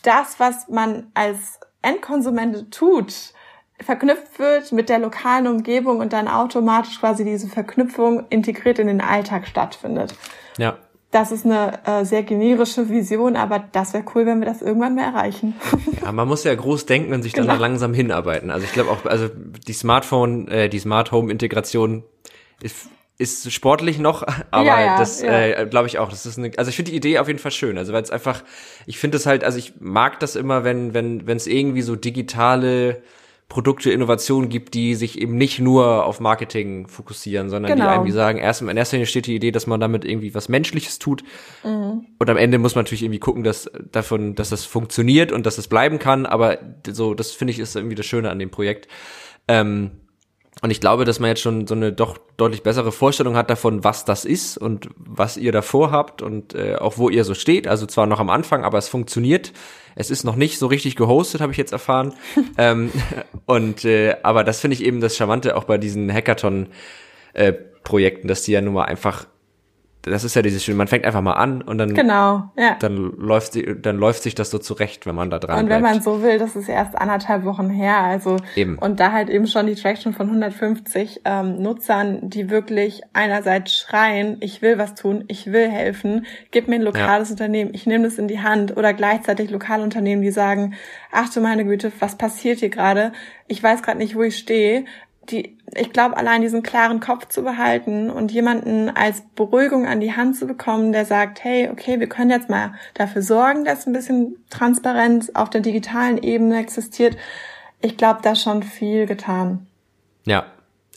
das, 0.04 0.40
was 0.40 0.68
man 0.68 1.12
als 1.14 1.60
Endkonsument 1.82 2.74
tut, 2.74 3.14
verknüpft 3.80 4.40
wird 4.40 4.72
mit 4.72 4.90
der 4.90 5.00
lokalen 5.00 5.48
Umgebung 5.48 6.00
und 6.00 6.14
dann 6.14 6.28
automatisch 6.28 7.00
quasi 7.00 7.24
diese 7.24 7.48
Verknüpfung 7.48 8.26
integriert 8.30 8.80
in 8.80 8.88
den 8.88 9.02
Alltag 9.02 9.48
stattfindet. 9.48 10.16
Ja. 10.58 10.78
Das 11.12 11.32
ist 11.32 11.46
eine 11.46 11.80
äh, 11.86 12.04
sehr 12.04 12.24
generische 12.24 12.90
Vision, 12.90 13.38
aber 13.38 13.64
das 13.72 13.94
wäre 13.94 14.04
cool, 14.14 14.26
wenn 14.26 14.40
wir 14.40 14.46
das 14.46 14.62
irgendwann 14.62 14.96
mal 14.96 15.04
erreichen. 15.04 15.56
ja, 16.04 16.12
man 16.12 16.28
muss 16.28 16.44
ja 16.44 16.54
groß 16.54 16.86
denken 16.86 17.14
und 17.14 17.22
sich 17.22 17.32
dann 17.32 17.48
genau. 17.48 17.60
langsam 17.60 17.94
hinarbeiten. 17.94 18.52
Also 18.52 18.66
ich 18.66 18.74
glaube 18.74 18.92
auch, 18.92 19.06
also 19.06 19.30
die 19.30 19.74
Smartphone, 19.74 20.50
äh, 20.50 20.68
die 20.68 20.80
Smart 20.80 21.12
Home 21.14 21.32
Integration 21.32 22.04
ist 22.62 22.90
ist 23.18 23.52
sportlich 23.52 24.00
noch, 24.00 24.24
aber 24.52 24.66
ja, 24.66 24.82
ja, 24.82 24.98
das 24.98 25.22
ja. 25.22 25.48
äh, 25.48 25.68
glaube 25.68 25.88
ich 25.88 26.00
auch. 26.00 26.10
Das 26.10 26.26
ist 26.26 26.38
eine, 26.38 26.52
also 26.58 26.70
ich 26.70 26.76
finde 26.76 26.92
die 26.92 26.98
Idee 26.98 27.20
auf 27.20 27.28
jeden 27.28 27.40
Fall 27.40 27.52
schön. 27.52 27.78
Also 27.78 27.94
weil 27.94 28.04
es 28.04 28.12
einfach, 28.12 28.44
ich 28.86 29.00
finde 29.00 29.18
es 29.18 29.26
halt, 29.26 29.44
also 29.44 29.58
ich 29.58 29.74
mag 29.80 30.20
das 30.20 30.36
immer, 30.36 30.64
wenn 30.64 30.94
wenn 30.94 31.28
wenn 31.28 31.38
es 31.38 31.48
irgendwie 31.48 31.82
so 31.82 31.96
digitale 31.96 33.02
Produkte, 33.50 33.92
Innovationen 33.92 34.50
gibt, 34.50 34.74
die 34.74 34.94
sich 34.94 35.22
eben 35.22 35.38
nicht 35.38 35.60
nur 35.60 36.06
auf 36.06 36.20
Marketing 36.20 36.88
fokussieren, 36.88 37.50
sondern 37.50 37.72
genau. 37.72 37.88
die 37.88 37.96
irgendwie 37.96 38.12
sagen, 38.12 38.40
erst 38.40 38.62
in 38.62 38.76
erster 38.76 38.98
Linie 38.98 39.08
steht 39.08 39.26
die 39.26 39.36
Idee, 39.36 39.52
dass 39.52 39.68
man 39.68 39.80
damit 39.80 40.04
irgendwie 40.04 40.36
was 40.36 40.50
Menschliches 40.50 41.00
tut. 41.00 41.24
Mhm. 41.64 42.06
Und 42.20 42.30
am 42.30 42.36
Ende 42.36 42.58
muss 42.58 42.76
man 42.76 42.84
natürlich 42.84 43.04
irgendwie 43.04 43.20
gucken, 43.20 43.46
dass 43.46 43.72
davon, 43.92 44.36
dass 44.36 44.50
das 44.50 44.66
funktioniert 44.66 45.32
und 45.32 45.46
dass 45.46 45.58
es 45.58 45.70
bleiben 45.70 45.98
kann. 45.98 46.26
Aber 46.26 46.58
so, 46.90 47.14
das 47.14 47.32
finde 47.32 47.52
ich 47.52 47.60
ist 47.60 47.78
irgendwie 47.78 47.96
das 47.96 48.06
Schöne 48.06 48.30
an 48.30 48.40
dem 48.40 48.52
Projekt. 48.52 48.90
Ähm, 49.48 49.92
und 50.62 50.72
ich 50.72 50.82
glaube, 50.82 51.06
dass 51.06 51.20
man 51.20 51.30
jetzt 51.30 51.42
schon 51.42 51.68
so 51.68 51.76
eine 51.76 51.94
doch 51.94 52.18
deutlich 52.38 52.64
bessere 52.64 52.92
Vorstellung 52.92 53.36
hat 53.36 53.48
davon, 53.50 53.84
was 53.84 54.06
das 54.06 54.26
ist 54.26 54.58
und 54.58 54.90
was 54.96 55.38
ihr 55.38 55.52
davor 55.52 55.92
habt 55.92 56.24
und 56.24 56.56
äh, 56.56 56.76
auch 56.76 56.98
wo 56.98 57.10
ihr 57.10 57.24
so 57.24 57.36
steht. 57.36 57.68
Also 57.68 57.86
zwar 57.86 58.08
noch 58.08 58.20
am 58.20 58.30
Anfang, 58.30 58.64
aber 58.64 58.78
es 58.78 58.90
funktioniert. 58.90 59.54
Es 59.96 60.10
ist 60.10 60.24
noch 60.24 60.36
nicht 60.36 60.58
so 60.58 60.68
richtig 60.68 60.96
gehostet, 60.96 61.42
habe 61.42 61.52
ich 61.52 61.58
jetzt 61.58 61.74
erfahren. 61.74 62.14
ähm, 62.58 62.92
und 63.46 63.86
äh, 63.86 64.16
aber 64.24 64.44
das 64.44 64.60
finde 64.60 64.74
ich 64.76 64.84
eben 64.84 65.00
das 65.00 65.16
Charmante 65.16 65.56
auch 65.56 65.66
bei 65.66 65.78
diesen 65.78 66.12
Hackathon-Projekten, 66.12 68.26
äh, 68.26 68.28
dass 68.28 68.42
die 68.44 68.54
ja 68.54 68.62
nun 68.62 68.74
mal 68.74 68.86
einfach 68.86 69.28
das 70.10 70.24
ist 70.24 70.36
ja 70.36 70.42
dieses 70.42 70.64
Schöne, 70.64 70.78
man 70.78 70.88
fängt 70.88 71.06
einfach 71.06 71.22
mal 71.22 71.34
an 71.34 71.62
und 71.62 71.78
dann, 71.78 71.94
genau, 71.94 72.52
ja. 72.58 72.76
dann 72.80 73.14
läuft 73.18 73.54
sie, 73.54 73.76
dann 73.82 73.98
läuft 73.98 74.24
sich 74.24 74.36
das 74.36 74.50
so 74.50 74.58
zurecht, 74.58 75.06
wenn 75.06 75.16
man 75.16 75.30
da 75.30 75.40
dran 75.40 75.60
Und 75.60 75.70
wenn 75.70 75.82
bleibt. 75.82 75.96
man 75.96 76.04
so 76.04 76.22
will, 76.22 76.40
das 76.40 76.56
ist 76.56 76.70
erst 76.70 76.98
anderthalb 76.98 77.46
Wochen 77.46 77.70
her, 77.70 77.98
also 78.00 78.38
eben. 78.56 78.78
und 78.78 79.00
da 79.00 79.12
halt 79.12 79.30
eben 79.30 79.48
schon 79.48 79.68
die 79.68 79.76
Traction 79.76 80.14
von 80.14 80.28
150 80.28 81.22
ähm, 81.26 81.62
Nutzern, 81.62 82.30
die 82.30 82.50
wirklich 82.50 83.02
einerseits 83.14 83.74
schreien, 83.74 84.38
ich 84.40 84.62
will 84.62 84.78
was 84.78 84.96
tun, 84.96 85.24
ich 85.28 85.52
will 85.52 85.70
helfen, 85.70 86.26
gib 86.52 86.68
mir 86.68 86.76
ein 86.76 86.82
lokales 86.82 87.30
ja. 87.30 87.34
Unternehmen, 87.34 87.72
ich 87.74 87.86
nehme 87.86 88.04
das 88.04 88.18
in 88.18 88.28
die 88.28 88.42
Hand 88.42 88.76
oder 88.76 88.94
gleichzeitig 88.94 89.50
lokale 89.50 89.84
Unternehmen, 89.84 90.22
die 90.22 90.32
sagen, 90.32 90.74
ach 91.12 91.30
du 91.34 91.42
meine 91.42 91.66
Güte, 91.66 91.92
was 92.00 92.18
passiert 92.18 92.60
hier 92.60 92.70
gerade? 92.70 93.12
Ich 93.48 93.64
weiß 93.64 93.82
gerade 93.82 93.98
nicht, 93.98 94.16
wo 94.16 94.24
ich 94.24 94.38
stehe, 94.38 94.86
die, 95.30 95.58
ich 95.76 95.92
glaube, 95.92 96.18
allein 96.18 96.42
diesen 96.42 96.64
klaren 96.64 97.00
Kopf 97.00 97.28
zu 97.28 97.44
behalten 97.44 98.10
und 98.10 98.32
jemanden 98.32 98.90
als 98.90 99.24
Beruhigung 99.36 99.86
an 99.86 100.00
die 100.00 100.16
Hand 100.16 100.36
zu 100.36 100.48
bekommen, 100.48 100.92
der 100.92 101.06
sagt, 101.06 101.44
hey, 101.44 101.70
okay, 101.70 102.00
wir 102.00 102.08
können 102.08 102.32
jetzt 102.32 102.50
mal 102.50 102.74
dafür 102.94 103.22
sorgen, 103.22 103.66
dass 103.66 103.86
ein 103.86 103.94
bisschen 103.94 104.38
Transparenz 104.50 105.32
auf 105.34 105.50
der 105.50 105.62
digitalen 105.62 106.18
Ebene 106.18 106.60
existiert. 106.60 107.18
Ich 107.82 107.98
glaube, 107.98 108.22
da 108.24 108.36
schon 108.36 108.64
viel 108.64 109.06
getan. 109.06 109.68
Ja, 110.26 110.46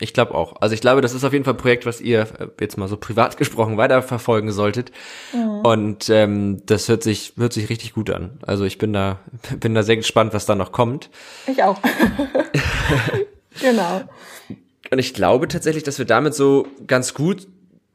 ich 0.01 0.15
glaube 0.15 0.35
auch. 0.35 0.61
Also 0.61 0.75
ich 0.75 0.81
glaube, 0.81 1.03
das 1.03 1.13
ist 1.13 1.25
auf 1.25 1.33
jeden 1.33 1.45
Fall 1.45 1.55
ein 1.55 1.59
Projekt, 1.59 1.85
was 1.85 2.01
ihr 2.01 2.21
äh, 2.21 2.49
jetzt 2.61 2.79
mal 2.79 2.89
so 2.89 2.97
privat 2.97 3.37
gesprochen 3.37 3.77
weiterverfolgen 3.77 4.51
solltet. 4.51 4.91
Mhm. 5.33 5.61
Und 5.61 6.09
ähm, 6.09 6.63
das 6.67 6.89
hört 6.89 7.03
sich 7.03 7.35
hört 7.37 7.53
sich 7.53 7.69
richtig 7.69 7.93
gut 7.93 8.11
an. 8.11 8.39
Also 8.47 8.65
ich 8.65 8.79
bin 8.79 8.93
da 8.93 9.19
bin 9.61 9.75
da 9.75 9.83
sehr 9.83 9.97
gespannt, 9.97 10.33
was 10.33 10.47
da 10.47 10.55
noch 10.55 10.73
kommt. 10.73 11.11
Ich 11.47 11.63
auch. 11.63 11.79
Genau. 13.61 14.03
Und 14.91 14.99
ich 14.99 15.15
glaube 15.15 15.49
tatsächlich, 15.49 15.83
dass 15.83 15.99
wir 15.99 16.07
damit 16.07 16.35
so 16.35 16.67
ganz 16.87 17.15
gut 17.15 17.47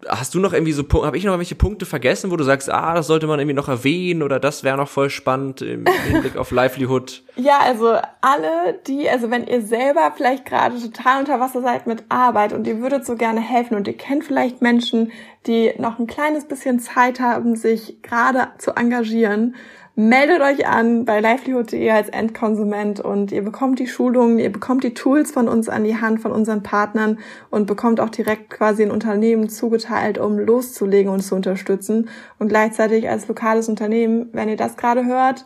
Hast 0.08 0.36
du 0.36 0.40
noch 0.40 0.54
irgendwie 0.54 0.74
so, 0.74 0.84
habe 1.04 1.18
ich 1.18 1.24
noch 1.24 1.32
irgendwelche 1.32 1.56
Punkte 1.56 1.86
vergessen, 1.86 2.30
wo 2.30 2.36
du 2.36 2.44
sagst, 2.44 2.70
ah, 2.70 2.94
das 2.94 3.08
sollte 3.08 3.26
man 3.26 3.40
irgendwie 3.40 3.56
noch 3.56 3.70
erwähnen 3.70 4.22
oder 4.22 4.40
das 4.40 4.64
wäre 4.64 4.78
noch 4.78 4.90
voll 4.90 5.10
spannend 5.10 5.64
im 5.64 5.86
Hinblick 5.88 6.38
auf 6.38 6.52
Livelihood? 6.52 7.24
Ja, 7.38 7.60
also 7.60 7.98
alle, 8.22 8.80
die, 8.88 9.10
also 9.10 9.32
wenn 9.32 9.48
ihr 9.48 9.62
selber 9.62 10.14
vielleicht 10.16 10.46
gerade 10.46 10.80
total 10.80 11.20
unter 11.20 11.40
Wasser 11.40 11.62
seid 11.62 11.88
mit 11.88 12.04
Arbeit 12.10 12.54
und 12.54 12.68
ihr 12.68 12.80
würdet 12.80 13.06
so 13.06 13.16
gerne 13.16 13.42
helfen 13.42 13.76
und 13.76 13.88
ihr 13.88 13.98
kennt 13.98 14.24
vielleicht 14.24 14.62
Menschen, 14.62 15.12
die 15.48 15.74
noch 15.78 15.98
ein 15.98 16.08
kleines 16.08 16.46
bisschen 16.46 16.80
Zeit 16.80 17.20
haben, 17.20 17.56
sich 17.56 18.02
gerade 18.04 18.50
zu 18.58 18.72
engagieren, 18.76 19.56
meldet 19.96 20.42
euch 20.42 20.68
an 20.68 21.06
bei 21.06 21.22
livelihood.de 21.22 21.90
als 21.90 22.10
Endkonsument 22.10 23.00
und 23.00 23.32
ihr 23.32 23.44
bekommt 23.44 23.80
die 23.80 23.88
Schulungen, 23.88 24.40
ihr 24.40 24.52
bekommt 24.52 24.84
die 24.84 24.94
Tools 24.94 25.32
von 25.32 25.48
uns 25.48 25.70
an 25.70 25.86
die 25.86 26.00
Hand, 26.00 26.20
von 26.20 26.34
unseren 26.34 26.64
Partnern 26.64 27.20
und 27.50 27.66
bekommt 27.66 28.02
auch 28.02 28.10
direkt 28.10 28.50
quasi 28.50 28.84
ein 28.84 28.92
Unternehmen 28.92 29.48
zugeteilt, 29.50 30.18
um 30.18 30.38
loszulegen 30.38 31.12
und 31.12 31.22
zu 31.22 31.36
unterstützen. 31.36 32.10
Und 32.40 32.50
gleichzeitig 32.50 33.10
als 33.10 33.28
lokales 33.28 33.70
Unternehmen, 33.70 34.30
wenn 34.34 34.50
ihr 34.50 34.58
das 34.58 34.76
gerade 34.76 35.06
hört, 35.06 35.46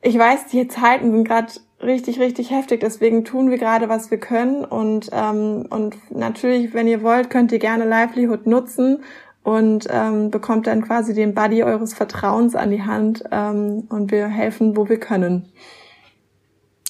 ich 0.00 0.16
weiß, 0.16 0.46
die 0.46 0.68
Zeiten 0.68 1.10
sind 1.10 1.26
gerade 1.26 1.52
richtig, 1.82 2.20
richtig 2.20 2.50
heftig. 2.50 2.80
Deswegen 2.80 3.24
tun 3.24 3.50
wir 3.50 3.58
gerade, 3.58 3.88
was 3.88 4.10
wir 4.10 4.18
können. 4.18 4.64
Und, 4.64 5.10
ähm, 5.12 5.66
und 5.68 5.96
natürlich, 6.10 6.72
wenn 6.74 6.86
ihr 6.86 7.02
wollt, 7.02 7.30
könnt 7.30 7.50
ihr 7.50 7.58
gerne 7.58 7.84
Livelihood 7.84 8.46
nutzen 8.46 9.02
und 9.46 9.86
ähm, 9.90 10.32
bekommt 10.32 10.66
dann 10.66 10.82
quasi 10.82 11.14
den 11.14 11.32
Buddy 11.32 11.62
eures 11.62 11.94
Vertrauens 11.94 12.56
an 12.56 12.72
die 12.72 12.82
Hand 12.82 13.22
ähm, 13.30 13.84
und 13.88 14.10
wir 14.10 14.26
helfen, 14.26 14.76
wo 14.76 14.88
wir 14.88 14.98
können. 14.98 15.52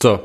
So, 0.02 0.20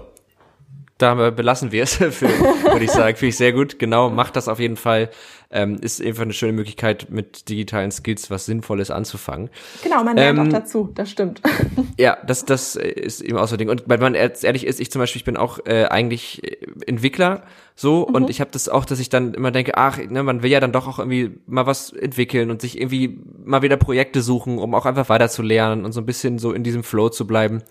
da 1.01 1.29
belassen 1.31 1.71
wir 1.71 1.83
es, 1.83 1.99
würde 1.99 2.83
ich 2.83 2.91
sagen. 2.91 3.15
Finde 3.15 3.29
ich 3.29 3.37
sehr 3.37 3.53
gut. 3.53 3.79
Genau, 3.79 4.09
macht 4.09 4.35
das 4.35 4.47
auf 4.47 4.59
jeden 4.59 4.77
Fall. 4.77 5.09
Ähm, 5.53 5.79
ist 5.81 6.01
einfach 6.01 6.23
eine 6.23 6.31
schöne 6.31 6.53
Möglichkeit, 6.53 7.07
mit 7.09 7.49
digitalen 7.49 7.91
Skills 7.91 8.31
was 8.31 8.45
Sinnvolles 8.45 8.89
anzufangen. 8.89 9.49
Genau, 9.83 10.01
man 10.01 10.15
lernt 10.15 10.39
ähm, 10.39 10.47
auch 10.47 10.51
dazu, 10.51 10.89
das 10.95 11.11
stimmt. 11.11 11.41
Ja, 11.97 12.17
das, 12.25 12.45
das 12.45 12.75
ist 12.75 13.21
eben 13.21 13.37
auch 13.37 13.47
so 13.47 13.55
ein 13.55 13.59
Ding. 13.59 13.69
Und 13.69 13.83
weil 13.85 13.99
man 13.99 14.15
ehrlich 14.15 14.65
ist, 14.65 14.79
ich 14.79 14.91
zum 14.91 14.99
Beispiel, 14.99 15.19
ich 15.19 15.25
bin 15.25 15.37
auch 15.37 15.59
äh, 15.65 15.85
eigentlich 15.85 16.41
Entwickler 16.87 17.43
so 17.75 18.07
mhm. 18.07 18.15
und 18.15 18.29
ich 18.29 18.41
habe 18.41 18.49
das 18.51 18.69
auch, 18.69 18.85
dass 18.85 18.99
ich 18.99 19.09
dann 19.09 19.33
immer 19.33 19.51
denke, 19.51 19.77
ach, 19.77 19.97
ne, 19.97 20.23
man 20.23 20.41
will 20.41 20.51
ja 20.51 20.59
dann 20.59 20.71
doch 20.71 20.87
auch 20.87 20.99
irgendwie 20.99 21.31
mal 21.47 21.65
was 21.65 21.91
entwickeln 21.91 22.49
und 22.49 22.61
sich 22.61 22.79
irgendwie 22.79 23.19
mal 23.43 23.61
wieder 23.61 23.77
Projekte 23.77 24.21
suchen, 24.21 24.57
um 24.57 24.73
auch 24.73 24.85
einfach 24.85 25.09
weiter 25.09 25.29
zu 25.29 25.41
lernen 25.41 25.85
und 25.85 25.91
so 25.91 26.01
ein 26.01 26.05
bisschen 26.05 26.39
so 26.39 26.53
in 26.53 26.63
diesem 26.63 26.83
Flow 26.83 27.09
zu 27.09 27.27
bleiben. 27.27 27.61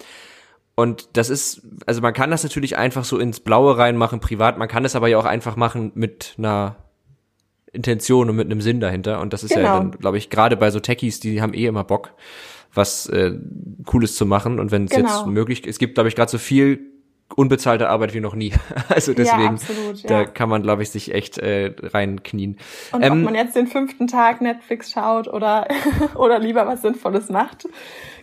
Und 0.75 1.09
das 1.14 1.31
ist, 1.31 1.62
also 1.87 2.01
man 2.01 2.14
kann 2.14 2.31
das 2.31 2.43
natürlich 2.43 2.77
einfach 2.77 3.05
so 3.05 3.18
ins 3.18 3.41
Blaue 3.41 3.77
reinmachen, 3.77 4.21
privat, 4.21 4.57
man 4.57 4.68
kann 4.68 4.85
es 4.85 4.97
aber 4.97 5.09
ja 5.09 5.18
auch 5.18 5.25
einfach 5.25 5.57
machen 5.57 5.93
mit 5.95 6.35
einer 6.39 6.77
Intention 7.73 8.31
und 8.31 8.37
mit 8.37 8.47
einem 8.47 8.61
Sinn 8.61 8.81
dahinter. 8.81 9.21
Und 9.21 9.33
das 9.33 9.45
ist 9.45 9.55
genau. 9.55 9.62
ja 9.62 9.79
dann, 9.79 9.91
glaube 9.93 10.18
ich, 10.18 10.31
gerade 10.31 10.57
bei 10.57 10.71
so 10.71 10.81
Techies, 10.81 11.21
die 11.21 11.41
haben 11.43 11.55
eh 11.55 11.66
immer 11.66 11.85
Bock, 11.85 12.14
was 12.73 13.07
äh, 13.09 13.33
Cooles 13.85 14.16
zu 14.16 14.27
machen. 14.27 14.59
Und 14.59 14.71
wenn 14.71 14.85
es 14.85 14.91
genau. 14.91 15.09
jetzt 15.09 15.27
möglich 15.27 15.66
es 15.66 15.79
gibt, 15.79 15.95
glaube 15.95 16.09
ich, 16.09 16.16
gerade 16.16 16.31
so 16.31 16.39
viel 16.39 16.81
unbezahlte 17.37 17.89
Arbeit 17.89 18.14
wie 18.14 18.20
noch 18.20 18.35
nie. 18.35 18.53
Also 18.89 19.14
deswegen, 19.14 19.43
ja, 19.43 19.51
absolut, 19.51 20.03
ja. 20.03 20.09
da 20.09 20.24
kann 20.24 20.49
man, 20.49 20.62
glaube 20.62 20.83
ich, 20.83 20.91
sich 20.91 21.14
echt 21.14 21.39
äh, 21.39 21.72
reinknien. 21.81 22.59
Und 22.93 23.03
ähm, 23.03 23.12
ob 23.12 23.18
man 23.18 23.35
jetzt 23.35 23.55
den 23.55 23.66
fünften 23.66 24.09
Tag 24.09 24.41
Netflix 24.41 24.91
schaut 24.91 25.28
oder 25.28 25.68
oder 26.16 26.39
lieber 26.39 26.66
was 26.66 26.83
Sinnvolles 26.83 27.28
macht. 27.28 27.68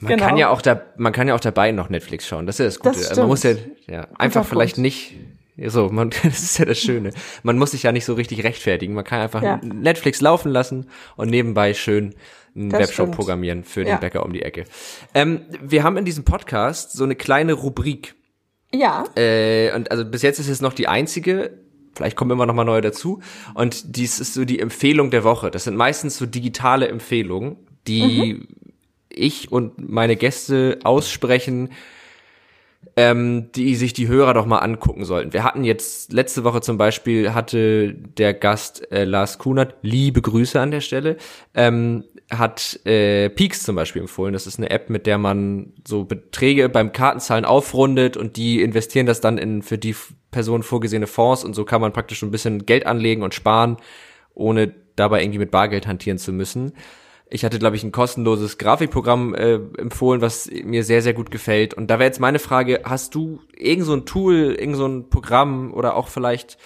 Man 0.01 0.13
genau. 0.13 0.25
kann 0.25 0.37
ja 0.37 0.49
auch 0.49 0.61
da, 0.61 0.81
man 0.97 1.13
kann 1.13 1.27
ja 1.27 1.35
auch 1.35 1.39
dabei 1.39 1.71
noch 1.71 1.89
Netflix 1.89 2.27
schauen. 2.27 2.45
Das 2.45 2.55
ist 2.55 2.59
ja 2.59 2.65
das 2.65 2.79
Gute. 2.79 3.07
Das 3.07 3.17
man 3.17 3.27
muss 3.27 3.43
ja, 3.43 3.53
ja 3.87 4.07
einfach 4.17 4.41
Guter 4.41 4.49
vielleicht 4.49 4.75
Punkt. 4.75 4.83
nicht. 4.83 5.15
So, 5.65 5.89
man, 5.89 6.09
das 6.23 6.39
ist 6.43 6.57
ja 6.59 6.65
das 6.65 6.77
Schöne. 6.77 7.11
Man 7.43 7.57
muss 7.57 7.71
sich 7.71 7.83
ja 7.83 7.91
nicht 7.91 8.05
so 8.05 8.13
richtig 8.13 8.43
rechtfertigen. 8.43 8.93
Man 8.93 9.03
kann 9.03 9.21
einfach 9.21 9.41
ja. 9.41 9.59
Netflix 9.63 10.21
laufen 10.21 10.51
lassen 10.51 10.87
und 11.15 11.29
nebenbei 11.29 11.73
schön 11.73 12.13
einen 12.55 12.69
das 12.69 12.81
Webshop 12.81 13.05
stimmt. 13.05 13.15
programmieren 13.15 13.63
für 13.63 13.83
den 13.83 13.93
ja. 13.93 13.97
Bäcker 13.97 14.25
um 14.25 14.33
die 14.33 14.41
Ecke. 14.41 14.65
Ähm, 15.13 15.41
wir 15.61 15.83
haben 15.83 15.97
in 15.97 16.05
diesem 16.05 16.23
Podcast 16.23 16.93
so 16.93 17.03
eine 17.03 17.15
kleine 17.15 17.53
Rubrik, 17.53 18.15
ja. 18.73 19.05
Äh, 19.15 19.73
und 19.73 19.91
also 19.91 20.05
bis 20.05 20.21
jetzt 20.21 20.39
ist 20.39 20.49
es 20.49 20.61
noch 20.61 20.73
die 20.73 20.87
einzige. 20.87 21.59
Vielleicht 21.95 22.15
kommen 22.15 22.31
immer 22.31 22.45
noch 22.45 22.53
mal 22.53 22.63
neue 22.63 22.81
dazu. 22.81 23.21
Und 23.53 23.95
dies 23.97 24.19
ist 24.19 24.33
so 24.33 24.45
die 24.45 24.59
Empfehlung 24.59 25.09
der 25.09 25.23
Woche. 25.23 25.49
Das 25.49 25.63
sind 25.63 25.75
meistens 25.75 26.17
so 26.17 26.25
digitale 26.25 26.87
Empfehlungen, 26.87 27.57
die 27.87 28.35
mhm. 28.35 28.47
ich 29.09 29.51
und 29.51 29.89
meine 29.89 30.15
Gäste 30.15 30.79
aussprechen, 30.83 31.69
ähm, 32.95 33.51
die 33.53 33.75
sich 33.75 33.93
die 33.93 34.07
Hörer 34.07 34.33
doch 34.33 34.45
mal 34.45 34.59
angucken 34.59 35.05
sollten. 35.05 35.33
Wir 35.33 35.43
hatten 35.43 35.63
jetzt 35.63 36.13
letzte 36.13 36.43
Woche 36.43 36.61
zum 36.61 36.77
Beispiel 36.77 37.33
hatte 37.33 37.93
der 37.93 38.33
Gast 38.33 38.91
äh, 38.91 39.03
Lars 39.03 39.37
Kunert, 39.37 39.75
liebe 39.81 40.21
Grüße 40.21 40.59
an 40.59 40.71
der 40.71 40.81
Stelle, 40.81 41.17
ähm, 41.53 42.03
hat 42.29 42.79
äh, 42.85 43.29
Peaks 43.29 43.63
zum 43.63 43.75
Beispiel 43.75 44.01
empfohlen. 44.01 44.33
Das 44.33 44.47
ist 44.47 44.59
eine 44.59 44.69
App, 44.69 44.89
mit 44.89 45.07
der 45.07 45.17
man 45.17 45.73
so 45.87 46.03
Beträge 46.05 46.69
beim 46.69 46.91
Kartenzahlen 46.91 47.45
aufrundet 47.45 48.17
und 48.17 48.37
die 48.37 48.61
investieren 48.61 49.05
das 49.05 49.21
dann 49.21 49.37
in 49.37 49.61
für 49.61 49.77
die 49.77 49.95
Person 50.31 50.63
vorgesehene 50.63 51.07
Fonds 51.07 51.43
und 51.43 51.53
so 51.53 51.65
kann 51.65 51.81
man 51.81 51.93
praktisch 51.93 52.21
ein 52.21 52.31
bisschen 52.31 52.65
Geld 52.65 52.85
anlegen 52.85 53.23
und 53.23 53.33
sparen, 53.33 53.77
ohne 54.33 54.73
dabei 54.95 55.21
irgendwie 55.21 55.39
mit 55.39 55.51
Bargeld 55.51 55.87
hantieren 55.87 56.17
zu 56.17 56.33
müssen. 56.33 56.73
Ich 57.29 57.43
hatte, 57.43 57.59
glaube 57.59 57.75
ich, 57.75 57.83
ein 57.83 57.91
kostenloses 57.91 58.57
Grafikprogramm 58.57 59.35
äh, 59.35 59.55
empfohlen, 59.77 60.21
was 60.21 60.49
mir 60.49 60.83
sehr, 60.83 61.01
sehr 61.01 61.13
gut 61.13 61.29
gefällt. 61.29 61.73
Und 61.73 61.87
da 61.87 61.99
wäre 61.99 62.07
jetzt 62.07 62.21
meine 62.21 62.39
Frage, 62.39 62.81
hast 62.85 63.15
du 63.15 63.41
irgend 63.55 63.85
so 63.85 63.93
ein 63.93 64.05
Tool, 64.05 64.55
irgend 64.57 64.77
so 64.77 64.85
ein 64.85 65.09
Programm 65.09 65.73
oder 65.73 65.95
auch 65.95 66.07
vielleicht 66.07 66.57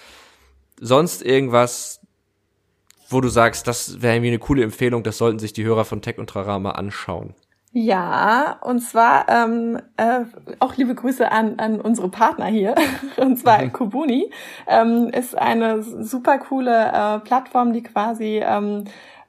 sonst 0.80 1.22
irgendwas, 1.22 2.00
wo 3.08 3.20
du 3.20 3.28
sagst, 3.28 3.66
das 3.66 4.02
wäre 4.02 4.14
irgendwie 4.14 4.28
eine 4.28 4.38
coole 4.38 4.62
Empfehlung, 4.62 5.02
das 5.02 5.18
sollten 5.18 5.38
sich 5.38 5.52
die 5.52 5.64
Hörer 5.64 5.84
von 5.84 6.00
Tech 6.00 6.18
und 6.18 6.30
Trara 6.30 6.58
mal 6.58 6.70
anschauen? 6.70 7.34
Ja, 7.74 8.58
und 8.60 8.80
zwar 8.80 9.26
ähm, 9.30 9.80
äh, 9.96 10.24
auch 10.58 10.76
liebe 10.76 10.94
Grüße 10.94 11.32
an, 11.32 11.58
an 11.58 11.80
unsere 11.80 12.10
Partner 12.10 12.44
hier. 12.44 12.74
Und 13.16 13.38
zwar 13.38 13.62
mhm. 13.62 13.72
Kubuni 13.72 14.30
ähm, 14.66 15.08
ist 15.08 15.36
eine 15.38 15.82
super 15.82 16.36
coole 16.36 16.70
äh, 16.70 17.18
Plattform, 17.20 17.72
die 17.72 17.82
quasi 17.82 18.42
ähm, 18.44 18.84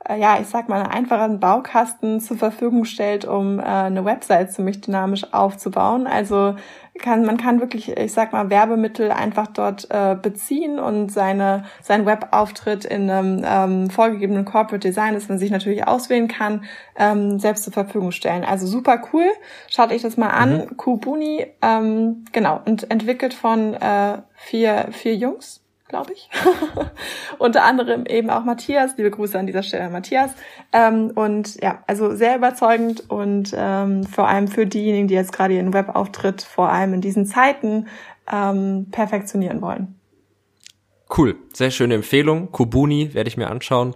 äh, 0.08 0.20
ja, 0.20 0.38
ich 0.40 0.48
sag 0.48 0.70
mal, 0.70 0.82
einen 0.82 0.92
einfachen 0.92 1.40
Baukasten 1.40 2.20
zur 2.20 2.38
Verfügung 2.38 2.86
stellt, 2.86 3.26
um 3.26 3.60
äh, 3.60 3.64
eine 3.64 4.06
Website 4.06 4.52
ziemlich 4.52 4.82
dynamisch 4.82 5.34
aufzubauen. 5.34 6.08
Also 6.08 6.56
kann, 7.00 7.26
man 7.26 7.38
kann 7.38 7.60
wirklich, 7.60 7.98
ich 7.98 8.14
sag 8.14 8.34
mal, 8.34 8.50
Werbemittel 8.50 9.12
einfach 9.12 9.48
dort 9.48 9.88
äh, 9.90 10.16
beziehen 10.16 10.80
und 10.80 11.12
seine, 11.12 11.64
sein 11.82 12.06
Webauftritt 12.06 12.86
in 12.86 13.10
einem 13.10 13.44
ähm, 13.46 13.90
vorgegebenen 13.90 14.46
Corporate 14.46 14.88
Design, 14.88 15.14
das 15.14 15.28
man 15.28 15.40
sich 15.40 15.50
natürlich 15.50 15.88
auswählen 15.88 16.28
kann, 16.28 16.66
ähm, 16.96 17.40
selbst 17.40 17.64
zur 17.64 17.74
Verfügung 17.74 18.12
stellen. 18.12 18.44
Also 18.44 18.68
super 18.68 19.02
cool. 19.12 19.26
Schaut 19.70 19.92
euch 19.92 20.04
das 20.04 20.18
mal 20.18 20.30
an. 20.30 20.58
Mhm. 20.58 20.78
Kubuni, 20.78 21.48
ähm, 21.62 22.26
genau, 22.32 22.62
und 22.66 22.90
entwickelt 22.92 23.34
von 23.34 23.74
äh, 23.74 24.20
vier, 24.36 24.90
vier 24.92 25.16
Jungs 25.16 25.63
glaube 25.94 26.14
ich. 26.14 26.28
Unter 27.38 27.66
anderem 27.66 28.08
eben 28.08 28.32
auch 28.32 28.44
Matthias. 28.44 28.98
Liebe 28.98 29.12
Grüße 29.12 29.38
an 29.38 29.46
dieser 29.46 29.62
Stelle, 29.62 29.92
Matthias. 29.92 30.32
Ähm, 30.72 31.12
und 31.14 31.62
ja, 31.62 31.84
also 31.86 32.16
sehr 32.16 32.36
überzeugend 32.36 33.12
und 33.12 33.54
ähm, 33.56 34.04
vor 34.04 34.28
allem 34.28 34.48
für 34.48 34.66
diejenigen, 34.66 35.08
die 35.08 35.14
jetzt 35.14 35.34
gerade 35.34 35.54
ihren 35.54 35.72
Webauftritt 35.72 36.42
vor 36.42 36.70
allem 36.70 36.96
in 36.96 37.02
diesen 37.02 37.28
Zeiten 37.28 37.86
ähm, 38.32 38.88
perfektionieren 38.90 39.62
wollen. 39.62 40.00
Cool, 41.16 41.36
sehr 41.54 41.70
schöne 41.70 41.94
Empfehlung. 41.94 42.52
Kubuni 42.52 43.14
werde 43.14 43.28
ich 43.28 43.38
mir 43.38 43.52
anschauen. 43.52 43.94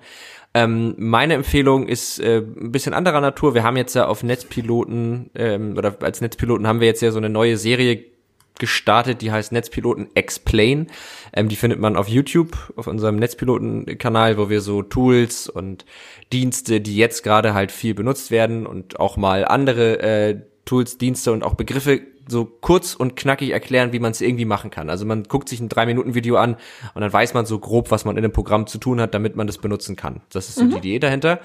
Ähm, 0.53 0.93
meine 0.99 1.33
Empfehlung 1.33 1.87
ist 1.87 2.19
äh, 2.19 2.43
ein 2.43 2.71
bisschen 2.71 2.93
anderer 2.93 3.21
Natur. 3.21 3.55
Wir 3.55 3.63
haben 3.63 3.75
jetzt 3.75 3.95
ja 3.95 4.05
auf 4.05 4.21
Netzpiloten 4.21 5.31
ähm, 5.33 5.75
oder 5.75 5.97
als 6.01 6.21
Netzpiloten 6.21 6.67
haben 6.67 6.79
wir 6.79 6.85
jetzt 6.85 7.01
ja 7.01 7.09
so 7.09 7.17
eine 7.17 7.29
neue 7.29 7.57
Serie 7.57 8.16
gestartet, 8.59 9.21
die 9.21 9.31
heißt 9.31 9.51
Netzpiloten 9.51 10.09
Explain. 10.15 10.87
Ähm, 11.33 11.49
die 11.49 11.55
findet 11.55 11.79
man 11.79 11.95
auf 11.95 12.07
YouTube, 12.07 12.73
auf 12.75 12.87
unserem 12.87 13.17
Netzpiloten-Kanal, 13.17 14.37
wo 14.37 14.49
wir 14.49 14.61
so 14.61 14.81
Tools 14.81 15.49
und 15.49 15.85
Dienste, 16.31 16.81
die 16.81 16.97
jetzt 16.97 17.23
gerade 17.23 17.53
halt 17.53 17.71
viel 17.71 17.93
benutzt 17.93 18.31
werden 18.31 18.65
und 18.65 18.99
auch 18.99 19.17
mal 19.17 19.45
andere 19.45 19.99
äh, 19.99 20.41
Tools, 20.65 20.97
Dienste 20.97 21.31
und 21.31 21.43
auch 21.43 21.55
Begriffe 21.55 22.01
so 22.29 22.45
kurz 22.45 22.93
und 22.93 23.15
knackig 23.15 23.51
erklären, 23.51 23.93
wie 23.93 23.99
man 23.99 24.11
es 24.11 24.21
irgendwie 24.21 24.45
machen 24.45 24.69
kann. 24.69 24.89
Also 24.89 25.05
man 25.05 25.23
guckt 25.23 25.49
sich 25.49 25.59
ein 25.59 25.69
drei 25.69 25.85
Minuten 25.85 26.13
Video 26.13 26.35
an 26.35 26.57
und 26.93 27.01
dann 27.01 27.11
weiß 27.11 27.33
man 27.33 27.45
so 27.45 27.59
grob, 27.59 27.91
was 27.91 28.05
man 28.05 28.17
in 28.17 28.23
dem 28.23 28.33
Programm 28.33 28.67
zu 28.67 28.77
tun 28.77 28.99
hat, 28.99 29.13
damit 29.13 29.35
man 29.35 29.47
das 29.47 29.57
benutzen 29.57 29.95
kann. 29.95 30.21
Das 30.31 30.49
ist 30.49 30.55
so 30.55 30.65
mhm. 30.65 30.71
die 30.71 30.77
Idee 30.77 30.99
dahinter. 30.99 31.39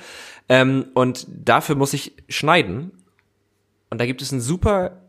Ähm, 0.49 0.87
und 0.95 1.27
dafür 1.29 1.77
muss 1.77 1.93
ich 1.93 2.15
schneiden. 2.29 2.91
Und 3.91 4.01
da 4.01 4.07
gibt 4.07 4.23
es 4.23 4.33
ein 4.33 4.41
super 4.41 5.02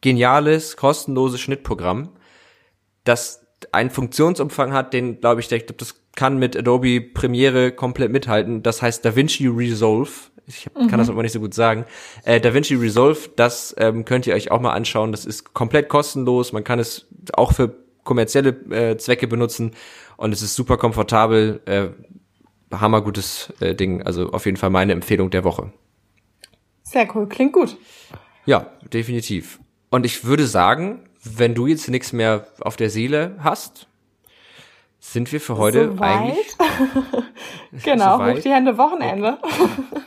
geniales, 0.00 0.76
kostenloses 0.76 1.40
Schnittprogramm, 1.40 2.10
das 3.04 3.46
einen 3.72 3.90
Funktionsumfang 3.90 4.72
hat, 4.72 4.92
den, 4.92 5.20
glaube 5.20 5.40
ich, 5.40 5.48
der, 5.48 5.60
das 5.60 6.02
kann 6.14 6.38
mit 6.38 6.56
Adobe 6.56 7.00
Premiere 7.00 7.72
komplett 7.72 8.10
mithalten. 8.10 8.62
Das 8.62 8.82
heißt 8.82 9.04
DaVinci 9.04 9.46
Resolve. 9.48 10.10
Ich 10.46 10.66
hab, 10.66 10.76
mhm. 10.76 10.88
kann 10.88 10.98
das 10.98 11.10
aber 11.10 11.22
nicht 11.22 11.32
so 11.32 11.40
gut 11.40 11.54
sagen. 11.54 11.84
Äh, 12.24 12.40
DaVinci 12.40 12.74
Resolve, 12.74 13.30
das 13.36 13.74
ähm, 13.78 14.04
könnt 14.04 14.26
ihr 14.26 14.34
euch 14.34 14.50
auch 14.50 14.60
mal 14.60 14.72
anschauen. 14.72 15.12
Das 15.12 15.24
ist 15.24 15.54
komplett 15.54 15.88
kostenlos. 15.88 16.52
Man 16.52 16.64
kann 16.64 16.78
es 16.78 17.06
auch 17.32 17.52
für 17.52 17.74
kommerzielle 18.04 18.50
äh, 18.70 18.96
Zwecke 18.96 19.26
benutzen 19.26 19.72
und 20.16 20.32
es 20.32 20.42
ist 20.42 20.54
super 20.54 20.76
komfortabel. 20.76 21.60
Äh, 21.66 21.88
hammergutes 22.72 23.52
äh, 23.60 23.74
Ding. 23.74 24.02
Also 24.02 24.30
auf 24.30 24.46
jeden 24.46 24.56
Fall 24.56 24.70
meine 24.70 24.92
Empfehlung 24.92 25.30
der 25.30 25.44
Woche. 25.44 25.72
Sehr 26.82 27.08
cool, 27.14 27.28
klingt 27.28 27.52
gut. 27.52 27.76
Ja, 28.44 28.72
definitiv. 28.92 29.58
Und 29.90 30.04
ich 30.06 30.24
würde 30.24 30.46
sagen, 30.46 31.08
wenn 31.22 31.54
du 31.54 31.66
jetzt 31.66 31.88
nichts 31.88 32.12
mehr 32.12 32.46
auf 32.60 32.76
der 32.76 32.90
Seele 32.90 33.36
hast, 33.40 33.86
sind 34.98 35.30
wir 35.32 35.40
für 35.40 35.56
heute 35.56 35.88
Soweit? 35.92 36.08
eigentlich. 36.08 36.46
genau, 37.84 38.16
Soweit? 38.18 38.36
hoch 38.38 38.42
die 38.42 38.50
Hände 38.50 38.76
Wochenende. 38.76 39.38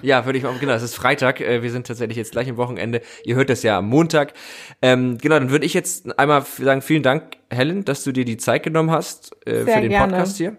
Ja, 0.02 0.26
würde 0.26 0.38
ich 0.38 0.44
mal, 0.44 0.58
genau, 0.60 0.74
es 0.74 0.84
ist 0.84 0.96
Freitag, 0.96 1.40
äh, 1.40 1.62
wir 1.64 1.72
sind 1.72 1.88
tatsächlich 1.88 2.18
jetzt 2.18 2.32
gleich 2.34 2.48
im 2.48 2.58
Wochenende. 2.58 3.02
Ihr 3.24 3.36
hört 3.36 3.50
das 3.50 3.64
ja 3.64 3.78
am 3.78 3.88
Montag. 3.88 4.34
Ähm, 4.82 5.18
genau, 5.18 5.40
dann 5.40 5.52
würde 5.52 5.66
ich 5.66 5.74
jetzt 5.74 6.18
einmal 6.20 6.44
sagen, 6.44 6.82
vielen 6.82 7.04
Dank, 7.04 7.38
Helen, 7.50 7.86
dass 7.86 8.04
du 8.04 8.12
dir 8.12 8.26
die 8.26 8.38
Zeit 8.38 8.64
genommen 8.64 8.92
hast 8.92 9.36
äh, 9.48 9.66
für 9.66 9.82
den 9.82 9.90
gerne. 9.90 10.14
Podcast 10.14 10.38
hier. 10.38 10.58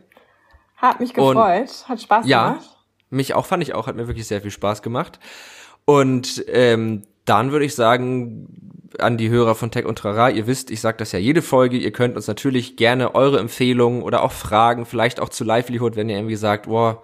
Hat 0.77 1.01
mich 1.01 1.17
Und- 1.19 1.35
gefreut. 1.37 1.85
Hat 1.89 2.01
Spaß 2.01 2.27
Ja, 2.27 2.51
gemacht. 2.53 2.69
mich 3.11 3.35
auch, 3.35 3.45
fand 3.45 3.63
ich 3.63 3.75
auch, 3.75 3.87
hat 3.87 3.97
mir 3.97 4.07
wirklich 4.07 4.27
sehr 4.27 4.41
viel 4.41 4.51
Spaß 4.51 4.81
gemacht. 4.83 5.19
Und 5.85 6.45
ähm, 6.49 7.03
dann 7.27 7.53
würde 7.53 7.67
ich 7.67 7.75
sagen, 7.75 8.80
an 8.99 9.17
die 9.17 9.29
Hörer 9.29 9.55
von 9.55 9.71
Tech 9.71 9.87
und 9.87 9.99
Trara, 9.99 10.31
ihr 10.31 10.47
wisst, 10.47 10.71
ich 10.71 10.81
sage 10.81 10.99
das 10.99 11.13
ja 11.13 11.19
jede 11.19 11.43
Folge, 11.43 11.77
ihr 11.77 11.93
könnt 11.93 12.17
uns 12.17 12.27
natürlich 12.27 12.77
gerne 12.77 13.15
eure 13.15 13.39
Empfehlungen 13.39 14.03
oder 14.03 14.23
auch 14.23 14.33
Fragen, 14.33 14.87
vielleicht 14.87 15.21
auch 15.21 15.29
zu 15.29 15.45
Livelihood, 15.45 15.97
wenn 15.97 16.09
ihr 16.09 16.17
irgendwie 16.17 16.37
sagt, 16.37 16.67
boah, 16.67 17.03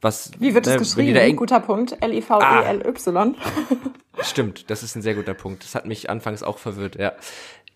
was... 0.00 0.30
Wie 0.38 0.54
wird 0.54 0.66
es 0.66 0.74
ne, 0.74 0.78
geschrieben? 0.78 1.36
Guter 1.36 1.60
Punkt. 1.60 1.96
L-I-V-E-L-Y. 2.00 3.34
Stimmt, 4.22 4.70
das 4.70 4.82
ist 4.82 4.96
ein 4.96 5.02
sehr 5.02 5.14
guter 5.14 5.34
Punkt. 5.34 5.64
Das 5.64 5.74
hat 5.74 5.86
mich 5.86 6.10
anfangs 6.10 6.42
auch 6.42 6.58
verwirrt, 6.58 6.96
ja. 6.96 7.12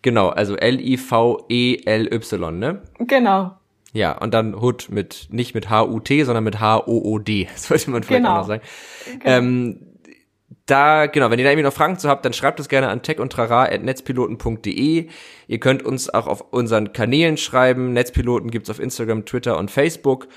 Genau, 0.02 0.28
also 0.28 0.56
L-I-V-E-L-Y, 0.56 2.58
ne? 2.58 2.82
genau. 2.98 3.56
Ja, 3.94 4.16
und 4.18 4.32
dann 4.32 4.54
Hood 4.54 4.88
mit, 4.90 5.28
nicht 5.30 5.54
mit 5.54 5.68
H-U-T, 5.68 6.24
sondern 6.24 6.44
mit 6.44 6.60
H-O-O-D. 6.60 7.48
Das 7.52 7.68
sollte 7.68 7.90
man 7.90 8.02
vielleicht 8.02 8.22
Genau. 8.22 8.34
auch 8.34 8.38
noch 8.38 8.46
sagen. 8.46 8.62
Ähm, 9.24 9.80
da, 10.72 11.06
genau, 11.06 11.30
wenn 11.30 11.38
ihr 11.38 11.44
da 11.44 11.50
irgendwie 11.50 11.66
noch 11.66 11.72
Fragen 11.72 11.98
zu 11.98 12.08
habt, 12.08 12.24
dann 12.24 12.32
schreibt 12.32 12.58
es 12.58 12.68
gerne 12.68 12.88
an 12.88 13.02
techundtrara.netzpiloten.de. 13.02 15.08
Ihr 15.46 15.60
könnt 15.60 15.84
uns 15.84 16.08
auch 16.08 16.26
auf 16.26 16.52
unseren 16.52 16.92
Kanälen 16.92 17.36
schreiben. 17.36 17.92
Netzpiloten 17.92 18.50
gibt's 18.50 18.70
auf 18.70 18.80
Instagram, 18.80 19.26
Twitter 19.26 19.58
und 19.58 19.70
Facebook. 19.70 20.28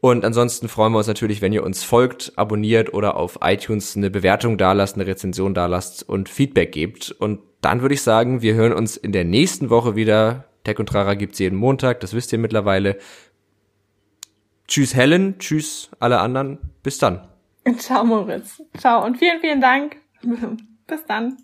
Und 0.00 0.24
ansonsten 0.24 0.68
freuen 0.68 0.92
wir 0.92 0.98
uns 0.98 1.06
natürlich, 1.06 1.42
wenn 1.42 1.52
ihr 1.52 1.62
uns 1.62 1.84
folgt, 1.84 2.32
abonniert 2.36 2.94
oder 2.94 3.16
auf 3.16 3.38
iTunes 3.42 3.96
eine 3.96 4.10
Bewertung 4.10 4.58
dalasst, 4.58 4.96
eine 4.96 5.06
Rezension 5.06 5.54
dalasst 5.54 6.08
und 6.08 6.28
Feedback 6.28 6.72
gebt. 6.72 7.12
Und 7.12 7.40
dann 7.60 7.82
würde 7.82 7.94
ich 7.94 8.02
sagen, 8.02 8.42
wir 8.42 8.54
hören 8.54 8.72
uns 8.72 8.96
in 8.96 9.12
der 9.12 9.24
nächsten 9.24 9.70
Woche 9.70 9.94
wieder. 9.94 10.46
Tech 10.64 10.78
und 10.78 10.88
Trara 10.88 11.14
gibt's 11.14 11.38
jeden 11.38 11.56
Montag, 11.56 12.00
das 12.00 12.12
wisst 12.12 12.32
ihr 12.32 12.38
mittlerweile. 12.38 12.98
Tschüss 14.68 14.94
Helen, 14.94 15.38
tschüss 15.38 15.90
alle 15.98 16.20
anderen. 16.20 16.58
Bis 16.82 16.98
dann. 16.98 17.30
Ciao, 17.78 18.04
Moritz. 18.04 18.62
Ciao 18.76 19.04
und 19.04 19.18
vielen, 19.18 19.40
vielen 19.40 19.60
Dank. 19.60 19.96
Bis 20.86 21.04
dann. 21.06 21.36